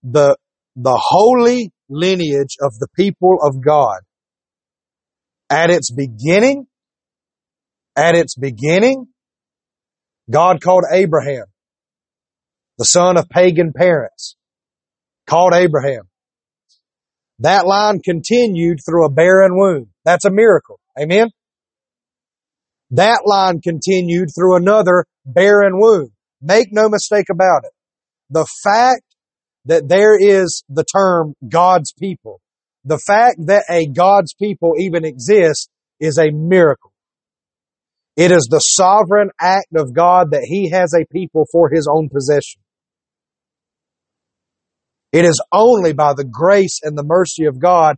the, 0.03 0.37
the 0.75 0.97
holy 0.97 1.71
lineage 1.89 2.55
of 2.61 2.73
the 2.79 2.87
people 2.95 3.39
of 3.41 3.63
God 3.63 3.99
at 5.49 5.69
its 5.69 5.91
beginning, 5.91 6.67
at 7.95 8.15
its 8.15 8.35
beginning, 8.35 9.07
God 10.29 10.61
called 10.61 10.83
Abraham, 10.91 11.45
the 12.77 12.85
son 12.85 13.17
of 13.17 13.29
pagan 13.29 13.73
parents, 13.73 14.35
called 15.25 15.53
Abraham. 15.53 16.09
That 17.39 17.67
line 17.67 17.99
continued 17.99 18.79
through 18.85 19.05
a 19.05 19.11
barren 19.11 19.55
womb. 19.55 19.89
That's 20.05 20.25
a 20.25 20.31
miracle. 20.31 20.79
Amen. 20.99 21.29
That 22.91 23.21
line 23.25 23.61
continued 23.61 24.29
through 24.33 24.55
another 24.55 25.05
barren 25.25 25.79
womb. 25.79 26.11
Make 26.41 26.69
no 26.71 26.89
mistake 26.89 27.27
about 27.31 27.63
it. 27.65 27.71
The 28.29 28.47
fact 28.63 29.03
that 29.65 29.87
there 29.89 30.17
is 30.17 30.63
the 30.69 30.85
term 30.85 31.33
God's 31.47 31.93
people, 31.93 32.41
the 32.85 32.97
fact 32.97 33.37
that 33.47 33.65
a 33.69 33.87
God's 33.87 34.33
people 34.33 34.73
even 34.79 35.03
exists 35.03 35.67
is 35.99 36.17
a 36.17 36.31
miracle. 36.31 36.91
It 38.15 38.31
is 38.31 38.47
the 38.49 38.59
sovereign 38.59 39.29
act 39.39 39.75
of 39.75 39.93
God 39.93 40.31
that 40.31 40.45
He 40.45 40.69
has 40.71 40.93
a 40.93 41.05
people 41.11 41.45
for 41.51 41.69
His 41.69 41.87
own 41.91 42.09
possession. 42.09 42.61
It 45.11 45.25
is 45.25 45.41
only 45.51 45.93
by 45.93 46.13
the 46.13 46.25
grace 46.25 46.79
and 46.83 46.97
the 46.97 47.03
mercy 47.03 47.45
of 47.45 47.59
God 47.59 47.97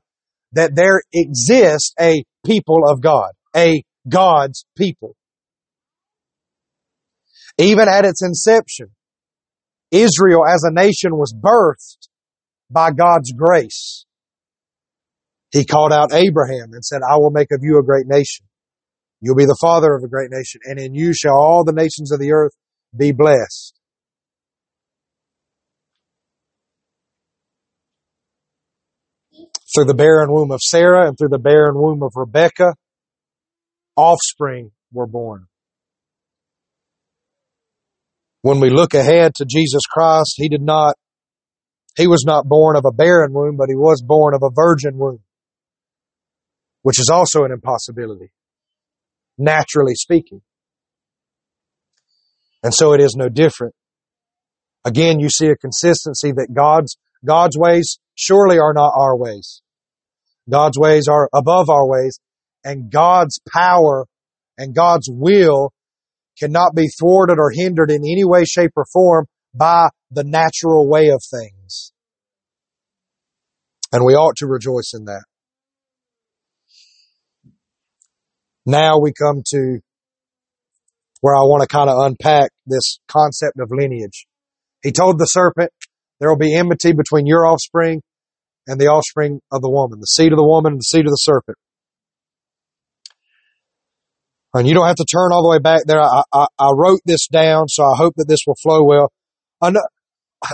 that 0.53 0.75
there 0.75 1.01
exists 1.13 1.93
a 1.99 2.23
people 2.45 2.81
of 2.87 3.01
God, 3.01 3.31
a 3.55 3.83
God's 4.07 4.65
people. 4.77 5.15
Even 7.57 7.87
at 7.87 8.05
its 8.05 8.23
inception, 8.23 8.87
Israel 9.91 10.45
as 10.47 10.63
a 10.63 10.73
nation 10.73 11.17
was 11.17 11.33
birthed 11.33 12.07
by 12.69 12.91
God's 12.91 13.33
grace. 13.33 14.05
He 15.51 15.65
called 15.65 15.91
out 15.91 16.13
Abraham 16.13 16.73
and 16.73 16.85
said, 16.85 17.01
I 17.01 17.17
will 17.17 17.31
make 17.31 17.51
of 17.51 17.61
you 17.63 17.79
a 17.79 17.83
great 17.83 18.05
nation. 18.05 18.45
You'll 19.19 19.35
be 19.35 19.45
the 19.45 19.57
father 19.59 19.93
of 19.95 20.03
a 20.03 20.07
great 20.07 20.29
nation, 20.31 20.61
and 20.63 20.79
in 20.79 20.93
you 20.93 21.13
shall 21.13 21.35
all 21.35 21.63
the 21.65 21.73
nations 21.73 22.11
of 22.11 22.19
the 22.19 22.31
earth 22.31 22.53
be 22.95 23.11
blessed. 23.11 23.78
Through 29.73 29.85
the 29.85 29.93
barren 29.93 30.31
womb 30.31 30.51
of 30.51 30.59
Sarah 30.61 31.07
and 31.07 31.17
through 31.17 31.29
the 31.29 31.37
barren 31.37 31.75
womb 31.75 32.01
of 32.01 32.13
Rebekah, 32.15 32.73
offspring 33.95 34.71
were 34.91 35.05
born. 35.05 35.45
When 38.41 38.59
we 38.59 38.69
look 38.69 38.93
ahead 38.93 39.35
to 39.35 39.45
Jesus 39.45 39.83
Christ, 39.85 40.33
He 40.37 40.49
did 40.49 40.61
not, 40.61 40.95
He 41.97 42.07
was 42.07 42.23
not 42.25 42.47
born 42.47 42.77
of 42.77 42.85
a 42.85 42.91
barren 42.91 43.33
womb, 43.33 43.57
but 43.57 43.69
He 43.69 43.75
was 43.75 44.01
born 44.01 44.33
of 44.33 44.41
a 44.43 44.49
virgin 44.53 44.97
womb, 44.97 45.19
which 46.81 46.99
is 46.99 47.09
also 47.11 47.43
an 47.43 47.51
impossibility, 47.51 48.31
naturally 49.37 49.93
speaking. 49.93 50.41
And 52.63 52.73
so 52.73 52.93
it 52.93 53.01
is 53.01 53.15
no 53.15 53.29
different. 53.29 53.75
Again, 54.85 55.19
you 55.19 55.29
see 55.29 55.47
a 55.47 55.55
consistency 55.55 56.31
that 56.31 56.53
God's, 56.53 56.97
God's 57.23 57.57
ways 57.57 57.99
surely 58.19 58.59
are 58.59 58.73
not 58.73 58.91
our 58.95 59.15
ways. 59.15 59.61
God's 60.49 60.77
ways 60.77 61.07
are 61.07 61.29
above 61.33 61.69
our 61.69 61.87
ways 61.87 62.19
and 62.63 62.91
God's 62.91 63.39
power 63.51 64.05
and 64.57 64.75
God's 64.75 65.07
will 65.09 65.71
cannot 66.37 66.75
be 66.75 66.87
thwarted 66.99 67.37
or 67.39 67.51
hindered 67.53 67.91
in 67.91 68.01
any 68.01 68.25
way, 68.25 68.43
shape, 68.43 68.71
or 68.75 68.85
form 68.91 69.25
by 69.53 69.89
the 70.11 70.23
natural 70.23 70.89
way 70.89 71.09
of 71.09 71.21
things. 71.23 71.93
And 73.91 74.03
we 74.05 74.13
ought 74.13 74.35
to 74.37 74.47
rejoice 74.47 74.91
in 74.93 75.05
that. 75.05 75.23
Now 78.65 78.99
we 78.99 79.13
come 79.13 79.41
to 79.47 79.79
where 81.21 81.35
I 81.35 81.41
want 81.41 81.61
to 81.61 81.67
kind 81.67 81.89
of 81.89 82.05
unpack 82.05 82.51
this 82.65 82.99
concept 83.07 83.59
of 83.59 83.69
lineage. 83.71 84.25
He 84.83 84.91
told 84.91 85.19
the 85.19 85.25
serpent, 85.25 85.71
there 86.19 86.29
will 86.29 86.37
be 86.37 86.55
enmity 86.55 86.93
between 86.93 87.25
your 87.25 87.45
offspring 87.45 88.01
and 88.69 88.79
the 88.79 88.85
offspring 88.85 89.41
of 89.51 89.61
the 89.61 89.69
woman, 89.69 89.99
the 89.99 90.05
seed 90.05 90.31
of 90.31 90.37
the 90.37 90.45
woman 90.45 90.73
and 90.73 90.79
the 90.79 90.83
seed 90.83 91.05
of 91.05 91.11
the 91.11 91.17
serpent. 91.17 91.57
And 94.53 94.67
you 94.67 94.75
don't 94.75 94.85
have 94.85 94.95
to 94.97 95.05
turn 95.05 95.31
all 95.31 95.41
the 95.41 95.49
way 95.49 95.59
back 95.59 95.81
there. 95.85 96.01
I, 96.01 96.21
I, 96.31 96.45
I 96.59 96.71
wrote 96.75 96.99
this 97.03 97.27
down, 97.27 97.67
so 97.67 97.83
I 97.83 97.95
hope 97.97 98.13
that 98.17 98.27
this 98.27 98.41
will 98.45 98.55
flow 98.61 98.83
well. 98.83 99.11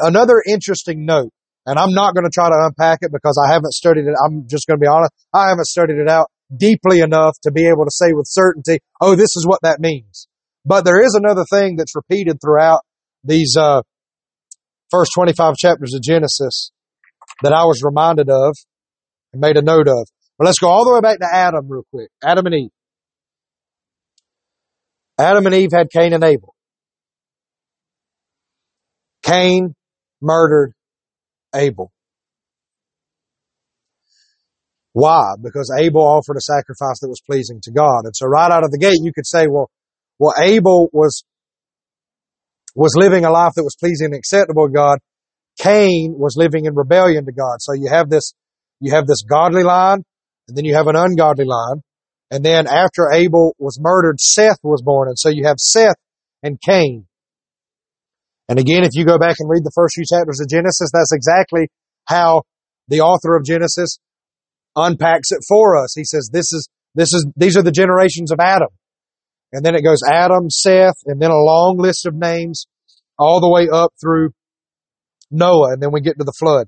Another 0.01 0.41
interesting 0.47 1.05
note, 1.05 1.31
and 1.65 1.77
I'm 1.77 1.93
not 1.93 2.13
going 2.13 2.23
to 2.23 2.31
try 2.33 2.47
to 2.47 2.69
unpack 2.69 2.99
it 3.01 3.11
because 3.11 3.37
I 3.37 3.51
haven't 3.51 3.73
studied 3.73 4.05
it. 4.05 4.15
I'm 4.25 4.47
just 4.47 4.65
going 4.65 4.79
to 4.79 4.81
be 4.81 4.87
honest. 4.87 5.11
I 5.33 5.49
haven't 5.49 5.67
studied 5.67 5.97
it 5.97 6.09
out 6.09 6.27
deeply 6.55 7.01
enough 7.01 7.35
to 7.43 7.51
be 7.51 7.67
able 7.67 7.83
to 7.83 7.91
say 7.91 8.13
with 8.13 8.27
certainty, 8.29 8.79
oh, 9.01 9.15
this 9.15 9.35
is 9.35 9.45
what 9.45 9.59
that 9.63 9.79
means. 9.79 10.27
But 10.65 10.85
there 10.85 11.03
is 11.03 11.15
another 11.15 11.43
thing 11.49 11.75
that's 11.75 11.95
repeated 11.95 12.37
throughout 12.41 12.81
these 13.23 13.55
uh, 13.57 13.81
first 14.89 15.11
25 15.15 15.55
chapters 15.55 15.93
of 15.93 16.01
Genesis 16.01 16.71
that 17.43 17.53
I 17.53 17.65
was 17.65 17.81
reminded 17.83 18.29
of 18.29 18.55
and 19.33 19.41
made 19.41 19.57
a 19.57 19.61
note 19.61 19.87
of. 19.87 20.07
But 20.37 20.45
let's 20.45 20.59
go 20.59 20.69
all 20.69 20.85
the 20.85 20.93
way 20.93 21.01
back 21.01 21.19
to 21.19 21.27
Adam 21.31 21.67
real 21.69 21.85
quick. 21.91 22.09
Adam 22.23 22.45
and 22.45 22.55
Eve. 22.55 22.69
Adam 25.17 25.45
and 25.45 25.55
Eve 25.55 25.69
had 25.73 25.89
Cain 25.89 26.13
and 26.13 26.23
Abel. 26.23 26.53
Cain 29.23 29.73
murdered 30.21 30.73
Abel. 31.55 31.91
Why? 34.93 35.33
Because 35.41 35.73
Abel 35.77 36.01
offered 36.01 36.37
a 36.37 36.41
sacrifice 36.41 36.99
that 37.01 37.09
was 37.09 37.21
pleasing 37.29 37.59
to 37.63 37.71
God. 37.71 38.05
And 38.05 38.15
so 38.15 38.27
right 38.27 38.51
out 38.51 38.63
of 38.63 38.71
the 38.71 38.77
gate, 38.77 38.99
you 39.01 39.11
could 39.13 39.25
say, 39.25 39.47
well, 39.47 39.69
well, 40.19 40.33
Abel 40.41 40.89
was, 40.93 41.25
was 42.75 42.95
living 42.95 43.25
a 43.25 43.31
life 43.31 43.53
that 43.55 43.63
was 43.63 43.75
pleasing 43.77 44.05
and 44.05 44.15
acceptable 44.15 44.67
to 44.67 44.73
God. 44.73 44.99
Cain 45.57 46.15
was 46.17 46.35
living 46.37 46.65
in 46.65 46.75
rebellion 46.75 47.25
to 47.25 47.31
God. 47.31 47.57
So 47.59 47.73
you 47.73 47.89
have 47.89 48.09
this, 48.09 48.33
you 48.79 48.91
have 48.93 49.07
this 49.07 49.23
godly 49.23 49.63
line, 49.63 50.03
and 50.47 50.57
then 50.57 50.65
you 50.65 50.75
have 50.75 50.87
an 50.87 50.95
ungodly 50.95 51.45
line. 51.45 51.81
And 52.31 52.43
then 52.43 52.67
after 52.67 53.11
Abel 53.13 53.55
was 53.59 53.79
murdered, 53.79 54.19
Seth 54.19 54.57
was 54.63 54.81
born. 54.81 55.07
And 55.07 55.17
so 55.17 55.29
you 55.29 55.45
have 55.45 55.57
Seth 55.59 55.95
and 56.43 56.59
Cain. 56.59 57.05
And 58.49 58.59
again, 58.59 58.83
if 58.83 58.91
you 58.93 59.05
go 59.05 59.17
back 59.17 59.37
and 59.39 59.49
read 59.49 59.63
the 59.63 59.71
first 59.73 59.95
few 59.95 60.05
chapters 60.05 60.39
of 60.39 60.49
Genesis, 60.49 60.89
that's 60.93 61.13
exactly 61.13 61.69
how 62.05 62.43
the 62.87 63.01
author 63.01 63.35
of 63.35 63.43
Genesis 63.43 63.97
unpacks 64.75 65.31
it 65.31 65.39
for 65.47 65.81
us. 65.81 65.93
He 65.95 66.03
says, 66.03 66.29
this 66.31 66.51
is, 66.51 66.69
this 66.93 67.13
is, 67.13 67.25
these 67.35 67.57
are 67.57 67.63
the 67.63 67.71
generations 67.71 68.31
of 68.31 68.39
Adam. 68.39 68.69
And 69.51 69.65
then 69.65 69.75
it 69.75 69.83
goes 69.83 69.99
Adam, 70.11 70.49
Seth, 70.49 70.97
and 71.05 71.21
then 71.21 71.31
a 71.31 71.35
long 71.35 71.77
list 71.79 72.05
of 72.05 72.13
names 72.13 72.67
all 73.17 73.39
the 73.39 73.49
way 73.49 73.67
up 73.71 73.93
through 74.01 74.31
Noah. 75.35 75.73
And 75.73 75.81
then 75.81 75.91
we 75.91 76.01
get 76.01 76.17
to 76.17 76.23
the 76.23 76.33
flood. 76.37 76.67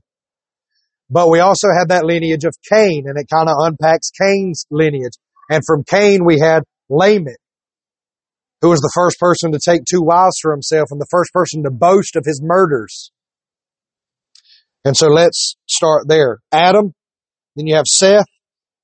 But 1.10 1.30
we 1.30 1.39
also 1.39 1.67
have 1.77 1.88
that 1.89 2.06
lineage 2.06 2.43
of 2.43 2.56
Cain 2.69 3.06
and 3.08 3.17
it 3.17 3.27
kind 3.34 3.49
of 3.49 3.56
unpacks 3.60 4.12
Cain's 4.21 4.65
lineage. 4.69 5.13
And 5.49 5.63
from 5.65 5.84
Cain, 5.84 6.25
we 6.25 6.39
had 6.39 6.63
Lamech, 6.89 7.38
who 8.62 8.69
was 8.69 8.82
the 8.82 8.91
first 8.93 9.17
person 9.19 9.53
to 9.53 9.60
take 9.63 9.86
two 9.86 10.01
wives 10.01 10.38
for 10.41 10.51
himself 10.51 10.89
and 10.91 10.99
the 10.99 11.08
first 11.10 11.32
person 11.32 11.63
to 11.63 11.71
boast 11.71 12.17
of 12.17 12.23
his 12.25 12.41
murders. 12.43 13.12
And 14.84 14.95
so 14.97 15.08
let's 15.08 15.56
start 15.65 16.08
there. 16.08 16.39
Adam, 16.51 16.93
then 17.56 17.67
you 17.67 17.75
have 17.75 17.88
Seth, 17.88 18.25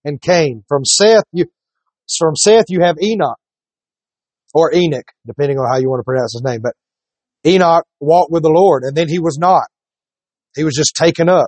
and 0.03 0.21
Cain. 0.21 0.63
From 0.67 0.85
Seth, 0.85 1.23
you, 1.31 1.45
from 2.17 2.35
Seth, 2.35 2.65
you 2.69 2.81
have 2.81 2.95
Enoch 3.01 3.37
or 4.53 4.73
Enoch, 4.73 5.07
depending 5.25 5.57
on 5.57 5.69
how 5.69 5.79
you 5.79 5.89
want 5.89 5.99
to 5.99 6.03
pronounce 6.03 6.33
his 6.33 6.43
name. 6.43 6.61
But 6.61 6.73
Enoch 7.45 7.85
walked 7.99 8.31
with 8.31 8.43
the 8.43 8.49
Lord 8.49 8.83
and 8.83 8.95
then 8.95 9.07
he 9.07 9.19
was 9.19 9.37
not. 9.39 9.63
He 10.55 10.63
was 10.63 10.75
just 10.75 10.95
taken 10.95 11.29
up. 11.29 11.47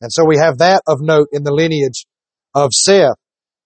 And 0.00 0.12
so 0.12 0.24
we 0.26 0.36
have 0.38 0.58
that 0.58 0.82
of 0.86 0.98
note 1.00 1.28
in 1.32 1.42
the 1.42 1.52
lineage 1.52 2.06
of 2.54 2.70
Seth. 2.72 3.16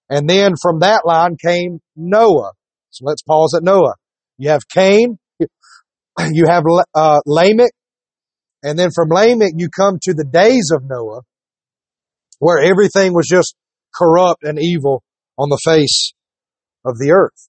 And 0.09 0.29
then 0.29 0.55
from 0.61 0.81
that 0.81 1.03
line 1.05 1.37
came 1.37 1.81
Noah. 1.97 2.53
So 2.91 3.05
let's 3.05 3.23
pause 3.23 3.55
at 3.57 3.63
Noah. 3.63 3.95
You 4.39 4.51
have 4.51 4.63
Cain, 4.69 5.19
you 5.39 6.47
have 6.47 6.65
uh, 6.95 7.21
Lamech, 7.27 7.73
and 8.63 8.79
then 8.79 8.91
from 8.95 9.09
Lamech 9.11 9.53
you 9.57 9.69
come 9.69 9.99
to 10.03 10.15
the 10.15 10.25
days 10.25 10.71
of 10.75 10.83
Noah, 10.85 11.23
where 12.39 12.59
everything 12.59 13.13
was 13.15 13.27
just 13.29 13.55
corrupt 13.95 14.43
and 14.43 14.59
evil 14.59 15.03
on 15.39 15.49
the 15.49 15.61
face 15.65 16.13
of 16.85 16.99
the 16.99 17.13
earth. 17.13 17.49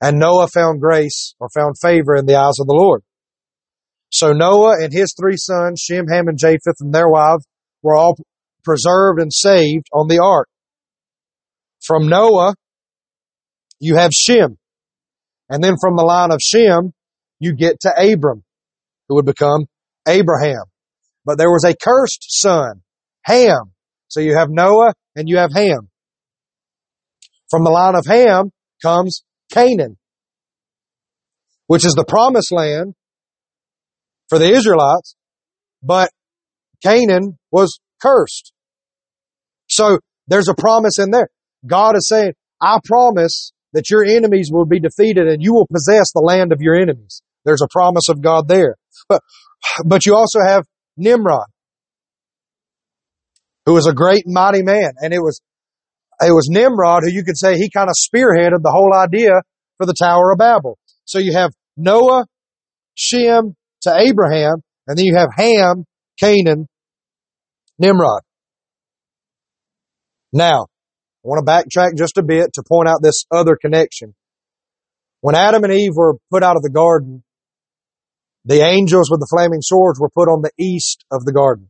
And 0.00 0.18
Noah 0.18 0.48
found 0.48 0.80
grace 0.80 1.34
or 1.40 1.48
found 1.54 1.76
favor 1.80 2.14
in 2.14 2.26
the 2.26 2.36
eyes 2.36 2.60
of 2.60 2.66
the 2.66 2.74
Lord. 2.74 3.02
So 4.10 4.32
Noah 4.32 4.76
and 4.82 4.92
his 4.92 5.14
three 5.18 5.36
sons, 5.36 5.80
Shem, 5.80 6.06
Ham, 6.08 6.28
and 6.28 6.38
Japheth, 6.38 6.80
and 6.80 6.94
their 6.94 7.08
wives, 7.08 7.46
were 7.82 7.94
all 7.94 8.16
preserved 8.64 9.20
and 9.20 9.32
saved 9.32 9.86
on 9.92 10.08
the 10.08 10.20
ark. 10.22 10.48
From 11.84 12.08
Noah, 12.08 12.54
you 13.78 13.96
have 13.96 14.12
Shem. 14.12 14.58
And 15.48 15.62
then 15.62 15.76
from 15.80 15.96
the 15.96 16.04
line 16.04 16.32
of 16.32 16.40
Shem, 16.40 16.92
you 17.38 17.54
get 17.54 17.80
to 17.80 17.90
Abram, 17.90 18.42
who 19.08 19.16
would 19.16 19.26
become 19.26 19.66
Abraham. 20.08 20.64
But 21.24 21.38
there 21.38 21.50
was 21.50 21.64
a 21.64 21.76
cursed 21.76 22.26
son, 22.28 22.82
Ham. 23.22 23.72
So 24.08 24.20
you 24.20 24.36
have 24.36 24.48
Noah 24.50 24.94
and 25.14 25.28
you 25.28 25.38
have 25.38 25.52
Ham. 25.52 25.90
From 27.50 27.64
the 27.64 27.70
line 27.70 27.94
of 27.94 28.06
Ham 28.06 28.50
comes 28.82 29.22
Canaan, 29.52 29.96
which 31.66 31.84
is 31.84 31.94
the 31.94 32.04
promised 32.04 32.52
land 32.52 32.94
for 34.28 34.38
the 34.38 34.50
Israelites, 34.50 35.16
but 35.82 36.10
Canaan 36.82 37.38
was 37.50 37.78
cursed. 38.00 38.52
So 39.68 39.98
there's 40.28 40.48
a 40.48 40.54
promise 40.54 40.98
in 40.98 41.10
there. 41.10 41.28
God 41.66 41.96
is 41.96 42.08
saying, 42.08 42.32
I 42.60 42.78
promise 42.84 43.52
that 43.72 43.90
your 43.90 44.04
enemies 44.04 44.50
will 44.52 44.66
be 44.66 44.80
defeated 44.80 45.26
and 45.28 45.42
you 45.42 45.52
will 45.52 45.66
possess 45.66 46.12
the 46.12 46.22
land 46.22 46.52
of 46.52 46.60
your 46.60 46.74
enemies. 46.74 47.22
There's 47.44 47.62
a 47.62 47.68
promise 47.70 48.08
of 48.08 48.20
God 48.22 48.48
there. 48.48 48.76
But, 49.08 49.20
but 49.84 50.06
you 50.06 50.16
also 50.16 50.40
have 50.44 50.64
Nimrod, 50.96 51.46
who 53.66 53.74
was 53.74 53.86
a 53.86 53.92
great 53.92 54.24
mighty 54.26 54.62
man. 54.62 54.90
And 55.00 55.12
it 55.12 55.20
was, 55.20 55.40
it 56.20 56.32
was 56.32 56.48
Nimrod 56.50 57.02
who 57.04 57.12
you 57.12 57.24
could 57.24 57.36
say 57.36 57.56
he 57.56 57.70
kind 57.70 57.88
of 57.88 57.94
spearheaded 57.94 58.62
the 58.62 58.72
whole 58.72 58.94
idea 58.94 59.32
for 59.76 59.86
the 59.86 59.94
Tower 59.94 60.32
of 60.32 60.38
Babel. 60.38 60.78
So 61.04 61.18
you 61.18 61.34
have 61.34 61.52
Noah, 61.76 62.26
Shem 62.94 63.54
to 63.86 63.96
Abraham, 63.98 64.62
and 64.86 64.98
then 64.98 65.04
you 65.06 65.16
have 65.16 65.30
Ham, 65.36 65.84
Canaan, 66.20 66.68
Nimrod. 67.78 68.22
Now, 70.32 70.62
I 70.64 71.28
want 71.28 71.44
to 71.44 71.50
backtrack 71.50 71.96
just 71.96 72.18
a 72.18 72.22
bit 72.22 72.52
to 72.54 72.62
point 72.62 72.88
out 72.88 72.98
this 73.02 73.24
other 73.30 73.56
connection. 73.60 74.14
When 75.20 75.34
Adam 75.34 75.64
and 75.64 75.72
Eve 75.72 75.92
were 75.94 76.14
put 76.30 76.42
out 76.42 76.56
of 76.56 76.62
the 76.62 76.70
garden, 76.70 77.24
the 78.44 78.64
angels 78.64 79.10
with 79.10 79.20
the 79.20 79.28
flaming 79.28 79.60
swords 79.60 79.98
were 79.98 80.10
put 80.10 80.28
on 80.28 80.42
the 80.42 80.52
east 80.62 81.04
of 81.10 81.24
the 81.24 81.32
garden. 81.32 81.68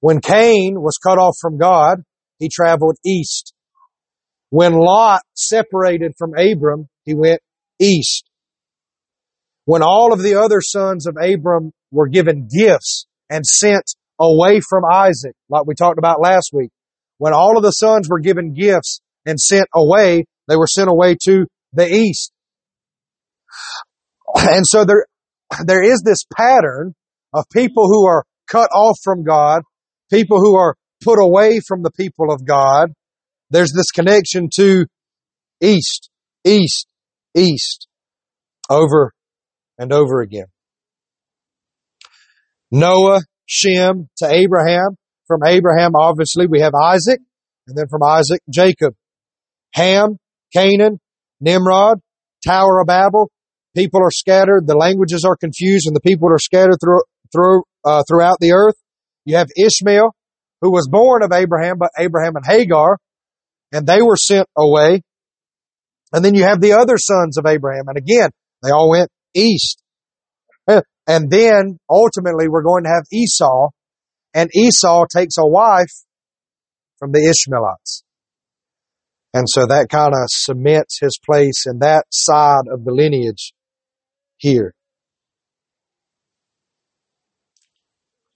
When 0.00 0.20
Cain 0.20 0.74
was 0.76 0.98
cut 1.02 1.18
off 1.18 1.36
from 1.40 1.58
God, 1.58 2.02
he 2.38 2.48
traveled 2.48 2.96
east. 3.04 3.52
When 4.50 4.74
Lot 4.74 5.22
separated 5.34 6.12
from 6.16 6.32
Abram, 6.38 6.88
he 7.04 7.14
went 7.14 7.40
east. 7.80 8.27
When 9.68 9.82
all 9.82 10.14
of 10.14 10.22
the 10.22 10.36
other 10.36 10.62
sons 10.62 11.06
of 11.06 11.18
Abram 11.20 11.72
were 11.90 12.08
given 12.08 12.48
gifts 12.48 13.04
and 13.28 13.44
sent 13.44 13.84
away 14.18 14.62
from 14.66 14.82
Isaac, 14.90 15.34
like 15.50 15.66
we 15.66 15.74
talked 15.74 15.98
about 15.98 16.22
last 16.22 16.52
week, 16.54 16.70
when 17.18 17.34
all 17.34 17.58
of 17.58 17.62
the 17.62 17.72
sons 17.72 18.08
were 18.08 18.18
given 18.18 18.54
gifts 18.54 19.02
and 19.26 19.38
sent 19.38 19.66
away, 19.74 20.24
they 20.46 20.56
were 20.56 20.66
sent 20.66 20.88
away 20.88 21.16
to 21.24 21.44
the 21.74 21.86
east. 21.86 22.32
And 24.36 24.64
so 24.66 24.86
there, 24.86 25.04
there 25.66 25.82
is 25.82 26.00
this 26.02 26.24
pattern 26.34 26.94
of 27.34 27.44
people 27.52 27.88
who 27.88 28.06
are 28.06 28.24
cut 28.50 28.70
off 28.74 28.96
from 29.04 29.22
God, 29.22 29.60
people 30.10 30.38
who 30.38 30.56
are 30.56 30.76
put 31.04 31.18
away 31.22 31.60
from 31.60 31.82
the 31.82 31.90
people 31.90 32.32
of 32.32 32.46
God, 32.46 32.94
there's 33.50 33.74
this 33.74 33.90
connection 33.90 34.48
to 34.54 34.86
east, 35.60 36.08
east, 36.46 36.86
east, 37.34 37.86
over 38.70 39.12
and 39.78 39.92
over 39.92 40.20
again. 40.20 40.46
Noah, 42.70 43.22
Shem 43.46 44.08
to 44.18 44.30
Abraham. 44.30 44.96
From 45.26 45.40
Abraham, 45.44 45.92
obviously, 45.94 46.46
we 46.46 46.60
have 46.60 46.72
Isaac, 46.74 47.20
and 47.66 47.76
then 47.76 47.86
from 47.88 48.02
Isaac, 48.02 48.40
Jacob. 48.50 48.94
Ham, 49.74 50.18
Canaan, 50.54 51.00
Nimrod, 51.40 52.00
Tower 52.46 52.80
of 52.80 52.86
Babel. 52.86 53.30
People 53.76 54.02
are 54.02 54.10
scattered, 54.10 54.66
the 54.66 54.76
languages 54.76 55.24
are 55.24 55.36
confused, 55.36 55.86
and 55.86 55.94
the 55.94 56.00
people 56.00 56.32
are 56.32 56.38
scattered 56.38 56.78
through, 56.82 57.02
through, 57.32 57.62
uh, 57.84 58.02
throughout 58.08 58.38
the 58.40 58.52
earth. 58.52 58.74
You 59.24 59.36
have 59.36 59.48
Ishmael, 59.56 60.14
who 60.62 60.70
was 60.70 60.88
born 60.88 61.22
of 61.22 61.32
Abraham, 61.32 61.76
but 61.78 61.90
Abraham 61.98 62.36
and 62.36 62.46
Hagar, 62.46 62.98
and 63.72 63.86
they 63.86 64.02
were 64.02 64.16
sent 64.16 64.48
away. 64.56 65.02
And 66.12 66.24
then 66.24 66.34
you 66.34 66.44
have 66.44 66.60
the 66.60 66.72
other 66.72 66.96
sons 66.96 67.36
of 67.36 67.44
Abraham. 67.44 67.84
And 67.88 67.98
again, 67.98 68.30
they 68.62 68.70
all 68.70 68.90
went 68.90 69.10
east. 69.34 69.82
And 71.06 71.30
then 71.30 71.78
ultimately 71.88 72.48
we're 72.48 72.62
going 72.62 72.84
to 72.84 72.90
have 72.90 73.04
Esau 73.10 73.70
and 74.34 74.50
Esau 74.54 75.06
takes 75.10 75.36
a 75.38 75.46
wife 75.46 75.90
from 76.98 77.12
the 77.12 77.20
Ishmaelites. 77.20 78.04
And 79.32 79.46
so 79.48 79.66
that 79.66 79.88
kind 79.88 80.12
of 80.12 80.28
cements 80.28 80.98
his 81.00 81.18
place 81.24 81.64
in 81.66 81.78
that 81.78 82.04
side 82.10 82.64
of 82.70 82.84
the 82.84 82.92
lineage 82.92 83.52
here. 84.36 84.74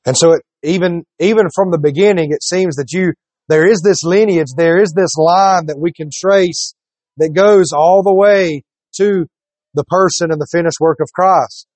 And 0.07 0.17
so 0.17 0.33
it, 0.33 0.43
even, 0.63 1.05
even 1.19 1.47
from 1.55 1.71
the 1.71 1.79
beginning, 1.79 2.33
it 2.33 2.43
seems 2.43 2.77
that 2.77 2.91
you 2.91 3.13
there 3.49 3.67
is 3.67 3.83
this 3.83 4.03
lineage, 4.03 4.49
there 4.57 4.81
is 4.81 4.93
this 4.93 5.17
line 5.17 5.67
that 5.67 5.79
we 5.79 5.93
can 5.93 6.09
trace 6.13 6.75
that 7.19 7.35
goes 7.35 7.73
all 7.73 8.03
the 8.03 8.15
way 8.15 8.63
to 8.97 9.27
the 9.75 9.85
person 9.85 10.31
and 10.31 10.41
the 10.41 10.49
finished 10.51 10.81
work 10.81 10.99
of 11.01 11.13
Christ. 11.13 11.67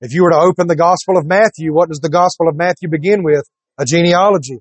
If 0.00 0.14
you 0.14 0.22
were 0.22 0.30
to 0.30 0.38
open 0.38 0.66
the 0.66 0.76
Gospel 0.76 1.18
of 1.18 1.26
Matthew, 1.26 1.72
what 1.72 1.88
does 1.88 2.00
the 2.00 2.08
Gospel 2.08 2.48
of 2.48 2.56
Matthew 2.56 2.88
begin 2.88 3.22
with? 3.22 3.44
A 3.78 3.84
genealogy 3.84 4.58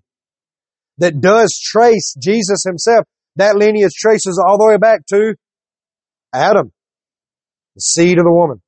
that 0.98 1.20
does 1.22 1.58
trace 1.62 2.16
Jesus 2.22 2.64
himself. 2.66 3.06
That 3.36 3.56
lineage 3.56 3.94
traces 3.94 4.42
all 4.44 4.58
the 4.58 4.66
way 4.66 4.78
back 4.78 5.06
to 5.08 5.36
Adam, 6.34 6.72
the 7.76 7.82
seed 7.82 8.18
of 8.18 8.26
the 8.26 8.32
woman. 8.32 8.62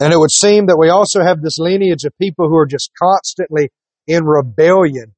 And 0.00 0.12
it 0.12 0.18
would 0.18 0.32
seem 0.32 0.66
that 0.66 0.78
we 0.78 0.88
also 0.88 1.22
have 1.22 1.42
this 1.42 1.58
lineage 1.58 2.04
of 2.04 2.12
people 2.20 2.48
who 2.48 2.56
are 2.56 2.66
just 2.66 2.90
constantly 3.00 3.70
in 4.06 4.24
rebellion 4.24 5.14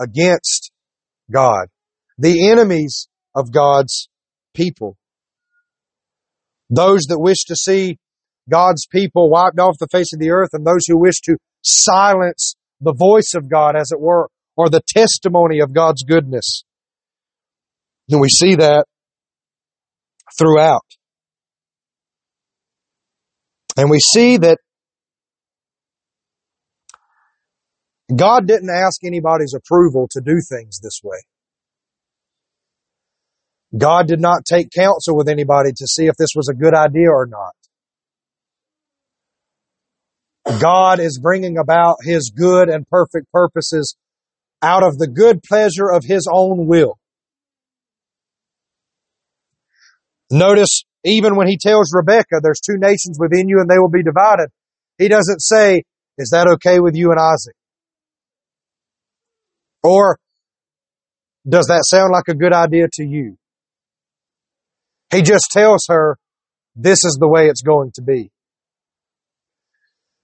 against 0.00 0.70
God. 1.32 1.66
The 2.18 2.48
enemies 2.48 3.08
of 3.34 3.52
God's 3.52 4.08
people. 4.54 4.96
Those 6.70 7.02
that 7.08 7.20
wish 7.20 7.44
to 7.48 7.56
see 7.56 7.98
God's 8.50 8.86
people 8.90 9.30
wiped 9.30 9.58
off 9.58 9.78
the 9.78 9.88
face 9.90 10.12
of 10.12 10.20
the 10.20 10.30
earth 10.30 10.50
and 10.52 10.66
those 10.66 10.86
who 10.86 10.98
wish 10.98 11.20
to 11.24 11.36
silence 11.62 12.54
the 12.80 12.94
voice 12.94 13.32
of 13.34 13.50
God, 13.50 13.76
as 13.76 13.90
it 13.92 14.00
were, 14.00 14.28
or 14.56 14.68
the 14.68 14.82
testimony 14.86 15.60
of 15.60 15.72
God's 15.72 16.02
goodness. 16.02 16.64
And 18.10 18.20
we 18.20 18.28
see 18.28 18.56
that 18.56 18.86
throughout. 20.38 20.84
And 23.76 23.90
we 23.90 23.98
see 23.98 24.36
that 24.36 24.58
God 28.14 28.46
didn't 28.46 28.70
ask 28.70 29.02
anybody's 29.04 29.54
approval 29.54 30.08
to 30.12 30.20
do 30.20 30.36
things 30.48 30.80
this 30.80 31.00
way. 31.02 31.18
God 33.76 34.06
did 34.06 34.20
not 34.20 34.44
take 34.44 34.70
counsel 34.70 35.16
with 35.16 35.28
anybody 35.28 35.70
to 35.76 35.86
see 35.86 36.06
if 36.06 36.16
this 36.16 36.30
was 36.36 36.48
a 36.48 36.54
good 36.54 36.74
idea 36.74 37.10
or 37.10 37.26
not. 37.26 37.54
God 40.60 41.00
is 41.00 41.18
bringing 41.20 41.58
about 41.58 41.96
His 42.02 42.32
good 42.34 42.68
and 42.68 42.86
perfect 42.88 43.32
purposes 43.32 43.96
out 44.62 44.82
of 44.82 44.98
the 44.98 45.08
good 45.08 45.42
pleasure 45.42 45.90
of 45.90 46.04
His 46.04 46.28
own 46.30 46.66
will. 46.66 46.98
Notice 50.30 50.84
even 51.04 51.36
when 51.36 51.46
he 51.46 51.58
tells 51.58 51.92
Rebecca, 51.94 52.40
there's 52.42 52.60
two 52.60 52.78
nations 52.78 53.18
within 53.20 53.48
you 53.48 53.60
and 53.60 53.68
they 53.68 53.78
will 53.78 53.90
be 53.90 54.02
divided, 54.02 54.48
he 54.98 55.08
doesn't 55.08 55.40
say, 55.40 55.82
is 56.16 56.30
that 56.30 56.48
okay 56.54 56.80
with 56.80 56.94
you 56.96 57.10
and 57.10 57.20
Isaac? 57.20 57.54
Or 59.82 60.18
does 61.46 61.66
that 61.66 61.84
sound 61.86 62.10
like 62.10 62.28
a 62.28 62.34
good 62.34 62.54
idea 62.54 62.88
to 62.94 63.04
you? 63.04 63.36
He 65.10 65.22
just 65.22 65.46
tells 65.52 65.86
her, 65.88 66.18
this 66.76 67.04
is 67.04 67.18
the 67.20 67.28
way 67.28 67.46
it's 67.46 67.62
going 67.62 67.92
to 67.94 68.02
be. 68.02 68.30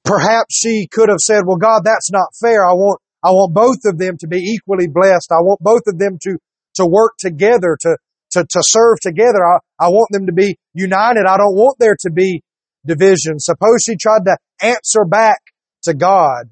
Perhaps 0.05 0.55
she 0.55 0.89
could 0.91 1.09
have 1.09 1.21
said, 1.21 1.43
well, 1.47 1.59
God, 1.59 1.83
that's 1.85 2.11
not 2.11 2.35
fair. 2.41 2.65
I 2.65 2.73
want, 2.73 3.01
I 3.23 3.31
want 3.31 3.55
both 3.55 3.79
of 3.85 3.99
them 3.99 4.17
to 4.19 4.27
be 4.27 4.39
equally 4.39 4.89
blessed. 4.89 5.31
I 5.31 5.43
want 5.43 5.61
both 5.61 5.83
of 5.87 5.99
them 5.99 6.19
to, 6.23 6.39
to 6.77 6.87
work 6.87 7.13
together, 7.19 7.77
to, 7.81 7.97
to, 8.33 8.45
to 8.45 8.63
serve 8.63 8.99
together. 9.01 9.45
I, 9.45 9.59
I 9.79 9.89
want 9.91 10.09
them 10.11 10.27
to 10.27 10.33
be 10.33 10.59
united. 10.75 11.27
I 11.27 11.37
don't 11.37 11.55
want 11.55 11.77
there 11.79 11.97
to 12.01 12.11
be 12.11 12.43
division. 12.85 13.39
Suppose 13.39 13.83
she 13.85 13.97
tried 13.97 14.25
to 14.25 14.37
answer 14.61 15.05
back 15.09 15.41
to 15.83 15.95
God. 15.95 16.51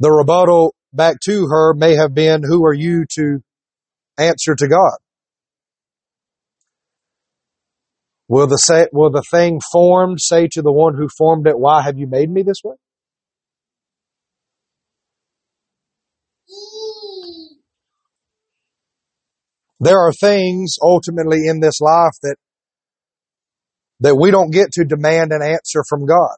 The 0.00 0.10
rebuttal 0.10 0.74
back 0.92 1.16
to 1.24 1.46
her 1.50 1.74
may 1.74 1.96
have 1.96 2.14
been, 2.14 2.42
who 2.42 2.64
are 2.66 2.74
you 2.74 3.04
to 3.14 3.38
answer 4.18 4.54
to 4.54 4.68
God? 4.68 4.98
Will 8.28 8.46
the, 8.46 8.56
say, 8.56 8.86
will 8.92 9.10
the 9.10 9.22
thing 9.30 9.58
formed 9.72 10.18
say 10.20 10.48
to 10.52 10.60
the 10.62 10.72
one 10.72 10.94
who 10.94 11.08
formed 11.16 11.46
it, 11.46 11.58
why 11.58 11.82
have 11.82 11.98
you 11.98 12.06
made 12.06 12.30
me 12.30 12.42
this 12.42 12.58
way? 12.62 12.76
There 19.80 19.98
are 19.98 20.12
things 20.12 20.76
ultimately 20.82 21.46
in 21.46 21.60
this 21.60 21.80
life 21.80 22.12
that, 22.22 22.36
that 24.00 24.16
we 24.16 24.30
don't 24.30 24.50
get 24.50 24.72
to 24.72 24.84
demand 24.84 25.32
an 25.32 25.40
answer 25.42 25.82
from 25.88 26.04
God. 26.04 26.36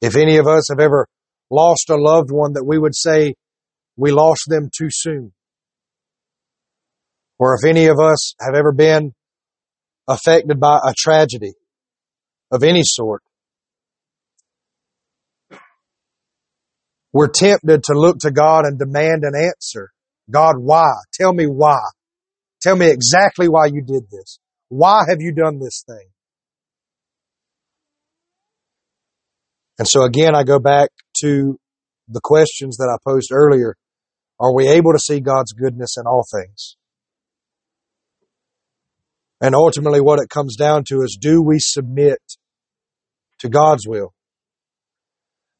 If 0.00 0.16
any 0.16 0.36
of 0.36 0.46
us 0.46 0.68
have 0.70 0.80
ever 0.80 1.06
lost 1.50 1.88
a 1.88 1.96
loved 1.96 2.30
one 2.30 2.52
that 2.54 2.64
we 2.64 2.78
would 2.78 2.94
say 2.94 3.34
we 3.96 4.12
lost 4.12 4.42
them 4.48 4.70
too 4.76 4.88
soon. 4.90 5.32
Or 7.38 7.54
if 7.54 7.64
any 7.64 7.86
of 7.86 7.98
us 7.98 8.34
have 8.40 8.54
ever 8.54 8.72
been 8.72 9.12
affected 10.08 10.58
by 10.58 10.78
a 10.82 10.94
tragedy 10.96 11.52
of 12.50 12.64
any 12.64 12.82
sort, 12.82 13.22
we're 17.12 17.28
tempted 17.28 17.84
to 17.84 17.92
look 17.94 18.18
to 18.20 18.30
God 18.30 18.64
and 18.64 18.78
demand 18.78 19.22
an 19.24 19.32
answer. 19.36 19.90
God, 20.30 20.56
why? 20.58 20.92
Tell 21.12 21.32
me 21.32 21.46
why. 21.46 21.80
Tell 22.60 22.76
me 22.76 22.90
exactly 22.90 23.48
why 23.48 23.66
you 23.66 23.82
did 23.82 24.10
this. 24.10 24.38
Why 24.68 25.02
have 25.08 25.20
you 25.20 25.32
done 25.32 25.58
this 25.58 25.84
thing? 25.86 26.08
And 29.78 29.86
so 29.86 30.02
again, 30.02 30.34
I 30.34 30.42
go 30.42 30.58
back 30.58 30.90
to 31.22 31.58
the 32.08 32.20
questions 32.22 32.78
that 32.78 32.90
I 32.92 32.98
posed 33.08 33.30
earlier. 33.32 33.76
Are 34.40 34.54
we 34.54 34.68
able 34.68 34.92
to 34.92 34.98
see 34.98 35.20
God's 35.20 35.52
goodness 35.52 35.96
in 35.98 36.06
all 36.06 36.24
things? 36.30 36.77
And 39.40 39.54
ultimately 39.54 40.00
what 40.00 40.20
it 40.20 40.28
comes 40.28 40.56
down 40.56 40.84
to 40.88 41.02
is 41.02 41.18
do 41.20 41.42
we 41.42 41.58
submit 41.60 42.18
to 43.40 43.48
God's 43.48 43.86
will? 43.86 44.12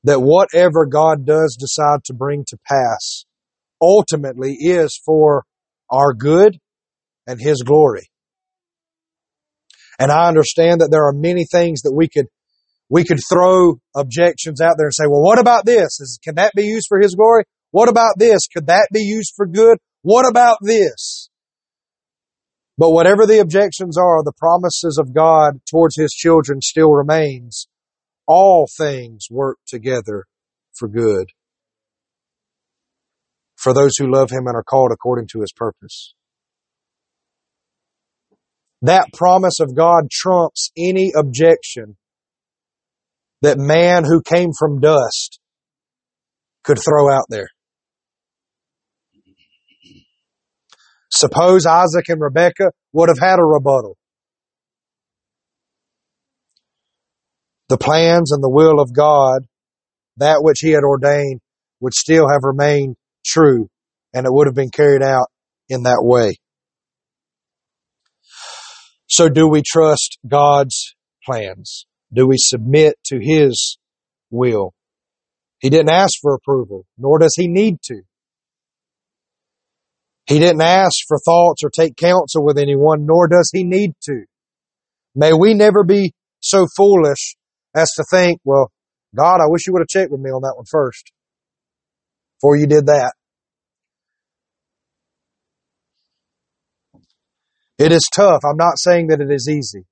That 0.04 0.20
whatever 0.20 0.86
God 0.86 1.24
does 1.26 1.56
decide 1.58 2.04
to 2.04 2.14
bring 2.14 2.44
to 2.48 2.58
pass 2.66 3.24
ultimately 3.80 4.54
is 4.54 5.00
for 5.04 5.44
our 5.90 6.12
good 6.12 6.58
and 7.26 7.40
His 7.40 7.62
glory. 7.62 8.10
And 9.98 10.10
I 10.12 10.28
understand 10.28 10.80
that 10.80 10.90
there 10.90 11.06
are 11.06 11.12
many 11.12 11.44
things 11.44 11.82
that 11.82 11.92
we 11.94 12.08
could 12.08 12.26
we 12.90 13.04
could 13.04 13.20
throw 13.30 13.78
objections 13.94 14.62
out 14.62 14.76
there 14.78 14.86
and 14.86 14.94
say, 14.94 15.04
well, 15.06 15.22
what 15.22 15.38
about 15.38 15.66
this? 15.66 16.00
Is, 16.00 16.18
can 16.22 16.36
that 16.36 16.54
be 16.56 16.64
used 16.64 16.86
for 16.88 16.98
His 16.98 17.14
glory? 17.14 17.44
What 17.70 17.88
about 17.88 18.14
this? 18.16 18.46
Could 18.48 18.68
that 18.68 18.88
be 18.92 19.02
used 19.02 19.34
for 19.36 19.46
good? 19.46 19.76
What 20.02 20.26
about 20.26 20.56
this? 20.62 21.17
But 22.78 22.92
whatever 22.92 23.26
the 23.26 23.40
objections 23.40 23.98
are, 23.98 24.22
the 24.22 24.32
promises 24.38 24.98
of 25.00 25.12
God 25.12 25.60
towards 25.68 25.96
His 25.96 26.12
children 26.12 26.60
still 26.62 26.92
remains. 26.92 27.66
All 28.26 28.68
things 28.78 29.26
work 29.30 29.58
together 29.66 30.26
for 30.74 30.86
good. 30.86 31.30
For 33.56 33.74
those 33.74 33.96
who 33.98 34.10
love 34.10 34.30
Him 34.30 34.46
and 34.46 34.54
are 34.54 34.62
called 34.62 34.92
according 34.92 35.26
to 35.32 35.40
His 35.40 35.52
purpose. 35.52 36.14
That 38.80 39.12
promise 39.12 39.58
of 39.58 39.74
God 39.74 40.08
trumps 40.08 40.70
any 40.78 41.12
objection 41.16 41.96
that 43.42 43.58
man 43.58 44.04
who 44.04 44.22
came 44.22 44.50
from 44.56 44.80
dust 44.80 45.40
could 46.62 46.78
throw 46.78 47.10
out 47.12 47.24
there. 47.28 47.48
Suppose 51.10 51.66
Isaac 51.66 52.08
and 52.08 52.20
Rebekah 52.20 52.72
would 52.92 53.08
have 53.08 53.18
had 53.18 53.38
a 53.38 53.44
rebuttal. 53.44 53.96
The 57.68 57.78
plans 57.78 58.32
and 58.32 58.42
the 58.42 58.48
will 58.48 58.80
of 58.80 58.94
God, 58.94 59.46
that 60.16 60.42
which 60.42 60.60
he 60.60 60.70
had 60.70 60.84
ordained, 60.84 61.40
would 61.80 61.94
still 61.94 62.28
have 62.28 62.40
remained 62.42 62.96
true 63.24 63.68
and 64.12 64.26
it 64.26 64.32
would 64.32 64.46
have 64.46 64.54
been 64.54 64.70
carried 64.70 65.02
out 65.02 65.28
in 65.68 65.82
that 65.84 66.00
way. 66.02 66.36
So 69.06 69.28
do 69.28 69.48
we 69.48 69.62
trust 69.62 70.18
God's 70.26 70.94
plans? 71.24 71.86
Do 72.12 72.26
we 72.26 72.36
submit 72.38 72.96
to 73.06 73.18
His 73.20 73.78
will? 74.30 74.74
He 75.60 75.70
didn't 75.70 75.90
ask 75.90 76.14
for 76.20 76.34
approval, 76.34 76.86
nor 76.96 77.18
does 77.18 77.34
He 77.36 77.48
need 77.48 77.80
to. 77.84 78.02
He 80.28 80.38
didn't 80.38 80.60
ask 80.60 80.94
for 81.08 81.18
thoughts 81.18 81.64
or 81.64 81.70
take 81.70 81.96
counsel 81.96 82.44
with 82.44 82.58
anyone, 82.58 83.06
nor 83.06 83.28
does 83.28 83.50
he 83.50 83.64
need 83.64 83.92
to. 84.02 84.24
May 85.14 85.32
we 85.32 85.54
never 85.54 85.84
be 85.84 86.12
so 86.40 86.66
foolish 86.76 87.36
as 87.74 87.90
to 87.96 88.04
think, 88.10 88.38
well, 88.44 88.70
God, 89.16 89.40
I 89.40 89.48
wish 89.48 89.66
you 89.66 89.72
would 89.72 89.80
have 89.80 89.88
checked 89.88 90.12
with 90.12 90.20
me 90.20 90.30
on 90.30 90.42
that 90.42 90.52
one 90.54 90.66
first 90.70 91.12
before 92.36 92.56
you 92.56 92.66
did 92.66 92.86
that. 92.86 93.14
It 97.78 97.90
is 97.90 98.06
tough. 98.14 98.42
I'm 98.44 98.56
not 98.58 98.78
saying 98.78 99.06
that 99.06 99.22
it 99.22 99.30
is 99.30 99.48
easy. 99.48 99.86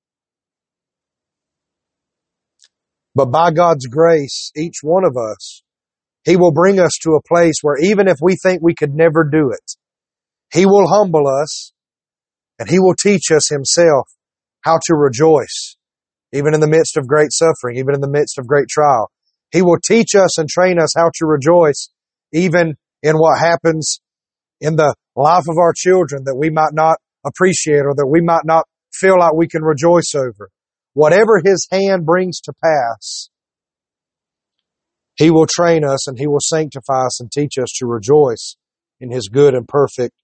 But 3.14 3.30
by 3.30 3.52
God's 3.52 3.86
grace, 3.86 4.50
each 4.54 4.80
one 4.82 5.04
of 5.04 5.16
us, 5.16 5.62
He 6.26 6.36
will 6.36 6.52
bring 6.52 6.78
us 6.78 6.92
to 7.04 7.12
a 7.12 7.22
place 7.26 7.54
where 7.62 7.78
even 7.78 8.06
if 8.06 8.18
we 8.20 8.36
think 8.42 8.60
we 8.60 8.74
could 8.74 8.92
never 8.92 9.24
do 9.24 9.50
it, 9.50 9.76
he 10.52 10.66
will 10.66 10.88
humble 10.88 11.26
us 11.26 11.72
and 12.58 12.68
He 12.68 12.78
will 12.78 12.94
teach 12.94 13.30
us 13.30 13.48
Himself 13.48 14.08
how 14.62 14.78
to 14.86 14.94
rejoice, 14.94 15.76
even 16.32 16.54
in 16.54 16.60
the 16.60 16.68
midst 16.68 16.96
of 16.96 17.06
great 17.06 17.32
suffering, 17.32 17.76
even 17.76 17.94
in 17.94 18.00
the 18.00 18.10
midst 18.10 18.38
of 18.38 18.46
great 18.46 18.68
trial. 18.68 19.10
He 19.52 19.62
will 19.62 19.78
teach 19.84 20.14
us 20.14 20.38
and 20.38 20.48
train 20.48 20.80
us 20.80 20.92
how 20.96 21.10
to 21.16 21.26
rejoice, 21.26 21.90
even 22.32 22.74
in 23.02 23.16
what 23.16 23.38
happens 23.38 24.00
in 24.60 24.76
the 24.76 24.94
life 25.14 25.44
of 25.48 25.58
our 25.58 25.72
children 25.76 26.24
that 26.24 26.36
we 26.36 26.50
might 26.50 26.72
not 26.72 26.96
appreciate 27.24 27.84
or 27.84 27.94
that 27.94 28.06
we 28.06 28.20
might 28.20 28.44
not 28.44 28.64
feel 28.92 29.18
like 29.18 29.34
we 29.34 29.48
can 29.48 29.62
rejoice 29.62 30.14
over. 30.14 30.50
Whatever 30.94 31.40
His 31.44 31.68
hand 31.70 32.06
brings 32.06 32.40
to 32.40 32.52
pass, 32.62 33.28
He 35.16 35.30
will 35.30 35.46
train 35.46 35.84
us 35.84 36.08
and 36.08 36.18
He 36.18 36.26
will 36.26 36.40
sanctify 36.40 37.06
us 37.06 37.20
and 37.20 37.30
teach 37.30 37.58
us 37.58 37.70
to 37.78 37.86
rejoice 37.86 38.56
in 38.98 39.10
His 39.10 39.28
good 39.28 39.54
and 39.54 39.68
perfect 39.68 40.14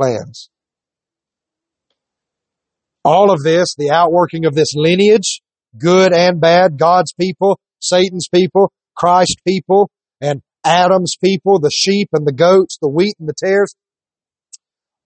plans. 0.00 0.50
All 3.04 3.30
of 3.30 3.42
this, 3.42 3.74
the 3.76 3.90
outworking 3.90 4.44
of 4.44 4.54
this 4.54 4.74
lineage, 4.74 5.40
good 5.78 6.12
and 6.12 6.40
bad, 6.40 6.78
God's 6.78 7.12
people, 7.12 7.58
Satan's 7.80 8.28
people, 8.32 8.72
Christ's 8.96 9.36
people, 9.46 9.90
and 10.20 10.42
Adam's 10.64 11.16
people, 11.22 11.58
the 11.58 11.70
sheep 11.70 12.08
and 12.12 12.26
the 12.26 12.32
goats, 12.32 12.76
the 12.80 12.90
wheat 12.90 13.14
and 13.18 13.28
the 13.28 13.34
tares, 13.42 13.74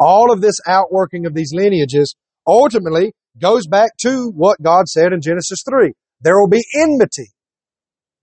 all 0.00 0.32
of 0.32 0.40
this 0.40 0.56
outworking 0.66 1.26
of 1.26 1.34
these 1.34 1.52
lineages 1.54 2.16
ultimately 2.46 3.12
goes 3.40 3.66
back 3.66 3.90
to 4.00 4.30
what 4.34 4.60
God 4.60 4.88
said 4.88 5.12
in 5.12 5.20
Genesis 5.20 5.62
3. 5.68 5.92
There 6.20 6.38
will 6.38 6.48
be 6.48 6.64
enmity. 6.82 7.30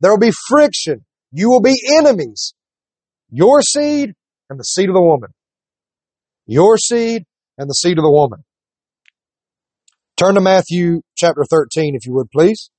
There 0.01 0.11
will 0.11 0.19
be 0.19 0.33
friction. 0.49 1.05
You 1.31 1.49
will 1.49 1.61
be 1.61 1.77
enemies. 1.97 2.53
Your 3.29 3.61
seed 3.61 4.11
and 4.49 4.59
the 4.59 4.63
seed 4.63 4.89
of 4.89 4.95
the 4.95 5.01
woman 5.01 5.29
your 6.45 6.77
seed 6.77 7.23
and 7.57 7.69
the 7.69 7.73
seed 7.73 7.97
of 7.97 8.03
the 8.03 8.11
woman. 8.11 8.43
Turn 10.17 10.35
to 10.35 10.41
Matthew 10.41 11.01
chapter 11.15 11.43
13, 11.49 11.95
if 11.95 12.05
you 12.05 12.13
would, 12.13 12.29
please. 12.29 12.69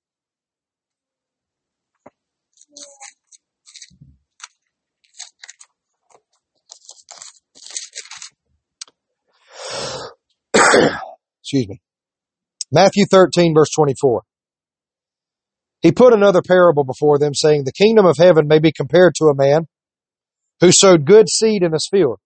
Excuse 10.55 11.69
me. 11.69 11.81
Matthew 12.71 13.05
13, 13.11 13.55
verse 13.55 13.71
24. 13.75 14.23
He 15.83 15.91
put 15.91 16.13
another 16.13 16.43
parable 16.47 16.85
before 16.85 17.19
them, 17.19 17.35
saying, 17.35 17.65
The 17.65 17.73
kingdom 17.73 18.07
of 18.07 18.17
heaven 18.17 18.47
may 18.47 18.61
be 18.61 18.73
compared 18.73 19.15
to 19.17 19.27
a 19.27 19.35
man 19.35 19.67
who 20.61 20.71
sowed 20.71 21.05
good 21.05 21.29
seed 21.29 21.63
in 21.65 21.73
his 21.73 21.89
field. 21.91 22.21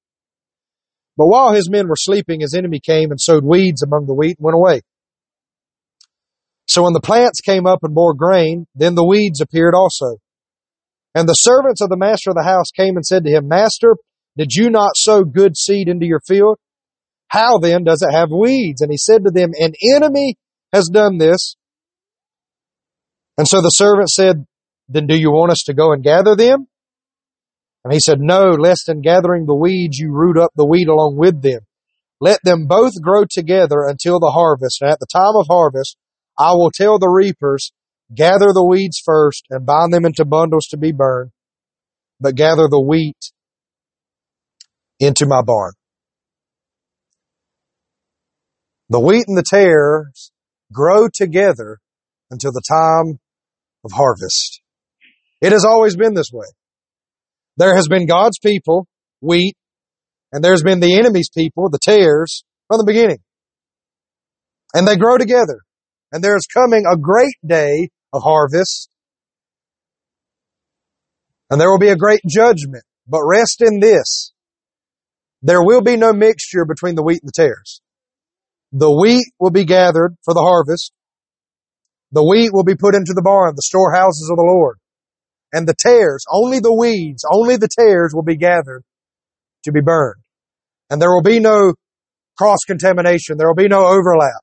But 1.16 1.28
while 1.28 1.54
his 1.54 1.70
men 1.70 1.88
were 1.88 1.96
sleeping, 1.96 2.40
his 2.40 2.54
enemy 2.54 2.80
came 2.80 3.10
and 3.10 3.20
sowed 3.20 3.44
weeds 3.44 3.82
among 3.82 4.06
the 4.06 4.14
wheat 4.14 4.36
and 4.38 4.44
went 4.44 4.56
away. 4.56 4.82
So 6.68 6.82
when 6.82 6.92
the 6.92 7.00
plants 7.00 7.40
came 7.40 7.66
up 7.66 7.80
and 7.82 7.94
bore 7.94 8.14
grain, 8.14 8.66
then 8.74 8.94
the 8.94 9.06
weeds 9.06 9.40
appeared 9.40 9.74
also. 9.74 10.18
And 11.14 11.28
the 11.28 11.34
servants 11.34 11.80
of 11.80 11.88
the 11.88 11.96
master 11.96 12.30
of 12.30 12.36
the 12.36 12.42
house 12.42 12.70
came 12.76 12.96
and 12.96 13.06
said 13.06 13.24
to 13.24 13.30
him, 13.30 13.48
Master, 13.48 13.96
did 14.36 14.52
you 14.52 14.68
not 14.68 14.90
sow 14.96 15.24
good 15.24 15.56
seed 15.56 15.88
into 15.88 16.06
your 16.06 16.20
field? 16.26 16.58
How 17.28 17.58
then 17.58 17.84
does 17.84 18.02
it 18.02 18.12
have 18.12 18.28
weeds? 18.30 18.82
And 18.82 18.90
he 18.90 18.98
said 18.98 19.24
to 19.24 19.30
them, 19.30 19.52
An 19.58 19.72
enemy 19.94 20.36
has 20.72 20.90
done 20.92 21.18
this. 21.18 21.56
And 23.38 23.48
so 23.48 23.62
the 23.62 23.70
servant 23.70 24.10
said, 24.10 24.44
Then 24.88 25.06
do 25.06 25.18
you 25.18 25.30
want 25.30 25.52
us 25.52 25.62
to 25.66 25.74
go 25.74 25.92
and 25.92 26.02
gather 26.02 26.36
them? 26.36 26.66
And 27.86 27.92
he 27.92 28.00
said, 28.00 28.18
No, 28.18 28.50
lest 28.50 28.88
in 28.88 29.00
gathering 29.00 29.46
the 29.46 29.54
weeds 29.54 29.96
you 29.96 30.10
root 30.10 30.36
up 30.36 30.50
the 30.56 30.66
wheat 30.66 30.88
along 30.88 31.14
with 31.16 31.40
them. 31.42 31.60
Let 32.20 32.40
them 32.42 32.66
both 32.66 33.00
grow 33.00 33.22
together 33.30 33.84
until 33.86 34.18
the 34.18 34.32
harvest. 34.32 34.82
And 34.82 34.90
at 34.90 34.98
the 34.98 35.06
time 35.06 35.36
of 35.36 35.46
harvest, 35.48 35.96
I 36.36 36.54
will 36.54 36.72
tell 36.72 36.98
the 36.98 37.08
reapers, 37.08 37.70
gather 38.12 38.52
the 38.52 38.66
weeds 38.68 39.00
first 39.04 39.44
and 39.50 39.64
bind 39.64 39.92
them 39.92 40.04
into 40.04 40.24
bundles 40.24 40.66
to 40.70 40.76
be 40.76 40.90
burned, 40.90 41.30
but 42.18 42.34
gather 42.34 42.66
the 42.68 42.80
wheat 42.80 43.30
into 44.98 45.24
my 45.24 45.42
barn. 45.42 45.74
The 48.88 48.98
wheat 48.98 49.26
and 49.28 49.38
the 49.38 49.44
tares 49.48 50.32
grow 50.72 51.06
together 51.14 51.78
until 52.32 52.50
the 52.50 52.64
time 52.68 53.20
of 53.84 53.92
harvest. 53.92 54.60
It 55.40 55.52
has 55.52 55.64
always 55.64 55.94
been 55.94 56.14
this 56.14 56.32
way. 56.32 56.46
There 57.56 57.74
has 57.74 57.88
been 57.88 58.06
God's 58.06 58.38
people, 58.38 58.86
wheat, 59.20 59.56
and 60.32 60.44
there's 60.44 60.62
been 60.62 60.80
the 60.80 60.98
enemy's 60.98 61.30
people, 61.30 61.70
the 61.70 61.78
tares, 61.82 62.44
from 62.68 62.78
the 62.78 62.84
beginning. 62.84 63.18
And 64.74 64.86
they 64.86 64.96
grow 64.96 65.16
together. 65.16 65.60
And 66.12 66.22
there 66.22 66.36
is 66.36 66.46
coming 66.52 66.84
a 66.86 66.98
great 66.98 67.36
day 67.46 67.88
of 68.12 68.22
harvest. 68.22 68.90
And 71.50 71.60
there 71.60 71.70
will 71.70 71.78
be 71.78 71.88
a 71.88 71.96
great 71.96 72.20
judgment. 72.28 72.84
But 73.06 73.24
rest 73.24 73.62
in 73.62 73.80
this. 73.80 74.32
There 75.42 75.62
will 75.62 75.80
be 75.80 75.96
no 75.96 76.12
mixture 76.12 76.64
between 76.66 76.96
the 76.96 77.02
wheat 77.02 77.20
and 77.22 77.28
the 77.28 77.32
tares. 77.32 77.80
The 78.72 78.90
wheat 78.90 79.26
will 79.38 79.50
be 79.50 79.64
gathered 79.64 80.16
for 80.24 80.34
the 80.34 80.42
harvest. 80.42 80.92
The 82.12 82.24
wheat 82.24 82.50
will 82.52 82.64
be 82.64 82.74
put 82.74 82.94
into 82.94 83.14
the 83.14 83.22
barn, 83.22 83.54
the 83.54 83.62
storehouses 83.62 84.28
of 84.30 84.36
the 84.36 84.42
Lord 84.42 84.78
and 85.56 85.66
the 85.66 85.74
tares, 85.74 86.22
only 86.30 86.60
the 86.60 86.74
weeds, 86.74 87.24
only 87.32 87.56
the 87.56 87.68
tares 87.68 88.12
will 88.14 88.22
be 88.22 88.36
gathered 88.36 88.84
to 89.64 89.72
be 89.72 89.80
burned. 89.80 90.20
And 90.90 91.00
there 91.00 91.08
will 91.08 91.22
be 91.22 91.40
no 91.40 91.72
cross 92.36 92.58
contamination. 92.66 93.38
There 93.38 93.48
will 93.48 93.54
be 93.54 93.66
no 93.66 93.86
overlap. 93.86 94.42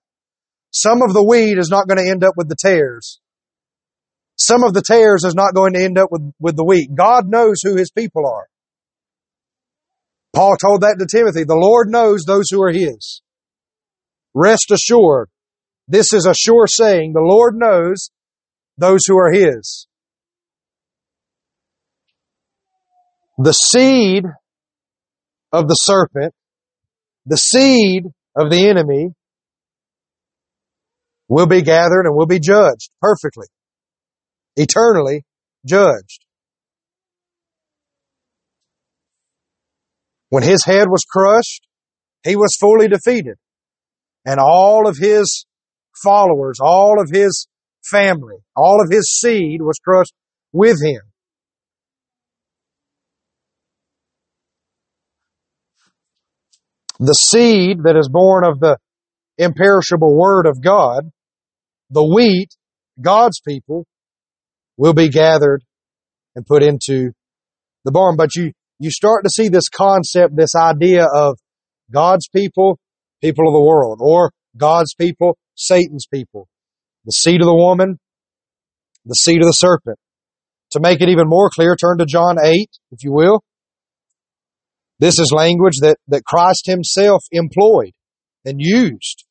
Some 0.71 1.03
of 1.03 1.13
the 1.13 1.23
weed 1.23 1.59
is 1.59 1.69
not 1.69 1.87
going 1.87 2.03
to 2.03 2.09
end 2.09 2.23
up 2.23 2.33
with 2.35 2.49
the 2.49 2.55
tares. 2.59 3.19
Some 4.39 4.63
of 4.63 4.73
the 4.73 4.81
tares 4.81 5.23
is 5.23 5.35
not 5.35 5.53
going 5.53 5.73
to 5.73 5.83
end 5.83 5.99
up 5.99 6.09
with, 6.11 6.33
with 6.39 6.55
the 6.55 6.65
wheat. 6.65 6.89
God 6.95 7.27
knows 7.27 7.57
who 7.61 7.75
his 7.75 7.91
people 7.91 8.25
are. 8.25 8.47
Paul 10.35 10.55
told 10.59 10.81
that 10.81 10.95
to 10.97 11.05
Timothy. 11.05 11.43
The 11.43 11.53
Lord 11.55 11.89
knows 11.89 12.23
those 12.23 12.49
who 12.49 12.63
are 12.63 12.71
his. 12.71 13.21
Rest 14.33 14.71
assured. 14.71 15.29
This 15.87 16.11
is 16.11 16.25
a 16.25 16.33
sure 16.33 16.65
saying. 16.65 17.13
The 17.13 17.21
Lord 17.21 17.53
knows 17.55 18.09
those 18.79 19.01
who 19.05 19.15
are 19.15 19.31
his. 19.31 19.85
The 23.37 23.51
seed 23.51 24.25
of 25.51 25.67
the 25.67 25.73
serpent, 25.75 26.33
the 27.25 27.37
seed 27.37 28.05
of 28.35 28.49
the 28.49 28.67
enemy 28.67 29.09
will 31.27 31.47
be 31.47 31.61
gathered 31.61 32.05
and 32.05 32.15
will 32.15 32.25
be 32.27 32.39
judged 32.39 32.89
perfectly, 33.01 33.47
eternally 34.55 35.23
judged. 35.65 36.25
When 40.29 40.43
his 40.43 40.65
head 40.65 40.89
was 40.89 41.05
crushed, 41.07 41.65
he 42.23 42.35
was 42.35 42.57
fully 42.59 42.87
defeated. 42.87 43.35
And 44.25 44.39
all 44.39 44.87
of 44.87 44.97
his 44.97 45.45
followers, 46.03 46.59
all 46.59 46.99
of 46.99 47.09
his 47.11 47.47
family, 47.89 48.37
all 48.55 48.81
of 48.81 48.89
his 48.91 49.19
seed 49.19 49.61
was 49.61 49.77
crushed 49.83 50.13
with 50.51 50.77
him. 50.83 51.01
The 56.99 57.13
seed 57.13 57.83
that 57.83 57.95
is 57.97 58.09
born 58.09 58.43
of 58.45 58.59
the 58.59 58.77
imperishable 59.37 60.17
word 60.17 60.45
of 60.45 60.61
God, 60.61 61.09
the 61.89 62.03
wheat, 62.03 62.49
God's 63.01 63.39
people, 63.45 63.85
will 64.77 64.93
be 64.93 65.09
gathered 65.09 65.63
and 66.35 66.45
put 66.45 66.63
into 66.63 67.11
the 67.85 67.91
barn. 67.91 68.15
But 68.15 68.35
you, 68.35 68.51
you 68.79 68.91
start 68.91 69.23
to 69.23 69.29
see 69.29 69.49
this 69.49 69.69
concept, 69.69 70.35
this 70.35 70.55
idea 70.55 71.05
of 71.05 71.37
God's 71.91 72.27
people, 72.27 72.79
people 73.21 73.47
of 73.47 73.53
the 73.53 73.63
world, 73.63 73.99
or 74.01 74.31
God's 74.57 74.93
people, 74.93 75.37
Satan's 75.55 76.07
people. 76.11 76.47
The 77.05 77.11
seed 77.11 77.41
of 77.41 77.47
the 77.47 77.55
woman, 77.55 77.99
the 79.05 79.13
seed 79.13 79.41
of 79.41 79.47
the 79.47 79.51
serpent. 79.51 79.97
To 80.71 80.79
make 80.79 81.01
it 81.01 81.09
even 81.09 81.27
more 81.27 81.49
clear, 81.53 81.75
turn 81.75 81.97
to 81.99 82.05
John 82.05 82.37
8, 82.43 82.67
if 82.91 83.03
you 83.03 83.11
will. 83.11 83.43
This 84.99 85.19
is 85.19 85.33
language 85.35 85.79
that, 85.81 85.97
that 86.07 86.25
Christ 86.25 86.65
himself 86.65 87.23
employed 87.31 87.91
and 88.45 88.59
used. 88.59 89.25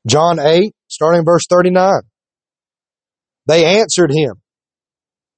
John 0.06 0.38
8, 0.38 0.72
starting 0.88 1.24
verse 1.24 1.46
39. 1.48 2.02
They 3.46 3.78
answered 3.78 4.10
him, 4.10 4.42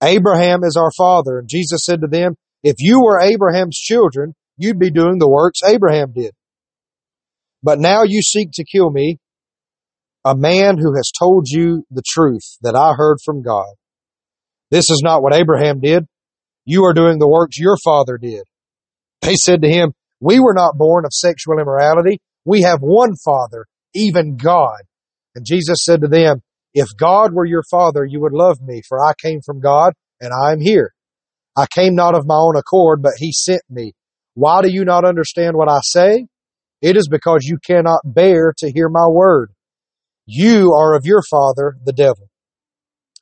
Abraham 0.02 0.62
is 0.64 0.76
our 0.76 0.90
father. 0.96 1.38
And 1.38 1.48
Jesus 1.48 1.84
said 1.84 2.00
to 2.02 2.06
them, 2.06 2.36
If 2.62 2.76
you 2.78 3.02
were 3.02 3.20
Abraham's 3.20 3.78
children, 3.78 4.34
you'd 4.56 4.78
be 4.78 4.90
doing 4.90 5.18
the 5.18 5.28
works 5.28 5.60
Abraham 5.64 6.12
did. 6.12 6.32
But 7.62 7.78
now 7.78 8.02
you 8.04 8.22
seek 8.22 8.50
to 8.54 8.64
kill 8.64 8.90
me, 8.90 9.18
a 10.24 10.36
man 10.36 10.78
who 10.78 10.94
has 10.94 11.10
told 11.16 11.48
you 11.48 11.84
the 11.90 12.02
truth 12.06 12.58
that 12.62 12.76
I 12.76 12.94
heard 12.94 13.18
from 13.24 13.42
God. 13.42 13.74
This 14.70 14.90
is 14.90 15.00
not 15.04 15.22
what 15.22 15.34
Abraham 15.34 15.80
did. 15.80 16.06
You 16.64 16.84
are 16.84 16.94
doing 16.94 17.18
the 17.18 17.28
works 17.28 17.58
your 17.58 17.76
father 17.84 18.18
did. 18.18 18.42
They 19.22 19.34
said 19.36 19.62
to 19.62 19.68
him, 19.68 19.92
We 20.20 20.40
were 20.40 20.54
not 20.54 20.76
born 20.76 21.04
of 21.04 21.12
sexual 21.12 21.58
immorality. 21.60 22.18
We 22.44 22.62
have 22.62 22.80
one 22.80 23.14
father, 23.24 23.66
even 23.94 24.36
God. 24.36 24.80
And 25.34 25.46
Jesus 25.46 25.84
said 25.84 26.00
to 26.00 26.08
them, 26.08 26.42
If 26.74 26.88
God 26.98 27.32
were 27.32 27.44
your 27.44 27.62
father, 27.70 28.04
you 28.04 28.20
would 28.20 28.32
love 28.32 28.60
me, 28.60 28.82
for 28.88 29.04
I 29.04 29.12
came 29.20 29.40
from 29.44 29.60
God 29.60 29.92
and 30.20 30.32
I 30.32 30.52
am 30.52 30.60
here. 30.60 30.92
I 31.56 31.66
came 31.72 31.94
not 31.94 32.16
of 32.16 32.26
my 32.26 32.36
own 32.36 32.56
accord, 32.56 33.02
but 33.02 33.12
he 33.18 33.32
sent 33.32 33.62
me. 33.70 33.92
Why 34.34 34.60
do 34.62 34.68
you 34.70 34.84
not 34.84 35.04
understand 35.04 35.56
what 35.56 35.70
I 35.70 35.78
say? 35.82 36.26
It 36.82 36.96
is 36.96 37.08
because 37.08 37.40
you 37.44 37.58
cannot 37.64 38.00
bear 38.04 38.52
to 38.58 38.70
hear 38.70 38.88
my 38.88 39.06
word. 39.06 39.52
You 40.26 40.72
are 40.72 40.94
of 40.94 41.02
your 41.04 41.22
father, 41.30 41.76
the 41.84 41.92
devil 41.92 42.28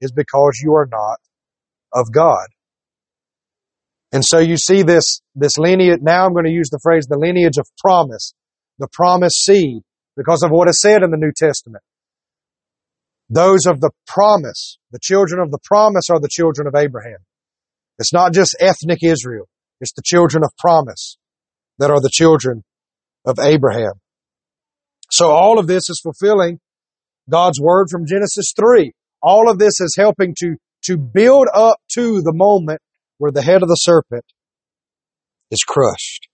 is 0.00 0.12
because 0.12 0.60
you 0.62 0.74
are 0.74 0.88
not 0.90 1.18
of 1.92 2.12
God. 2.12 2.46
And 4.12 4.24
so 4.24 4.38
you 4.38 4.56
see 4.56 4.82
this, 4.82 5.20
this 5.34 5.58
lineage, 5.58 6.00
now 6.02 6.24
I'm 6.24 6.32
going 6.32 6.46
to 6.46 6.50
use 6.50 6.70
the 6.70 6.80
phrase 6.82 7.06
the 7.06 7.18
lineage 7.18 7.58
of 7.58 7.68
promise, 7.78 8.32
the 8.78 8.88
promised 8.90 9.44
seed, 9.44 9.82
because 10.16 10.42
of 10.42 10.50
what 10.50 10.68
is 10.68 10.80
said 10.80 11.02
in 11.02 11.10
the 11.10 11.16
New 11.16 11.32
Testament. 11.36 11.82
Those 13.28 13.66
of 13.66 13.80
the 13.80 13.90
promise, 14.06 14.78
the 14.90 14.98
children 15.02 15.40
of 15.40 15.50
the 15.50 15.58
promise 15.62 16.08
are 16.10 16.20
the 16.20 16.30
children 16.30 16.66
of 16.66 16.74
Abraham. 16.74 17.18
It's 17.98 18.12
not 18.12 18.32
just 18.32 18.56
ethnic 18.58 19.00
Israel. 19.02 19.48
It's 19.80 19.92
the 19.92 20.02
children 20.04 20.42
of 20.42 20.52
promise 20.58 21.18
that 21.78 21.90
are 21.90 22.00
the 22.00 22.10
children 22.10 22.64
of 23.26 23.38
Abraham. 23.38 23.94
So 25.10 25.30
all 25.30 25.58
of 25.58 25.66
this 25.66 25.90
is 25.90 26.00
fulfilling 26.02 26.60
God's 27.30 27.60
word 27.60 27.88
from 27.90 28.06
Genesis 28.06 28.52
3. 28.58 28.92
All 29.22 29.50
of 29.50 29.58
this 29.58 29.80
is 29.80 29.96
helping 29.96 30.34
to, 30.38 30.56
to 30.84 30.96
build 30.96 31.46
up 31.52 31.78
to 31.94 32.20
the 32.22 32.32
moment 32.34 32.80
where 33.18 33.32
the 33.32 33.42
head 33.42 33.62
of 33.62 33.68
the 33.68 33.74
serpent 33.74 34.24
is 35.50 35.62
crushed. 35.62 36.28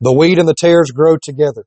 The 0.00 0.12
wheat 0.12 0.38
and 0.38 0.48
the 0.48 0.54
tares 0.58 0.90
grow 0.90 1.16
together. 1.22 1.64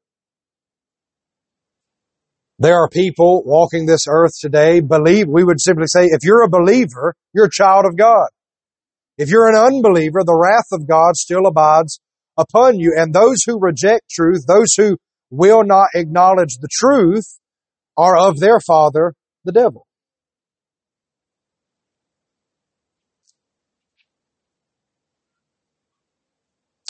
There 2.60 2.76
are 2.76 2.90
people 2.90 3.44
walking 3.46 3.86
this 3.86 4.06
earth 4.08 4.34
today, 4.40 4.80
believe, 4.80 5.28
we 5.28 5.44
would 5.44 5.60
simply 5.60 5.88
say, 5.88 6.06
if 6.06 6.24
you're 6.24 6.44
a 6.44 6.50
believer, 6.50 7.16
you're 7.34 7.46
a 7.46 7.52
child 7.52 7.86
of 7.86 7.98
God. 7.98 8.28
If 9.18 9.30
you're 9.30 9.50
an 9.50 9.56
unbeliever, 9.56 10.24
the 10.24 10.36
wrath 10.36 10.68
of 10.72 10.88
God 10.88 11.16
still 11.16 11.48
abides 11.48 12.00
upon 12.38 12.80
you. 12.80 12.94
And 12.96 13.14
those 13.14 13.38
who 13.46 13.60
reject 13.60 14.10
truth, 14.10 14.46
those 14.48 14.74
who 14.78 14.98
will 15.30 15.64
not 15.64 15.88
acknowledge 15.96 16.58
the 16.60 16.70
truth, 16.72 17.40
are 17.98 18.18
of 18.18 18.40
their 18.40 18.60
father, 18.60 19.14
the 19.44 19.52
devil. 19.52 19.86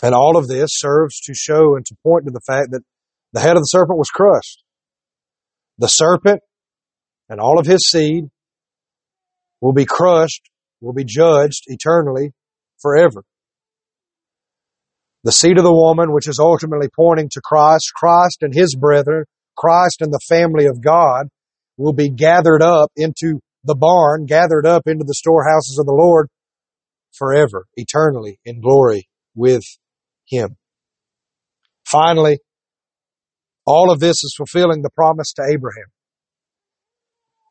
And 0.04 0.14
all 0.14 0.38
of 0.38 0.48
this 0.48 0.70
serves 0.74 1.20
to 1.22 1.34
show 1.34 1.76
and 1.76 1.86
to 1.86 1.96
point 2.04 2.26
to 2.26 2.32
the 2.32 2.42
fact 2.42 2.72
that 2.72 2.82
the 3.34 3.40
head 3.40 3.56
of 3.56 3.62
the 3.62 3.68
serpent 3.68 3.98
was 3.98 4.10
crushed. 4.10 4.64
The 5.78 5.88
serpent 5.88 6.42
and 7.30 7.40
all 7.40 7.60
of 7.60 7.66
his 7.66 7.88
seed 7.90 8.26
will 9.62 9.74
be 9.74 9.86
crushed, 9.86 10.42
will 10.82 10.94
be 10.94 11.06
judged 11.06 11.64
eternally 11.68 12.34
forever. 12.82 13.24
The 15.24 15.32
seed 15.32 15.58
of 15.58 15.64
the 15.64 15.74
woman, 15.74 16.12
which 16.12 16.28
is 16.28 16.40
ultimately 16.40 16.88
pointing 16.96 17.30
to 17.32 17.42
Christ, 17.44 17.92
Christ 17.96 18.38
and 18.42 18.54
his 18.54 18.76
brethren, 18.76 19.26
Christ 19.58 20.02
and 20.02 20.12
the 20.12 20.20
family 20.28 20.66
of 20.66 20.82
God, 20.84 21.28
will 21.78 21.94
be 21.94 22.10
gathered 22.10 22.62
up 22.62 22.92
into 22.96 23.40
the 23.64 23.76
barn, 23.76 24.26
gathered 24.26 24.66
up 24.66 24.84
into 24.86 25.04
the 25.06 25.14
storehouses 25.14 25.78
of 25.80 25.86
the 25.86 25.94
Lord 25.94 26.30
forever, 27.18 27.66
eternally 27.76 28.40
in 28.46 28.62
glory 28.62 29.08
with 29.36 29.64
him. 30.28 30.56
Finally, 31.86 32.40
all 33.66 33.92
of 33.92 34.00
this 34.00 34.24
is 34.24 34.36
fulfilling 34.38 34.82
the 34.82 34.90
promise 34.90 35.34
to 35.34 35.44
Abraham. 35.44 35.88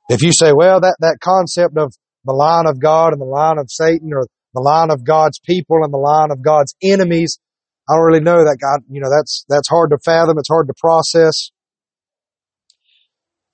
If 0.08 0.22
you 0.22 0.32
say, 0.32 0.52
well, 0.52 0.80
that, 0.80 0.96
that 1.00 1.18
concept 1.22 1.76
of 1.78 1.92
the 2.24 2.34
line 2.34 2.66
of 2.66 2.80
God 2.80 3.12
and 3.12 3.20
the 3.20 3.26
line 3.26 3.58
of 3.58 3.66
Satan 3.70 4.10
or 4.12 4.26
the 4.54 4.60
line 4.60 4.90
of 4.90 5.04
God's 5.04 5.40
people 5.40 5.78
and 5.82 5.92
the 5.92 5.98
line 5.98 6.30
of 6.30 6.42
God's 6.42 6.74
enemies, 6.82 7.38
I 7.88 7.94
don't 7.94 8.04
really 8.04 8.20
know 8.20 8.44
that 8.44 8.58
God, 8.60 8.80
you 8.88 9.00
know, 9.00 9.10
that's, 9.10 9.44
that's 9.48 9.68
hard 9.68 9.90
to 9.90 9.98
fathom. 10.04 10.38
It's 10.38 10.48
hard 10.48 10.68
to 10.68 10.74
process. 10.78 11.50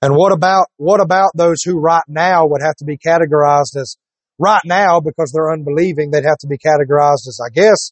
And 0.01 0.15
what 0.15 0.31
about, 0.31 0.65
what 0.77 0.99
about 0.99 1.29
those 1.35 1.61
who 1.63 1.79
right 1.79 2.03
now 2.07 2.47
would 2.47 2.61
have 2.61 2.75
to 2.77 2.85
be 2.85 2.97
categorized 2.97 3.75
as 3.79 3.97
right 4.39 4.61
now 4.65 4.99
because 4.99 5.31
they're 5.31 5.51
unbelieving, 5.51 6.09
they'd 6.09 6.25
have 6.25 6.39
to 6.39 6.47
be 6.47 6.57
categorized 6.57 7.27
as, 7.27 7.39
I 7.45 7.49
guess, 7.53 7.91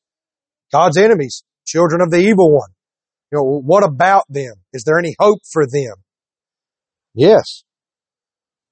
God's 0.71 0.97
enemies, 0.97 1.43
children 1.65 2.01
of 2.01 2.09
the 2.09 2.17
evil 2.17 2.51
one. 2.51 2.69
You 3.31 3.37
know, 3.37 3.61
what 3.63 3.83
about 3.83 4.23
them? 4.27 4.55
Is 4.73 4.83
there 4.83 4.97
any 4.97 5.15
hope 5.19 5.39
for 5.51 5.67
them? 5.67 5.93
Yes. 7.13 7.63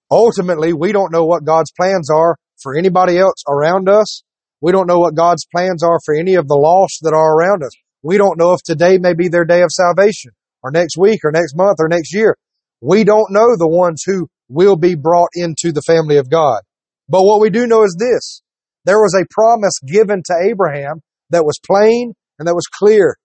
Ultimately, 0.10 0.74
we 0.74 0.92
don't 0.92 1.12
know 1.12 1.26
what 1.26 1.46
God's 1.46 1.72
plans 1.72 2.10
are 2.10 2.38
for 2.62 2.76
anybody 2.76 3.20
else 3.20 3.44
around 3.48 3.88
us. 3.88 4.24
We 4.62 4.72
don't 4.72 4.88
know 4.88 4.98
what 4.98 5.16
God's 5.16 5.46
plans 5.54 5.84
are 5.84 6.00
for 6.04 6.16
any 6.16 6.36
of 6.36 6.48
the 6.48 6.56
lost 6.56 7.00
that 7.04 7.14
are 7.14 7.38
around 7.38 7.62
us. 7.64 7.72
We 8.02 8.18
don't 8.18 8.40
know 8.40 8.54
if 8.54 8.64
today 8.64 8.98
may 8.98 9.14
be 9.14 9.28
their 9.28 9.46
day 9.46 9.62
of 9.62 9.70
salvation 9.70 10.32
or 10.64 10.72
next 10.72 10.98
week 10.98 11.20
or 11.24 11.32
next 11.32 11.56
month 11.56 11.78
or 11.80 11.88
next 11.88 12.16
year. 12.16 12.36
We 12.82 13.04
don't 13.04 13.32
know 13.32 13.56
the 13.56 13.68
ones 13.68 14.04
who 14.06 14.28
will 14.50 14.76
be 14.76 14.96
brought 14.96 15.30
into 15.34 15.72
the 15.72 15.82
family 15.82 16.18
of 16.18 16.30
God. 16.30 16.62
But 17.10 17.24
what 17.24 17.42
we 17.42 17.50
do 17.50 17.68
know 17.68 17.84
is 17.84 17.96
this. 18.00 18.42
There 18.86 19.00
was 19.00 19.16
a 19.16 19.28
promise 19.30 19.80
given 19.86 20.22
to 20.26 20.50
Abraham 20.50 21.02
that 21.30 21.46
was 21.46 21.60
plain 21.66 22.14
and 22.40 22.48
that 22.48 22.56
was 22.56 22.68
clear. 22.68 23.18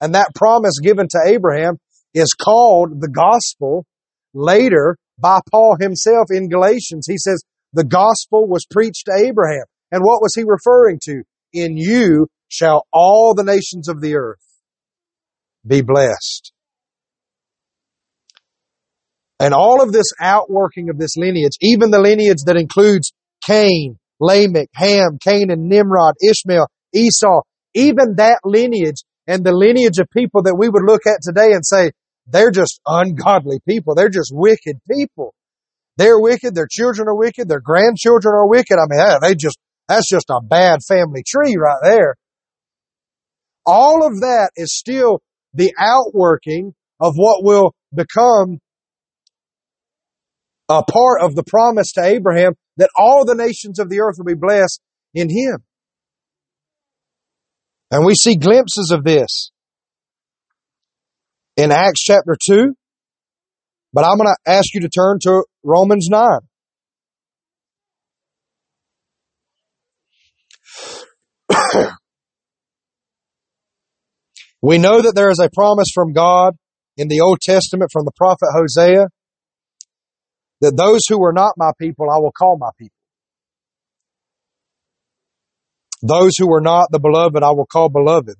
And 0.00 0.14
that 0.14 0.34
promise 0.34 0.78
given 0.82 1.06
to 1.10 1.18
Abraham 1.26 1.76
is 2.14 2.32
called 2.32 3.00
the 3.00 3.08
gospel 3.08 3.84
later 4.34 4.96
by 5.18 5.40
Paul 5.50 5.76
himself 5.78 6.26
in 6.30 6.48
Galatians. 6.48 7.06
He 7.08 7.18
says 7.18 7.42
the 7.72 7.84
gospel 7.84 8.46
was 8.46 8.66
preached 8.70 9.06
to 9.06 9.24
Abraham. 9.24 9.64
And 9.90 10.02
what 10.02 10.22
was 10.22 10.32
he 10.34 10.44
referring 10.46 10.98
to? 11.04 11.22
In 11.52 11.76
you 11.76 12.28
shall 12.48 12.86
all 12.92 13.34
the 13.34 13.44
nations 13.44 13.88
of 13.88 14.00
the 14.00 14.16
earth 14.16 14.40
be 15.66 15.82
blessed. 15.82 16.52
And 19.42 19.54
all 19.54 19.82
of 19.82 19.90
this 19.92 20.06
outworking 20.20 20.88
of 20.88 20.98
this 20.98 21.16
lineage, 21.16 21.56
even 21.60 21.90
the 21.90 21.98
lineage 21.98 22.44
that 22.46 22.56
includes 22.56 23.12
Cain, 23.44 23.98
Lamech, 24.20 24.68
Ham, 24.76 25.18
Canaan, 25.20 25.68
Nimrod, 25.68 26.14
Ishmael, 26.22 26.68
Esau, 26.94 27.40
even 27.74 28.14
that 28.18 28.38
lineage 28.44 29.02
and 29.26 29.44
the 29.44 29.50
lineage 29.50 29.98
of 29.98 30.06
people 30.16 30.44
that 30.44 30.54
we 30.56 30.68
would 30.68 30.84
look 30.86 31.08
at 31.08 31.22
today 31.22 31.54
and 31.54 31.66
say, 31.66 31.90
they're 32.28 32.52
just 32.52 32.80
ungodly 32.86 33.58
people. 33.68 33.96
They're 33.96 34.08
just 34.08 34.30
wicked 34.32 34.76
people. 34.88 35.34
They're 35.96 36.20
wicked. 36.20 36.54
Their 36.54 36.68
children 36.70 37.08
are 37.08 37.16
wicked. 37.16 37.48
Their 37.48 37.60
grandchildren 37.60 38.32
are 38.36 38.48
wicked. 38.48 38.78
I 38.78 38.86
mean, 38.88 39.18
they 39.22 39.34
just, 39.34 39.58
that's 39.88 40.08
just 40.08 40.30
a 40.30 40.40
bad 40.40 40.84
family 40.86 41.24
tree 41.26 41.56
right 41.60 41.80
there. 41.82 42.14
All 43.66 44.06
of 44.06 44.20
that 44.20 44.50
is 44.54 44.78
still 44.78 45.20
the 45.52 45.74
outworking 45.76 46.74
of 47.00 47.14
what 47.16 47.42
will 47.42 47.74
become 47.92 48.60
a 50.78 50.82
part 50.82 51.20
of 51.20 51.34
the 51.34 51.42
promise 51.42 51.92
to 51.92 52.02
Abraham 52.02 52.54
that 52.78 52.88
all 52.96 53.26
the 53.26 53.34
nations 53.34 53.78
of 53.78 53.90
the 53.90 54.00
earth 54.00 54.14
will 54.16 54.24
be 54.24 54.34
blessed 54.34 54.80
in 55.14 55.28
him. 55.28 55.58
And 57.90 58.06
we 58.06 58.14
see 58.14 58.36
glimpses 58.36 58.90
of 58.90 59.04
this 59.04 59.50
in 61.56 61.70
Acts 61.70 62.02
chapter 62.02 62.34
2. 62.48 62.74
But 63.92 64.06
I'm 64.06 64.16
going 64.16 64.28
to 64.28 64.50
ask 64.50 64.72
you 64.72 64.80
to 64.80 64.88
turn 64.88 65.18
to 65.24 65.44
Romans 65.62 66.08
9. 66.10 66.26
we 74.62 74.78
know 74.78 75.02
that 75.02 75.14
there 75.14 75.28
is 75.28 75.38
a 75.38 75.50
promise 75.52 75.88
from 75.92 76.14
God 76.14 76.54
in 76.96 77.08
the 77.08 77.20
Old 77.20 77.40
Testament 77.42 77.90
from 77.92 78.06
the 78.06 78.12
prophet 78.16 78.48
Hosea 78.54 79.08
that 80.62 80.76
those 80.76 81.00
who 81.08 81.20
were 81.20 81.32
not 81.32 81.52
my 81.58 81.72
people 81.78 82.06
I 82.10 82.18
will 82.18 82.32
call 82.32 82.56
my 82.56 82.70
people. 82.78 82.96
Those 86.02 86.32
who 86.38 86.48
were 86.48 86.60
not 86.60 86.86
the 86.90 86.98
beloved, 86.98 87.42
I 87.42 87.50
will 87.50 87.66
call 87.66 87.88
beloved. 87.88 88.36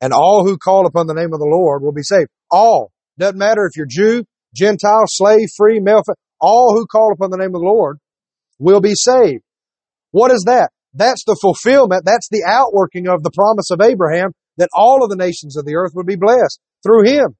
And 0.00 0.12
all 0.12 0.44
who 0.46 0.56
call 0.56 0.86
upon 0.86 1.06
the 1.06 1.14
name 1.14 1.32
of 1.32 1.40
the 1.40 1.50
Lord 1.50 1.82
will 1.82 1.92
be 1.92 2.02
saved. 2.02 2.30
All. 2.50 2.90
Doesn't 3.18 3.38
matter 3.38 3.66
if 3.66 3.76
you're 3.76 3.86
Jew, 3.86 4.24
Gentile, 4.54 5.04
slave, 5.06 5.48
free, 5.56 5.78
male, 5.78 6.02
all 6.40 6.74
who 6.74 6.86
call 6.86 7.12
upon 7.12 7.30
the 7.30 7.36
name 7.36 7.54
of 7.54 7.60
the 7.60 7.66
Lord 7.66 7.98
will 8.58 8.80
be 8.80 8.94
saved. 8.94 9.42
What 10.12 10.32
is 10.32 10.44
that? 10.46 10.70
That's 10.94 11.24
the 11.24 11.38
fulfillment. 11.40 12.04
That's 12.04 12.28
the 12.30 12.44
outworking 12.46 13.08
of 13.08 13.22
the 13.22 13.30
promise 13.30 13.70
of 13.70 13.80
Abraham 13.80 14.32
that 14.56 14.70
all 14.74 15.04
of 15.04 15.10
the 15.10 15.16
nations 15.16 15.56
of 15.56 15.64
the 15.64 15.76
earth 15.76 15.92
would 15.94 16.06
be 16.06 16.16
blessed 16.16 16.58
through 16.82 17.04
him. 17.04 17.36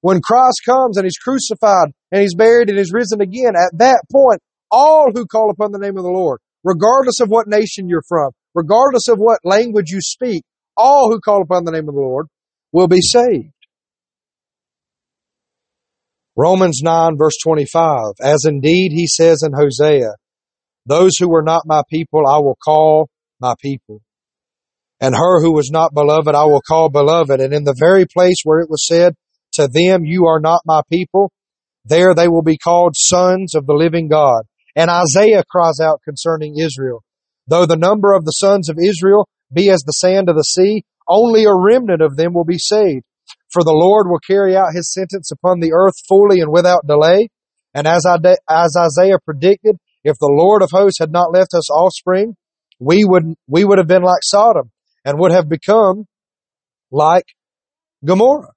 When 0.00 0.20
Christ 0.20 0.62
comes 0.64 0.96
and 0.96 1.04
he's 1.04 1.18
crucified 1.18 1.88
and 2.10 2.22
he's 2.22 2.34
buried 2.34 2.68
and 2.70 2.78
he's 2.78 2.92
risen 2.92 3.20
again, 3.20 3.52
at 3.56 3.78
that 3.78 4.02
point, 4.10 4.40
all 4.70 5.10
who 5.12 5.26
call 5.26 5.50
upon 5.50 5.72
the 5.72 5.78
name 5.78 5.96
of 5.96 6.04
the 6.04 6.10
Lord 6.10 6.40
regardless 6.64 7.20
of 7.20 7.28
what 7.28 7.48
nation 7.48 7.88
you're 7.88 8.02
from, 8.08 8.30
regardless 8.54 9.08
of 9.08 9.18
what 9.18 9.38
language 9.44 9.90
you 9.90 10.00
speak, 10.00 10.44
all 10.76 11.10
who 11.10 11.20
call 11.20 11.42
upon 11.42 11.64
the 11.64 11.72
name 11.72 11.88
of 11.88 11.94
the 11.94 12.00
Lord 12.00 12.26
will 12.72 12.88
be 12.88 13.00
saved. 13.00 13.52
Romans 16.36 16.80
9 16.82 17.18
verse 17.18 17.36
25, 17.44 18.14
as 18.22 18.44
indeed 18.44 18.92
he 18.92 19.06
says 19.06 19.42
in 19.42 19.52
Hosea, 19.52 20.12
those 20.86 21.12
who 21.18 21.28
were 21.28 21.42
not 21.42 21.62
my 21.66 21.82
people 21.90 22.26
I 22.26 22.38
will 22.38 22.56
call 22.62 23.08
my 23.40 23.54
people. 23.60 24.00
And 25.00 25.14
her 25.14 25.42
who 25.42 25.52
was 25.52 25.70
not 25.70 25.92
beloved 25.94 26.34
I 26.34 26.44
will 26.44 26.62
call 26.62 26.88
beloved. 26.88 27.40
And 27.40 27.52
in 27.52 27.64
the 27.64 27.76
very 27.78 28.06
place 28.06 28.36
where 28.44 28.60
it 28.60 28.70
was 28.70 28.86
said, 28.86 29.14
to 29.60 29.68
them 29.68 30.04
you 30.04 30.26
are 30.26 30.40
not 30.40 30.62
my 30.66 30.82
people, 30.90 31.30
there 31.84 32.14
they 32.14 32.28
will 32.28 32.42
be 32.42 32.58
called 32.58 32.94
sons 32.96 33.54
of 33.54 33.66
the 33.66 33.74
living 33.74 34.08
God. 34.08 34.42
And 34.76 34.90
Isaiah 34.90 35.44
cries 35.50 35.80
out 35.80 36.00
concerning 36.04 36.58
Israel, 36.58 37.02
though 37.46 37.66
the 37.66 37.76
number 37.76 38.12
of 38.12 38.24
the 38.24 38.32
sons 38.32 38.68
of 38.68 38.78
Israel 38.82 39.28
be 39.52 39.70
as 39.70 39.82
the 39.82 39.92
sand 39.92 40.28
of 40.28 40.36
the 40.36 40.42
sea, 40.42 40.84
only 41.08 41.44
a 41.44 41.54
remnant 41.54 42.02
of 42.02 42.16
them 42.16 42.34
will 42.34 42.44
be 42.44 42.58
saved. 42.58 43.04
For 43.52 43.64
the 43.64 43.72
Lord 43.72 44.06
will 44.08 44.20
carry 44.20 44.56
out 44.56 44.74
his 44.74 44.92
sentence 44.92 45.30
upon 45.32 45.58
the 45.58 45.72
earth 45.72 45.94
fully 46.08 46.40
and 46.40 46.52
without 46.52 46.86
delay. 46.86 47.28
And 47.74 47.86
as, 47.86 48.04
as 48.06 48.76
Isaiah 48.78 49.18
predicted, 49.24 49.76
if 50.04 50.16
the 50.18 50.32
Lord 50.32 50.62
of 50.62 50.70
hosts 50.70 51.00
had 51.00 51.10
not 51.10 51.32
left 51.32 51.54
us 51.54 51.70
offspring, 51.70 52.36
we 52.78 53.04
would, 53.04 53.34
we 53.48 53.64
would 53.64 53.78
have 53.78 53.88
been 53.88 54.02
like 54.02 54.22
Sodom 54.22 54.70
and 55.04 55.18
would 55.18 55.32
have 55.32 55.48
become 55.48 56.06
like 56.92 57.24
Gomorrah. 58.04 58.52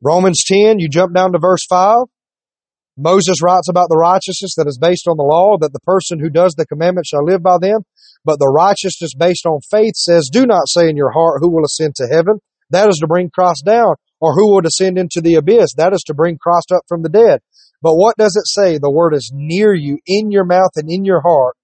Romans 0.00 0.44
10, 0.46 0.78
you 0.78 0.88
jump 0.88 1.12
down 1.12 1.32
to 1.32 1.38
verse 1.38 1.66
5. 1.68 2.06
Moses 2.96 3.42
writes 3.42 3.68
about 3.68 3.88
the 3.88 3.96
righteousness 3.96 4.54
that 4.56 4.66
is 4.66 4.78
based 4.78 5.06
on 5.08 5.16
the 5.16 5.22
law, 5.22 5.56
that 5.60 5.72
the 5.72 5.80
person 5.80 6.18
who 6.18 6.30
does 6.30 6.54
the 6.54 6.66
commandments 6.66 7.08
shall 7.10 7.24
live 7.24 7.42
by 7.42 7.58
them. 7.60 7.82
But 8.24 8.38
the 8.38 8.48
righteousness 8.48 9.14
based 9.16 9.46
on 9.46 9.60
faith 9.70 9.94
says, 9.94 10.30
do 10.32 10.46
not 10.46 10.68
say 10.68 10.88
in 10.88 10.96
your 10.96 11.12
heart, 11.12 11.38
who 11.40 11.50
will 11.50 11.64
ascend 11.64 11.94
to 11.96 12.08
heaven? 12.10 12.38
That 12.70 12.88
is 12.88 12.98
to 12.98 13.06
bring 13.06 13.30
Christ 13.30 13.64
down. 13.64 13.94
Or 14.20 14.34
who 14.34 14.52
will 14.52 14.60
descend 14.60 14.98
into 14.98 15.20
the 15.20 15.36
abyss? 15.36 15.74
That 15.76 15.92
is 15.92 16.02
to 16.08 16.14
bring 16.14 16.38
Christ 16.38 16.72
up 16.72 16.82
from 16.88 17.02
the 17.02 17.08
dead. 17.08 17.40
But 17.80 17.94
what 17.94 18.16
does 18.16 18.34
it 18.36 18.48
say? 18.48 18.78
The 18.78 18.90
word 18.90 19.14
is 19.14 19.30
near 19.32 19.72
you, 19.72 19.98
in 20.06 20.32
your 20.32 20.44
mouth 20.44 20.72
and 20.74 20.90
in 20.90 21.04
your 21.04 21.22
heart. 21.22 21.54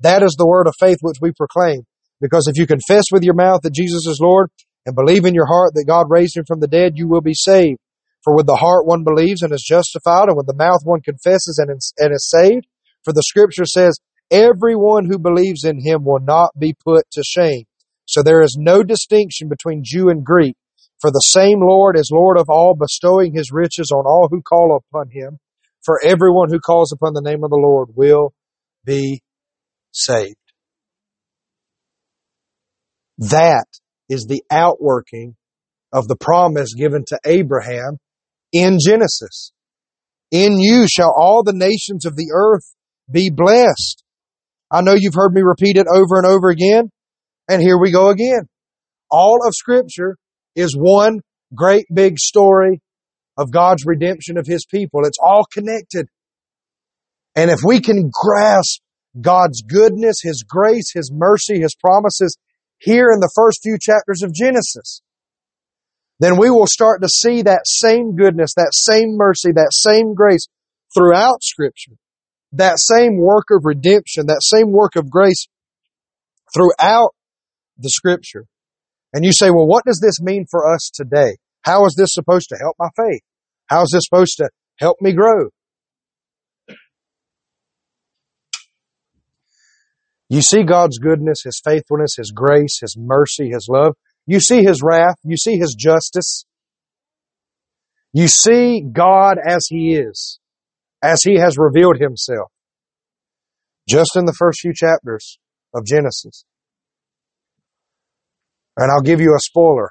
That 0.00 0.22
is 0.22 0.36
the 0.38 0.46
word 0.46 0.68
of 0.68 0.74
faith 0.78 0.98
which 1.00 1.18
we 1.20 1.32
proclaim. 1.32 1.82
Because 2.20 2.46
if 2.46 2.56
you 2.56 2.66
confess 2.66 3.04
with 3.10 3.24
your 3.24 3.34
mouth 3.34 3.62
that 3.62 3.74
Jesus 3.74 4.06
is 4.06 4.20
Lord 4.20 4.48
and 4.86 4.94
believe 4.94 5.24
in 5.24 5.34
your 5.34 5.46
heart 5.46 5.72
that 5.74 5.86
God 5.88 6.06
raised 6.08 6.36
him 6.36 6.44
from 6.46 6.60
the 6.60 6.68
dead, 6.68 6.92
you 6.94 7.08
will 7.08 7.20
be 7.20 7.34
saved. 7.34 7.78
For 8.24 8.34
with 8.34 8.46
the 8.46 8.56
heart 8.56 8.86
one 8.86 9.04
believes 9.04 9.42
and 9.42 9.52
is 9.52 9.62
justified, 9.62 10.28
and 10.28 10.36
with 10.36 10.46
the 10.46 10.56
mouth 10.56 10.80
one 10.82 11.02
confesses 11.02 11.58
and 11.58 11.76
is, 11.76 11.92
and 11.98 12.12
is 12.12 12.28
saved. 12.28 12.66
For 13.04 13.12
the 13.12 13.22
scripture 13.22 13.66
says, 13.66 13.98
everyone 14.30 15.04
who 15.04 15.18
believes 15.18 15.64
in 15.64 15.78
him 15.78 16.04
will 16.04 16.20
not 16.20 16.50
be 16.58 16.74
put 16.84 17.04
to 17.12 17.22
shame. 17.22 17.64
So 18.06 18.22
there 18.22 18.40
is 18.40 18.56
no 18.58 18.82
distinction 18.82 19.48
between 19.48 19.82
Jew 19.84 20.08
and 20.08 20.24
Greek. 20.24 20.56
For 21.00 21.10
the 21.10 21.20
same 21.20 21.60
Lord 21.60 21.98
is 21.98 22.10
Lord 22.10 22.38
of 22.38 22.46
all, 22.48 22.74
bestowing 22.74 23.34
his 23.34 23.50
riches 23.52 23.90
on 23.94 24.06
all 24.06 24.28
who 24.30 24.40
call 24.40 24.74
upon 24.74 25.10
him. 25.10 25.38
For 25.84 26.00
everyone 26.02 26.48
who 26.50 26.60
calls 26.60 26.92
upon 26.92 27.12
the 27.12 27.20
name 27.20 27.44
of 27.44 27.50
the 27.50 27.56
Lord 27.56 27.90
will 27.94 28.32
be 28.86 29.20
saved. 29.92 30.36
That 33.18 33.66
is 34.08 34.24
the 34.24 34.42
outworking 34.50 35.36
of 35.92 36.08
the 36.08 36.16
promise 36.16 36.72
given 36.74 37.04
to 37.08 37.18
Abraham 37.26 37.98
in 38.54 38.78
Genesis. 38.80 39.52
In 40.30 40.58
you 40.58 40.86
shall 40.88 41.12
all 41.14 41.42
the 41.42 41.52
nations 41.52 42.06
of 42.06 42.16
the 42.16 42.30
earth 42.32 42.74
be 43.10 43.28
blessed. 43.28 44.02
I 44.70 44.80
know 44.80 44.94
you've 44.96 45.14
heard 45.14 45.34
me 45.34 45.42
repeat 45.42 45.76
it 45.76 45.86
over 45.92 46.16
and 46.16 46.26
over 46.26 46.48
again, 46.48 46.90
and 47.48 47.60
here 47.60 47.78
we 47.78 47.92
go 47.92 48.08
again. 48.08 48.48
All 49.10 49.40
of 49.46 49.54
scripture 49.54 50.16
is 50.56 50.74
one 50.78 51.20
great 51.54 51.84
big 51.92 52.18
story 52.18 52.80
of 53.36 53.50
God's 53.50 53.84
redemption 53.84 54.38
of 54.38 54.46
His 54.46 54.64
people. 54.64 55.04
It's 55.04 55.18
all 55.22 55.44
connected. 55.52 56.06
And 57.36 57.50
if 57.50 57.60
we 57.64 57.80
can 57.80 58.10
grasp 58.12 58.80
God's 59.20 59.62
goodness, 59.62 60.16
His 60.22 60.44
grace, 60.48 60.92
His 60.94 61.10
mercy, 61.12 61.60
His 61.60 61.74
promises 61.74 62.36
here 62.78 63.08
in 63.12 63.20
the 63.20 63.32
first 63.34 63.60
few 63.62 63.76
chapters 63.80 64.22
of 64.22 64.32
Genesis, 64.32 65.02
then 66.24 66.38
we 66.38 66.48
will 66.48 66.66
start 66.66 67.02
to 67.02 67.08
see 67.08 67.42
that 67.42 67.66
same 67.66 68.16
goodness, 68.16 68.54
that 68.54 68.72
same 68.72 69.16
mercy, 69.16 69.52
that 69.52 69.72
same 69.72 70.14
grace 70.14 70.48
throughout 70.96 71.42
scripture. 71.42 71.92
That 72.52 72.78
same 72.78 73.18
work 73.18 73.46
of 73.50 73.64
redemption, 73.64 74.26
that 74.28 74.40
same 74.40 74.72
work 74.72 74.96
of 74.96 75.10
grace 75.10 75.48
throughout 76.54 77.10
the 77.76 77.90
scripture. 77.90 78.46
And 79.12 79.24
you 79.24 79.32
say, 79.32 79.50
well, 79.50 79.66
what 79.66 79.84
does 79.84 80.00
this 80.00 80.20
mean 80.22 80.46
for 80.50 80.72
us 80.72 80.90
today? 80.94 81.36
How 81.62 81.84
is 81.84 81.94
this 81.94 82.14
supposed 82.14 82.48
to 82.50 82.56
help 82.60 82.76
my 82.78 82.88
faith? 82.96 83.20
How 83.66 83.82
is 83.82 83.90
this 83.92 84.04
supposed 84.04 84.38
to 84.38 84.48
help 84.78 84.96
me 85.00 85.12
grow? 85.12 85.50
You 90.28 90.40
see 90.40 90.62
God's 90.62 90.98
goodness, 90.98 91.42
His 91.44 91.60
faithfulness, 91.62 92.14
His 92.16 92.32
grace, 92.34 92.78
His 92.80 92.96
mercy, 92.98 93.50
His 93.50 93.68
love. 93.70 93.94
You 94.26 94.40
see 94.40 94.62
His 94.62 94.80
wrath. 94.82 95.16
You 95.22 95.36
see 95.36 95.56
His 95.58 95.74
justice. 95.78 96.44
You 98.12 98.28
see 98.28 98.80
God 98.80 99.36
as 99.44 99.66
He 99.68 99.94
is, 99.94 100.38
as 101.02 101.22
He 101.22 101.38
has 101.38 101.56
revealed 101.58 101.98
Himself. 101.98 102.50
Just 103.88 104.16
in 104.16 104.24
the 104.24 104.32
first 104.32 104.60
few 104.60 104.72
chapters 104.74 105.38
of 105.74 105.84
Genesis. 105.84 106.44
And 108.76 108.90
I'll 108.90 109.02
give 109.02 109.20
you 109.20 109.34
a 109.34 109.40
spoiler. 109.40 109.90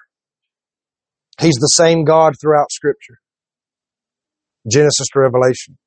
He's 1.40 1.56
the 1.56 1.68
same 1.68 2.04
God 2.04 2.34
throughout 2.42 2.72
Scripture. 2.72 3.20
Genesis 4.70 5.08
to 5.14 5.20
Revelation. 5.20 5.78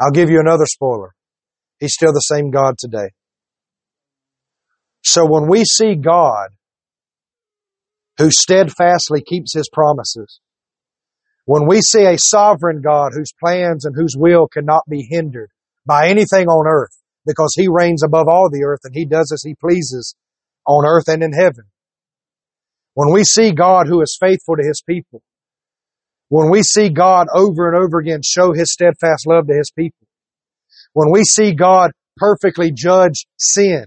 I'll 0.00 0.10
give 0.10 0.30
you 0.30 0.40
another 0.40 0.66
spoiler. 0.66 1.14
He's 1.78 1.94
still 1.94 2.12
the 2.12 2.20
same 2.20 2.50
God 2.50 2.76
today. 2.78 3.10
So 5.02 5.26
when 5.26 5.48
we 5.48 5.64
see 5.64 5.94
God 5.94 6.48
who 8.18 8.30
steadfastly 8.30 9.22
keeps 9.22 9.54
his 9.54 9.68
promises, 9.72 10.40
when 11.44 11.66
we 11.66 11.80
see 11.80 12.04
a 12.04 12.18
sovereign 12.18 12.82
God 12.82 13.12
whose 13.14 13.32
plans 13.38 13.84
and 13.84 13.94
whose 13.94 14.14
will 14.16 14.48
cannot 14.48 14.82
be 14.88 15.06
hindered 15.08 15.50
by 15.86 16.08
anything 16.08 16.48
on 16.48 16.66
earth 16.66 17.00
because 17.24 17.54
he 17.56 17.68
reigns 17.68 18.02
above 18.02 18.26
all 18.28 18.50
the 18.50 18.64
earth 18.64 18.80
and 18.84 18.94
he 18.94 19.04
does 19.04 19.30
as 19.32 19.42
he 19.44 19.54
pleases 19.54 20.16
on 20.66 20.84
earth 20.84 21.08
and 21.08 21.22
in 21.22 21.32
heaven. 21.32 21.64
When 22.94 23.12
we 23.12 23.22
see 23.22 23.52
God 23.52 23.86
who 23.86 24.00
is 24.02 24.18
faithful 24.20 24.56
to 24.56 24.66
his 24.66 24.82
people, 24.88 25.22
when 26.28 26.50
we 26.50 26.62
see 26.62 26.88
God 26.88 27.28
over 27.32 27.68
and 27.68 27.76
over 27.76 27.98
again 27.98 28.20
show 28.24 28.52
his 28.52 28.72
steadfast 28.72 29.26
love 29.26 29.46
to 29.46 29.54
his 29.54 29.70
people, 29.70 30.08
when 30.94 31.12
we 31.12 31.22
see 31.22 31.52
God 31.52 31.92
perfectly 32.16 32.72
judge 32.72 33.26
sin, 33.38 33.84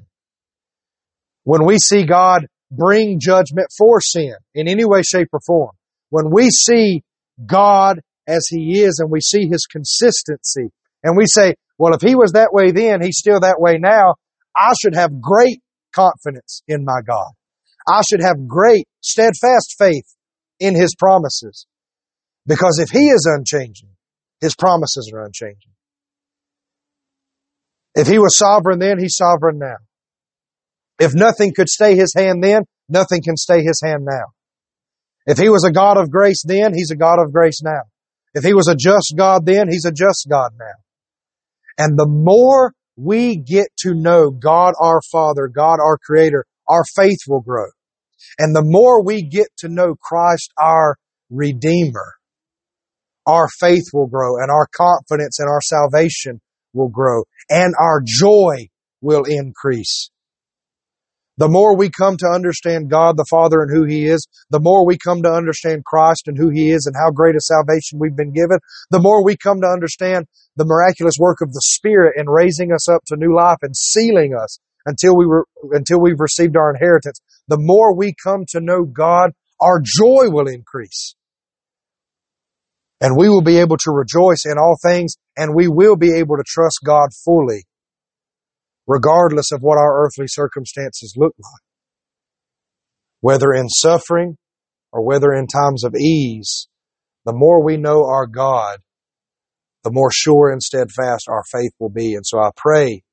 when 1.44 1.66
we 1.66 1.78
see 1.78 2.06
God 2.06 2.46
bring 2.72 3.20
judgment 3.20 3.68
for 3.78 4.00
sin 4.02 4.36
in 4.54 4.68
any 4.68 4.86
way, 4.86 5.02
shape, 5.02 5.30
or 5.34 5.40
form, 5.46 5.72
when 6.10 6.32
we 6.32 6.50
see 6.50 7.04
God 7.46 8.00
as 8.28 8.48
He 8.50 8.82
is 8.82 9.00
and 9.00 9.12
we 9.12 9.22
see 9.22 9.48
His 9.48 9.66
consistency, 9.66 10.72
and 11.04 11.18
we 11.18 11.26
say, 11.26 11.56
well, 11.78 11.94
if 11.94 12.02
He 12.02 12.16
was 12.16 12.34
that 12.34 12.54
way 12.54 12.72
then, 12.72 13.02
He's 13.02 13.18
still 13.18 13.40
that 13.40 13.60
way 13.60 13.78
now, 13.80 14.16
I 14.56 14.74
should 14.82 14.96
have 14.96 15.22
great 15.22 15.62
confidence 15.94 16.62
in 16.68 16.84
my 16.84 17.02
God. 17.06 17.32
I 17.88 18.02
should 18.08 18.22
have 18.22 18.48
great, 18.48 18.88
steadfast 19.02 19.76
faith 19.78 20.16
in 20.60 20.76
His 20.76 20.94
promises. 20.98 21.66
Because 22.46 22.80
if 22.80 22.90
He 22.90 23.10
is 23.10 23.28
unchanging, 23.30 23.90
His 24.42 24.56
promises 24.56 25.12
are 25.14 25.24
unchanging. 25.24 25.72
If 27.96 28.08
He 28.08 28.20
was 28.20 28.38
sovereign 28.38 28.80
then, 28.80 29.00
He's 29.00 29.16
sovereign 29.18 29.58
now. 29.60 29.78
If 31.00 31.14
nothing 31.14 31.54
could 31.56 31.70
stay 31.70 31.96
His 31.96 32.14
hand 32.16 32.44
then, 32.44 32.64
nothing 32.88 33.22
can 33.24 33.38
stay 33.38 33.64
His 33.64 33.82
hand 33.84 34.06
now. 34.06 34.34
If 35.26 35.38
He 35.38 35.50
was 35.50 35.64
a 35.64 35.72
God 35.72 35.98
of 35.98 36.12
grace 36.12 36.44
then, 36.46 36.74
He's 36.74 36.92
a 36.92 36.98
God 36.98 37.20
of 37.20 37.32
grace 37.32 37.62
now. 37.64 37.82
If 38.34 38.44
He 38.44 38.54
was 38.54 38.68
a 38.68 38.76
just 38.76 39.14
God 39.18 39.46
then, 39.46 39.70
He's 39.70 39.86
a 39.86 39.92
just 39.92 40.28
God 40.30 40.52
now. 40.60 40.76
And 41.78 41.98
the 41.98 42.08
more 42.08 42.74
we 42.98 43.38
get 43.38 43.68
to 43.80 43.94
know 43.94 44.30
God 44.30 44.74
our 44.80 45.00
Father, 45.12 45.48
God 45.48 45.80
our 45.80 45.98
Creator, 45.98 46.46
our 46.68 46.84
faith 46.96 47.20
will 47.28 47.42
grow. 47.42 47.68
And 48.38 48.54
the 48.54 48.64
more 48.64 49.04
we 49.04 49.24
get 49.24 49.48
to 49.60 49.70
know 49.70 49.96
Christ 49.96 50.52
our 50.58 50.98
Redeemer, 51.30 52.16
our 53.26 53.48
faith 53.60 53.86
will 53.94 54.08
grow 54.08 54.38
and 54.38 54.52
our 54.52 54.68
confidence 54.76 55.40
and 55.40 55.48
our 55.48 55.62
salvation 55.62 56.42
will 56.74 56.90
grow 56.90 57.24
and 57.50 57.74
our 57.80 58.02
joy 58.04 58.68
will 59.02 59.24
increase. 59.24 60.10
The 61.40 61.48
more 61.48 61.78
we 61.78 61.90
come 61.90 62.18
to 62.18 62.28
understand 62.28 62.90
God 62.90 63.16
the 63.16 63.26
Father 63.30 63.62
and 63.62 63.72
who 63.72 63.86
He 63.86 64.08
is, 64.08 64.28
the 64.50 64.60
more 64.60 64.86
we 64.86 64.98
come 64.98 65.24
to 65.24 65.32
understand 65.32 65.86
Christ 65.86 66.28
and 66.28 66.38
who 66.38 66.50
He 66.50 66.70
is 66.70 66.86
and 66.86 66.94
how 66.98 67.12
great 67.12 67.38
a 67.38 67.40
salvation 67.40 67.98
we've 67.98 68.16
been 68.16 68.34
given, 68.34 68.60
the 68.92 69.00
more 69.00 69.24
we 69.24 69.38
come 69.38 69.62
to 69.62 69.68
understand 69.68 70.26
the 70.58 70.66
miraculous 70.66 71.16
work 71.18 71.38
of 71.42 71.54
the 71.54 71.62
Spirit 71.64 72.16
in 72.18 72.30
raising 72.30 72.74
us 72.74 72.90
up 72.90 73.06
to 73.08 73.16
new 73.16 73.34
life 73.34 73.60
and 73.62 73.74
sealing 73.74 74.34
us 74.36 74.60
until 74.86 75.16
we 75.16 75.26
were, 75.26 75.46
until 75.72 76.02
we've 76.02 76.20
received 76.20 76.58
our 76.58 76.74
inheritance. 76.74 77.22
The 77.48 77.58
more 77.58 77.96
we 77.96 78.14
come 78.22 78.44
to 78.50 78.60
know 78.60 78.84
God, 78.84 79.32
our 79.62 79.80
joy 79.82 80.30
will 80.30 80.50
increase. 80.50 81.16
And 83.00 83.16
we 83.16 83.30
will 83.30 83.44
be 83.44 83.60
able 83.60 83.78
to 83.78 83.92
rejoice 83.92 84.44
in 84.46 84.58
all 84.58 84.76
things 84.84 85.16
and 85.38 85.56
we 85.56 85.70
will 85.70 85.96
be 85.96 86.16
able 86.16 86.36
to 86.36 86.44
trust 86.46 86.80
God 86.84 87.12
fully 87.24 87.64
regardless 88.90 89.52
of 89.52 89.62
what 89.62 89.78
our 89.78 90.04
earthly 90.04 90.26
circumstances 90.28 91.14
look 91.16 91.36
like. 91.38 91.62
Whether 93.22 93.54
in 93.54 93.70
suffering 93.70 94.38
or 94.92 95.06
whether 95.06 95.32
in 95.32 95.46
times 95.46 95.84
of 95.84 95.94
ease, 95.94 96.68
the 97.24 97.34
more 97.34 97.64
we 97.64 97.78
know 97.78 98.06
our 98.06 98.26
God, 98.26 98.80
the 99.84 99.92
more 99.92 100.10
sure 100.12 100.52
and 100.52 100.62
steadfast 100.62 101.28
our 101.30 101.44
faith 101.52 101.72
will 101.80 101.92
be. 101.92 102.16
And 102.16 102.26
so 102.26 102.40
I 102.40 102.50
pray 102.58 103.04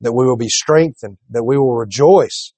that 0.00 0.12
we 0.12 0.26
will 0.26 0.36
be 0.36 0.48
strengthened, 0.48 1.18
that 1.30 1.44
we 1.44 1.56
will 1.56 1.76
rejoice, 1.76 2.52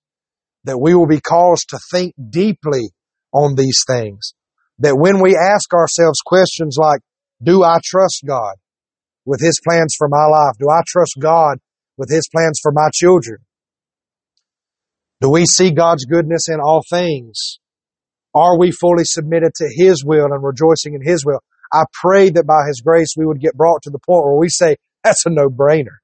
that 0.65 0.81
we 0.81 0.95
will 0.95 1.07
be 1.07 1.21
caused 1.21 1.69
to 1.69 1.79
think 1.91 2.15
deeply 2.31 2.93
on 3.35 3.57
these 3.57 3.81
things. 3.87 4.33
That 4.79 4.97
when 4.97 5.21
we 5.21 5.37
ask 5.37 5.75
ourselves 5.75 6.21
questions 6.25 6.79
like, 6.81 7.03
do 7.43 7.63
I 7.63 7.77
trust 7.85 8.23
God 8.27 8.55
with 9.27 9.43
His 9.43 9.61
plans 9.63 9.95
for 9.99 10.09
my 10.09 10.25
life? 10.25 10.57
Do 10.59 10.71
I 10.71 10.81
trust 10.89 11.17
God 11.21 11.59
with 11.97 12.11
His 12.11 12.29
plans 12.35 12.59
for 12.63 12.73
my 12.73 12.89
children? 12.93 13.39
Do 15.21 15.31
we 15.31 15.47
see 15.47 15.71
God's 15.71 16.05
goodness 16.05 16.49
in 16.49 16.61
all 16.61 16.83
things? 16.89 17.59
Are 18.35 18.59
we 18.59 18.71
fully 18.71 19.05
submitted 19.05 19.53
to 19.57 19.69
His 19.71 20.05
will 20.05 20.25
and 20.25 20.43
rejoicing 20.43 20.95
in 20.95 21.03
His 21.03 21.25
will? 21.25 21.41
I 21.73 21.85
pray 21.93 22.31
that 22.31 22.47
by 22.47 22.67
His 22.67 22.81
grace 22.81 23.15
we 23.17 23.27
would 23.27 23.41
get 23.41 23.57
brought 23.57 23.83
to 23.83 23.91
the 23.91 23.99
point 23.99 24.25
where 24.25 24.39
we 24.39 24.49
say, 24.49 24.77
that's 25.05 25.27
a 25.27 25.31
no-brainer. 25.31 25.99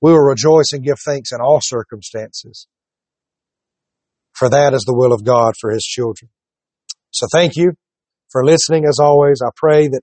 We 0.00 0.12
will 0.12 0.20
rejoice 0.20 0.72
and 0.72 0.84
give 0.84 0.98
thanks 1.04 1.32
in 1.32 1.40
all 1.40 1.60
circumstances. 1.62 2.66
For 4.32 4.48
that 4.48 4.74
is 4.74 4.82
the 4.82 4.94
will 4.94 5.12
of 5.12 5.24
God 5.24 5.54
for 5.60 5.70
His 5.70 5.84
children. 5.84 6.30
So 7.10 7.26
thank 7.30 7.56
you 7.56 7.72
for 8.30 8.44
listening 8.44 8.84
as 8.84 8.98
always. 8.98 9.40
I 9.44 9.50
pray 9.54 9.88
that 9.88 10.02